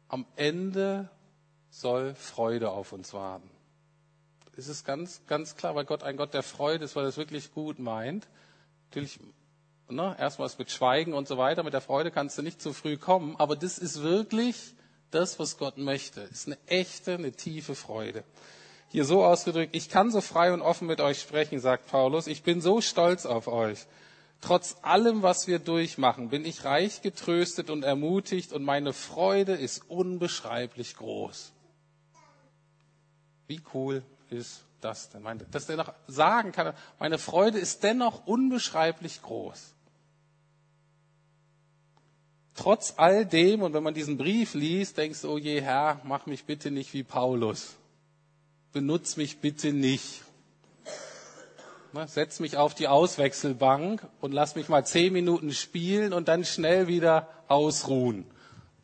Am 0.08 0.26
Ende 0.36 1.10
soll 1.70 2.14
Freude 2.14 2.70
auf 2.70 2.92
uns 2.92 3.12
warten 3.12 3.50
ist 4.56 4.68
es 4.68 4.84
ganz, 4.84 5.22
ganz 5.26 5.56
klar, 5.56 5.74
weil 5.74 5.84
Gott 5.84 6.02
ein 6.02 6.16
Gott 6.16 6.34
der 6.34 6.42
Freude 6.42 6.84
ist, 6.84 6.96
weil 6.96 7.04
er 7.04 7.08
es 7.08 7.16
wirklich 7.16 7.52
gut 7.52 7.78
meint. 7.78 8.28
Natürlich, 8.88 9.18
ne, 9.88 10.16
erstmals 10.18 10.58
mit 10.58 10.70
Schweigen 10.70 11.14
und 11.14 11.28
so 11.28 11.38
weiter, 11.38 11.62
mit 11.62 11.72
der 11.72 11.80
Freude 11.80 12.10
kannst 12.10 12.38
du 12.38 12.42
nicht 12.42 12.60
zu 12.60 12.72
früh 12.72 12.96
kommen, 12.96 13.36
aber 13.38 13.56
das 13.56 13.78
ist 13.78 14.02
wirklich 14.02 14.74
das, 15.10 15.38
was 15.38 15.58
Gott 15.58 15.78
möchte. 15.78 16.20
Ist 16.22 16.46
eine 16.46 16.58
echte, 16.66 17.14
eine 17.14 17.32
tiefe 17.32 17.74
Freude. 17.74 18.24
Hier 18.88 19.04
so 19.04 19.24
ausgedrückt, 19.24 19.74
ich 19.74 19.88
kann 19.88 20.10
so 20.10 20.20
frei 20.20 20.52
und 20.52 20.62
offen 20.62 20.86
mit 20.86 21.00
euch 21.00 21.20
sprechen, 21.20 21.58
sagt 21.60 21.88
Paulus. 21.88 22.26
Ich 22.26 22.42
bin 22.42 22.60
so 22.60 22.80
stolz 22.80 23.26
auf 23.26 23.48
euch. 23.48 23.86
Trotz 24.40 24.76
allem, 24.82 25.22
was 25.22 25.46
wir 25.46 25.58
durchmachen, 25.58 26.28
bin 26.28 26.44
ich 26.44 26.64
reich 26.64 27.00
getröstet 27.00 27.70
und 27.70 27.82
ermutigt 27.82 28.52
und 28.52 28.62
meine 28.62 28.92
Freude 28.92 29.52
ist 29.54 29.88
unbeschreiblich 29.88 30.96
groß. 30.96 31.52
Wie 33.46 33.60
cool 33.72 34.02
ist 34.30 34.64
das 34.80 35.08
denn? 35.10 35.24
Dass 35.50 35.66
der 35.66 35.76
noch 35.76 35.92
sagen 36.06 36.52
kann, 36.52 36.74
meine 36.98 37.18
Freude 37.18 37.58
ist 37.58 37.82
dennoch 37.82 38.26
unbeschreiblich 38.26 39.22
groß. 39.22 39.73
Trotz 42.54 42.94
all 42.96 43.26
dem, 43.26 43.62
und 43.62 43.74
wenn 43.74 43.82
man 43.82 43.94
diesen 43.94 44.16
Brief 44.16 44.54
liest, 44.54 44.96
denkst 44.96 45.22
du, 45.22 45.32
oh 45.32 45.38
je 45.38 45.60
Herr, 45.60 46.00
mach 46.04 46.26
mich 46.26 46.44
bitte 46.44 46.70
nicht 46.70 46.92
wie 46.94 47.02
Paulus. 47.02 47.74
Benutz 48.72 49.16
mich 49.16 49.38
bitte 49.38 49.72
nicht. 49.72 50.22
Setz 52.06 52.40
mich 52.40 52.56
auf 52.56 52.74
die 52.74 52.88
Auswechselbank 52.88 54.04
und 54.20 54.32
lass 54.32 54.56
mich 54.56 54.68
mal 54.68 54.84
zehn 54.84 55.12
Minuten 55.12 55.52
spielen 55.52 56.12
und 56.12 56.26
dann 56.26 56.44
schnell 56.44 56.88
wieder 56.88 57.28
ausruhen. 57.46 58.26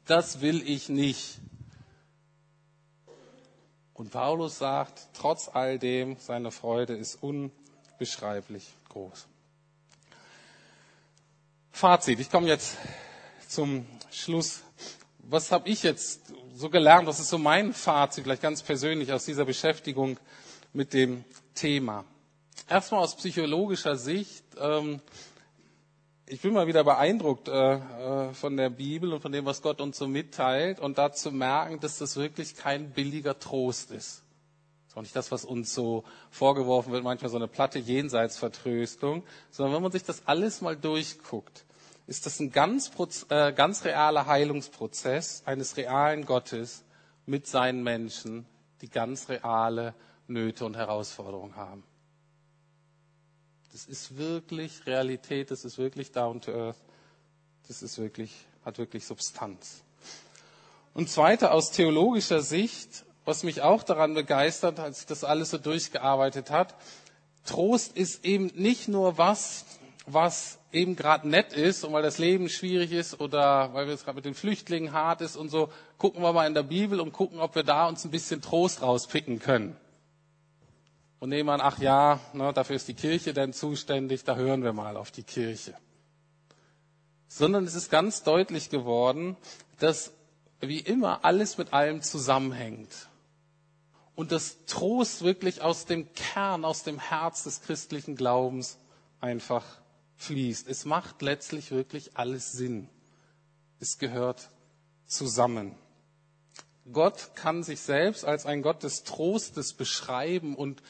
Das 0.06 0.40
will 0.40 0.62
ich 0.68 0.88
nicht. 0.88 1.38
Und 3.94 4.10
Paulus 4.10 4.58
sagt, 4.58 5.08
trotz 5.12 5.48
all 5.48 5.78
dem, 5.78 6.16
seine 6.18 6.50
Freude 6.50 6.94
ist 6.94 7.16
unbeschreiblich 7.20 8.74
groß. 8.88 9.26
Fazit, 11.72 12.20
ich 12.20 12.30
komme 12.30 12.46
jetzt 12.46 12.76
zum 13.50 13.86
Schluss. 14.10 14.62
Was 15.18 15.52
habe 15.52 15.68
ich 15.68 15.82
jetzt 15.82 16.32
so 16.54 16.70
gelernt? 16.70 17.06
Was 17.06 17.20
ist 17.20 17.30
so 17.30 17.38
mein 17.38 17.72
Fazit, 17.72 18.24
vielleicht 18.24 18.42
ganz 18.42 18.62
persönlich 18.62 19.12
aus 19.12 19.24
dieser 19.24 19.44
Beschäftigung 19.44 20.18
mit 20.72 20.92
dem 20.92 21.24
Thema? 21.54 22.04
Erstmal 22.68 23.02
aus 23.02 23.16
psychologischer 23.16 23.96
Sicht 23.96 24.44
ähm, 24.58 25.00
ich 26.32 26.40
bin 26.40 26.52
mal 26.52 26.68
wieder 26.68 26.84
beeindruckt 26.84 27.48
äh, 27.48 27.74
äh, 27.74 28.34
von 28.34 28.56
der 28.56 28.70
Bibel 28.70 29.12
und 29.12 29.20
von 29.20 29.32
dem, 29.32 29.46
was 29.46 29.62
Gott 29.62 29.80
uns 29.80 29.98
so 29.98 30.06
mitteilt 30.06 30.78
und 30.78 30.96
da 30.96 31.10
zu 31.10 31.32
merken, 31.32 31.80
dass 31.80 31.98
das 31.98 32.14
wirklich 32.14 32.54
kein 32.54 32.92
billiger 32.92 33.36
Trost 33.40 33.90
ist. 33.90 34.22
Das 34.84 34.92
ist 34.92 34.96
auch 34.96 35.02
nicht 35.02 35.16
das, 35.16 35.32
was 35.32 35.44
uns 35.44 35.74
so 35.74 36.04
vorgeworfen 36.30 36.92
wird, 36.92 37.02
manchmal 37.02 37.30
so 37.30 37.36
eine 37.36 37.48
platte 37.48 37.80
Jenseitsvertröstung, 37.80 39.24
sondern 39.50 39.74
wenn 39.74 39.82
man 39.82 39.90
sich 39.90 40.04
das 40.04 40.22
alles 40.26 40.60
mal 40.60 40.76
durchguckt, 40.76 41.64
ist 42.10 42.26
das 42.26 42.40
ein 42.40 42.50
ganz, 42.50 42.90
äh, 43.28 43.52
ganz 43.52 43.84
realer 43.84 44.26
Heilungsprozess 44.26 45.44
eines 45.46 45.76
realen 45.76 46.26
Gottes 46.26 46.82
mit 47.24 47.46
seinen 47.46 47.84
Menschen, 47.84 48.46
die 48.80 48.90
ganz 48.90 49.28
reale 49.28 49.94
Nöte 50.26 50.64
und 50.64 50.76
Herausforderungen 50.76 51.54
haben. 51.54 51.84
Das 53.70 53.86
ist 53.86 54.16
wirklich 54.16 54.86
Realität, 54.86 55.52
das 55.52 55.64
ist 55.64 55.78
wirklich 55.78 56.10
down 56.10 56.40
to 56.40 56.50
earth, 56.50 56.78
das 57.68 57.80
ist 57.80 57.96
wirklich, 57.98 58.34
hat 58.64 58.78
wirklich 58.78 59.06
Substanz. 59.06 59.84
Und 60.94 61.08
zweite, 61.08 61.52
aus 61.52 61.70
theologischer 61.70 62.42
Sicht, 62.42 63.04
was 63.24 63.44
mich 63.44 63.62
auch 63.62 63.84
daran 63.84 64.14
begeistert, 64.14 64.80
als 64.80 65.02
ich 65.02 65.06
das 65.06 65.22
alles 65.22 65.50
so 65.50 65.58
durchgearbeitet 65.58 66.50
hat, 66.50 66.74
Trost 67.44 67.96
ist 67.96 68.24
eben 68.24 68.46
nicht 68.56 68.88
nur 68.88 69.16
was, 69.16 69.64
was 70.06 70.59
eben 70.72 70.96
gerade 70.96 71.28
nett 71.28 71.52
ist 71.52 71.84
und 71.84 71.92
weil 71.92 72.02
das 72.02 72.18
Leben 72.18 72.48
schwierig 72.48 72.92
ist 72.92 73.20
oder 73.20 73.74
weil 73.74 73.88
es 73.88 74.04
gerade 74.04 74.16
mit 74.16 74.24
den 74.24 74.34
Flüchtlingen 74.34 74.92
hart 74.92 75.20
ist 75.20 75.36
und 75.36 75.48
so, 75.48 75.70
gucken 75.98 76.22
wir 76.22 76.32
mal 76.32 76.46
in 76.46 76.54
der 76.54 76.62
Bibel 76.62 77.00
und 77.00 77.12
gucken, 77.12 77.40
ob 77.40 77.54
wir 77.54 77.64
da 77.64 77.88
uns 77.88 78.04
ein 78.04 78.10
bisschen 78.10 78.40
Trost 78.40 78.82
rauspicken 78.82 79.38
können 79.38 79.76
und 81.20 81.28
nehmen 81.28 81.50
an, 81.50 81.60
ach 81.60 81.78
ja, 81.78 82.18
ne, 82.32 82.52
dafür 82.52 82.76
ist 82.76 82.88
die 82.88 82.94
Kirche 82.94 83.34
denn 83.34 83.52
zuständig, 83.52 84.24
da 84.24 84.36
hören 84.36 84.64
wir 84.64 84.72
mal 84.72 84.96
auf 84.96 85.10
die 85.10 85.22
Kirche. 85.22 85.74
Sondern 87.28 87.64
es 87.64 87.74
ist 87.74 87.90
ganz 87.90 88.22
deutlich 88.22 88.70
geworden, 88.70 89.36
dass 89.78 90.12
wie 90.60 90.80
immer 90.80 91.24
alles 91.24 91.58
mit 91.58 91.72
allem 91.72 92.02
zusammenhängt. 92.02 93.08
Und 94.14 94.32
dass 94.32 94.64
Trost 94.66 95.22
wirklich 95.22 95.62
aus 95.62 95.84
dem 95.84 96.12
Kern, 96.14 96.64
aus 96.64 96.82
dem 96.82 96.98
Herz 96.98 97.44
des 97.44 97.62
christlichen 97.62 98.16
Glaubens 98.16 98.78
einfach 99.20 99.64
fließt. 100.20 100.68
Es 100.68 100.84
macht 100.84 101.22
letztlich 101.22 101.70
wirklich 101.70 102.16
alles 102.16 102.52
Sinn. 102.52 102.88
Es 103.80 103.98
gehört 103.98 104.50
zusammen. 105.06 105.74
Gott 106.92 107.30
kann 107.34 107.62
sich 107.62 107.80
selbst 107.80 108.24
als 108.24 108.46
ein 108.46 108.62
Gott 108.62 108.82
des 108.82 109.04
Trostes 109.04 109.72
beschreiben 109.72 110.54
und 110.54 110.82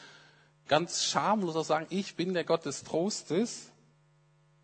ganz 0.67 1.05
schamlos 1.05 1.57
auch 1.57 1.65
sagen, 1.65 1.87
ich 1.91 2.17
bin 2.17 2.35
der 2.35 2.45
Gott 2.45 2.65
des 2.65 2.85
Trostes, 2.85 3.71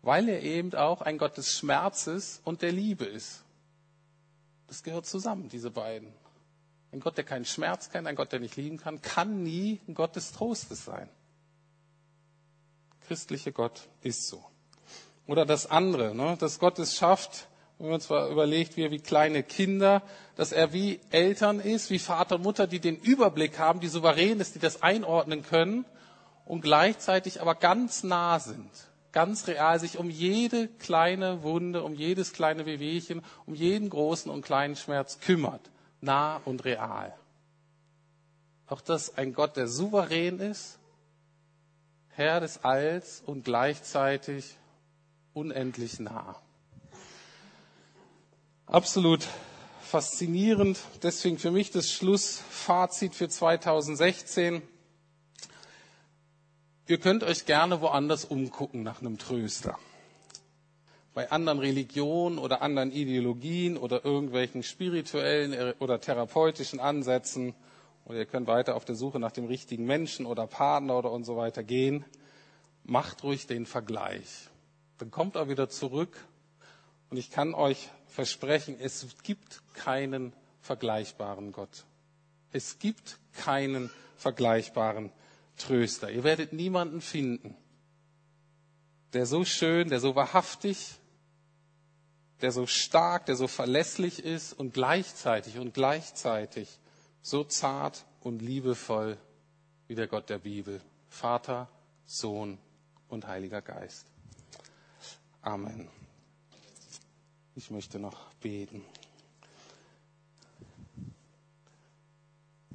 weil 0.01 0.29
er 0.29 0.41
eben 0.41 0.73
auch 0.73 1.01
ein 1.01 1.17
Gott 1.17 1.37
des 1.37 1.57
Schmerzes 1.57 2.41
und 2.43 2.61
der 2.61 2.71
Liebe 2.71 3.05
ist. 3.05 3.43
Das 4.67 4.83
gehört 4.83 5.05
zusammen, 5.05 5.47
diese 5.49 5.71
beiden. 5.71 6.13
Ein 6.91 6.99
Gott, 6.99 7.17
der 7.17 7.23
keinen 7.23 7.45
Schmerz 7.45 7.89
kennt, 7.89 8.07
ein 8.07 8.15
Gott, 8.15 8.31
der 8.31 8.39
nicht 8.39 8.55
lieben 8.55 8.77
kann, 8.77 9.01
kann 9.01 9.43
nie 9.43 9.79
ein 9.87 9.93
Gott 9.93 10.15
des 10.15 10.31
Trostes 10.31 10.85
sein. 10.85 11.09
Christliche 13.07 13.53
Gott 13.53 13.87
ist 14.01 14.27
so. 14.27 14.43
Oder 15.27 15.45
das 15.45 15.69
andere, 15.69 16.15
ne, 16.15 16.37
dass 16.39 16.57
Gott 16.57 16.79
es 16.79 16.95
schafft, 16.95 17.47
wenn 17.79 17.89
man 17.89 18.01
zwar 18.01 18.29
überlegt, 18.29 18.75
wie 18.75 18.83
er 18.83 18.91
wie 18.91 18.99
kleine 18.99 19.43
Kinder, 19.43 20.01
dass 20.35 20.51
er 20.51 20.73
wie 20.73 20.99
Eltern 21.11 21.59
ist, 21.59 21.91
wie 21.91 21.99
Vater 21.99 22.35
und 22.35 22.43
Mutter, 22.43 22.65
die 22.65 22.79
den 22.79 22.97
Überblick 22.97 23.59
haben, 23.59 23.79
die 23.79 23.87
souverän 23.87 24.39
ist, 24.39 24.55
die 24.55 24.59
das 24.59 24.81
einordnen 24.81 25.43
können 25.43 25.85
und 26.45 26.61
gleichzeitig 26.61 27.41
aber 27.41 27.55
ganz 27.55 28.03
nah 28.03 28.39
sind, 28.39 28.69
ganz 29.11 29.47
real 29.47 29.79
sich 29.79 29.99
um 29.99 30.09
jede 30.09 30.69
kleine 30.69 31.43
Wunde, 31.43 31.83
um 31.83 31.93
jedes 31.93 32.33
kleine 32.33 32.65
Wehwehchen, 32.65 33.23
um 33.45 33.53
jeden 33.53 33.89
großen 33.89 34.31
und 34.31 34.43
kleinen 34.43 34.75
Schmerz 34.75 35.19
kümmert, 35.19 35.69
nah 36.01 36.41
und 36.45 36.65
real. 36.65 37.13
Auch 38.67 38.81
das 38.81 39.17
ein 39.17 39.33
Gott, 39.33 39.55
der 39.55 39.67
souverän 39.67 40.39
ist, 40.39 40.79
Herr 42.09 42.39
des 42.39 42.63
Alls 42.63 43.21
und 43.25 43.45
gleichzeitig 43.45 44.57
unendlich 45.37 45.99
nah. 45.99 46.35
Absolut 48.65 49.27
faszinierend. 49.81 50.79
Deswegen 51.03 51.37
für 51.37 51.51
mich 51.51 51.71
das 51.71 51.91
Schlussfazit 51.91 53.13
für 53.13 53.29
2016. 53.29 54.61
Ihr 56.87 56.97
könnt 56.99 57.23
euch 57.23 57.45
gerne 57.45 57.81
woanders 57.81 58.25
umgucken 58.25 58.81
nach 58.81 58.99
einem 58.99 59.17
Tröster. 59.17 59.77
Bei 61.13 61.31
anderen 61.31 61.59
Religionen 61.59 62.37
oder 62.39 62.61
anderen 62.61 62.91
Ideologien 62.91 63.77
oder 63.77 64.03
irgendwelchen 64.03 64.63
spirituellen 64.63 65.73
oder 65.79 66.01
therapeutischen 66.01 66.79
Ansätzen. 66.79 67.53
Oder 68.05 68.19
ihr 68.19 68.25
könnt 68.25 68.47
weiter 68.47 68.75
auf 68.75 68.85
der 68.85 68.95
Suche 68.95 69.19
nach 69.19 69.31
dem 69.31 69.45
richtigen 69.45 69.85
Menschen 69.85 70.25
oder 70.25 70.47
Partner 70.47 70.97
oder 70.97 71.11
und 71.11 71.25
so 71.25 71.37
weiter 71.37 71.63
gehen. 71.63 72.05
macht 72.87 73.23
ruhig 73.23 73.47
den 73.47 73.65
Vergleich. 73.65 74.49
Dann 74.97 75.11
kommt 75.11 75.35
er 75.35 75.49
wieder 75.49 75.69
zurück 75.69 76.17
und 77.09 77.17
ich 77.17 77.31
kann 77.31 77.53
euch 77.53 77.89
versprechen, 78.07 78.77
es 78.79 79.05
gibt 79.23 79.61
keinen 79.73 80.33
vergleichbaren 80.61 81.51
Gott. 81.51 81.85
Es 82.51 82.79
gibt 82.79 83.19
keinen 83.33 83.89
vergleichbaren 84.17 85.11
Tröster. 85.57 86.09
Ihr 86.11 86.23
werdet 86.23 86.53
niemanden 86.53 87.01
finden, 87.01 87.55
der 89.13 89.25
so 89.25 89.45
schön, 89.45 89.89
der 89.89 89.99
so 89.99 90.15
wahrhaftig, 90.15 90.95
der 92.41 92.51
so 92.51 92.67
stark, 92.67 93.25
der 93.25 93.35
so 93.35 93.47
verlässlich 93.47 94.23
ist 94.23 94.53
und 94.53 94.73
gleichzeitig 94.73 95.57
und 95.57 95.73
gleichzeitig 95.73 96.79
so 97.21 97.43
zart 97.43 98.05
und 98.21 98.41
liebevoll 98.41 99.17
wie 99.87 99.95
der 99.95 100.07
Gott 100.07 100.29
der 100.29 100.39
Bibel. 100.39 100.81
Vater, 101.09 101.69
Sohn 102.05 102.57
und 103.07 103.27
Heiliger 103.27 103.61
Geist. 103.61 104.07
Amen. 105.47 105.87
Ich 107.55 107.71
möchte 107.71 107.99
noch 107.99 108.33
beten. 108.41 108.83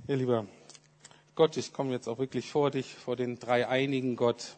Ja, 0.06 0.14
lieber 0.14 0.46
Gott, 1.34 1.58
ich 1.58 1.74
komme 1.74 1.90
jetzt 1.92 2.08
auch 2.08 2.16
wirklich 2.16 2.50
vor 2.50 2.70
dich, 2.70 2.94
vor 2.94 3.14
den 3.14 3.38
dreieinigen 3.38 4.16
Gott, 4.16 4.56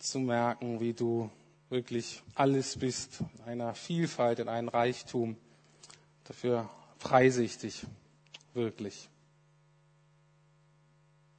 zu 0.00 0.18
merken, 0.18 0.80
wie 0.80 0.94
du 0.94 1.30
wirklich 1.68 2.24
alles 2.34 2.76
bist, 2.80 3.20
in 3.38 3.44
einer 3.44 3.76
Vielfalt, 3.76 4.40
in 4.40 4.48
einem 4.48 4.68
Reichtum. 4.68 5.36
Dafür 6.24 6.68
preise 6.98 7.44
ich 7.44 7.56
dich 7.56 7.86
wirklich. 8.52 9.08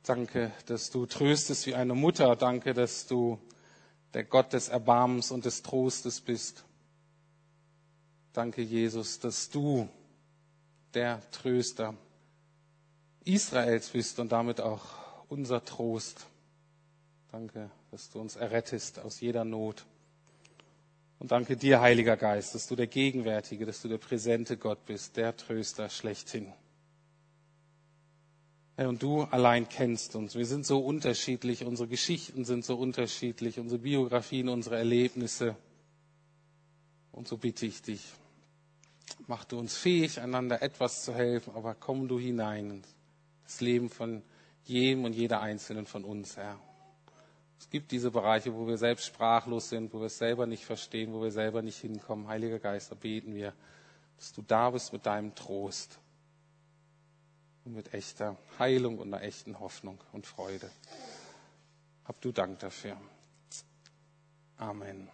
Danke, 0.04 0.54
dass 0.68 0.92
du 0.92 1.06
tröstest 1.06 1.66
wie 1.66 1.76
eine 1.76 1.94
Mutter. 1.94 2.38
Danke, 2.38 2.74
dass 2.74 3.06
du 3.06 3.38
der 4.16 4.24
Gott 4.24 4.54
des 4.54 4.70
Erbarmens 4.70 5.30
und 5.30 5.44
des 5.44 5.62
Trostes 5.62 6.22
bist. 6.22 6.64
Danke, 8.32 8.62
Jesus, 8.62 9.20
dass 9.20 9.50
du 9.50 9.90
der 10.94 11.22
Tröster 11.32 11.94
Israels 13.26 13.90
bist 13.90 14.18
und 14.20 14.32
damit 14.32 14.62
auch 14.62 14.86
unser 15.28 15.66
Trost. 15.66 16.28
Danke, 17.30 17.70
dass 17.92 18.10
du 18.10 18.22
uns 18.22 18.38
errettest 18.38 19.00
aus 19.00 19.20
jeder 19.20 19.44
Not. 19.44 19.86
Und 21.20 21.34
danke 21.34 21.58
dir, 21.58 21.82
Heiliger 21.82 22.16
Geist, 22.16 22.56
dass 22.56 22.68
du 22.68 22.78
der 22.78 22.88
gegenwärtige, 22.88 23.66
dass 23.66 23.82
du 23.82 23.90
der 23.90 23.98
präsente 23.98 24.56
Gott 24.56 24.86
bist, 24.86 25.18
der 25.18 25.36
Tröster 25.36 25.90
schlechthin. 25.90 26.54
Herr, 28.78 28.90
und 28.90 29.02
du 29.02 29.22
allein 29.24 29.70
kennst 29.70 30.16
uns. 30.18 30.36
Wir 30.36 30.46
sind 30.46 30.66
so 30.66 30.80
unterschiedlich, 30.80 31.64
unsere 31.64 31.88
Geschichten 31.88 32.44
sind 32.44 32.66
so 32.66 32.76
unterschiedlich, 32.76 33.58
unsere 33.58 33.80
Biografien, 33.80 34.50
unsere 34.50 34.78
Erlebnisse. 34.78 35.56
Und 37.14 37.28
so 37.30 37.38
bitte 37.38 37.66
ich 37.66 37.82
dich, 37.82 38.02
mach 39.28 39.46
du 39.46 39.58
uns 39.58 39.78
fähig, 39.78 40.20
einander 40.20 40.62
etwas 40.62 41.04
zu 41.06 41.14
helfen, 41.14 41.54
aber 41.56 41.74
komm 41.74 42.10
du 42.10 42.20
hinein 42.20 42.70
in 42.70 42.82
das 43.46 43.62
Leben 43.62 43.90
von 43.90 44.22
jedem 44.66 45.06
und 45.06 45.14
jeder 45.14 45.40
Einzelnen 45.40 45.86
von 45.86 46.04
uns, 46.04 46.36
Herr. 46.36 46.60
Es 47.58 47.70
gibt 47.70 47.92
diese 47.92 48.12
Bereiche, 48.12 48.54
wo 48.54 48.68
wir 48.68 48.78
selbst 48.78 49.06
sprachlos 49.06 49.70
sind, 49.70 49.94
wo 49.94 50.00
wir 50.00 50.08
es 50.08 50.18
selber 50.18 50.46
nicht 50.48 50.66
verstehen, 50.66 51.14
wo 51.14 51.22
wir 51.24 51.32
selber 51.32 51.62
nicht 51.62 51.78
hinkommen. 51.78 52.28
Heiliger 52.28 52.60
Geist, 52.60 52.92
da 52.92 52.96
beten 52.96 53.34
wir, 53.36 53.54
dass 54.18 54.34
du 54.34 54.42
da 54.42 54.70
bist 54.72 54.92
mit 54.92 55.06
deinem 55.06 55.34
Trost 55.34 55.98
und 57.66 57.74
mit 57.74 57.94
echter 57.94 58.38
Heilung 58.60 59.00
und 59.00 59.14
einer 59.14 59.24
echten 59.24 59.60
Hoffnung 59.60 60.00
und 60.14 60.26
Freude. 60.26 60.70
Hab 62.06 62.22
du 62.22 62.32
Dank 62.32 62.60
dafür. 62.60 62.98
Amen. 64.58 65.10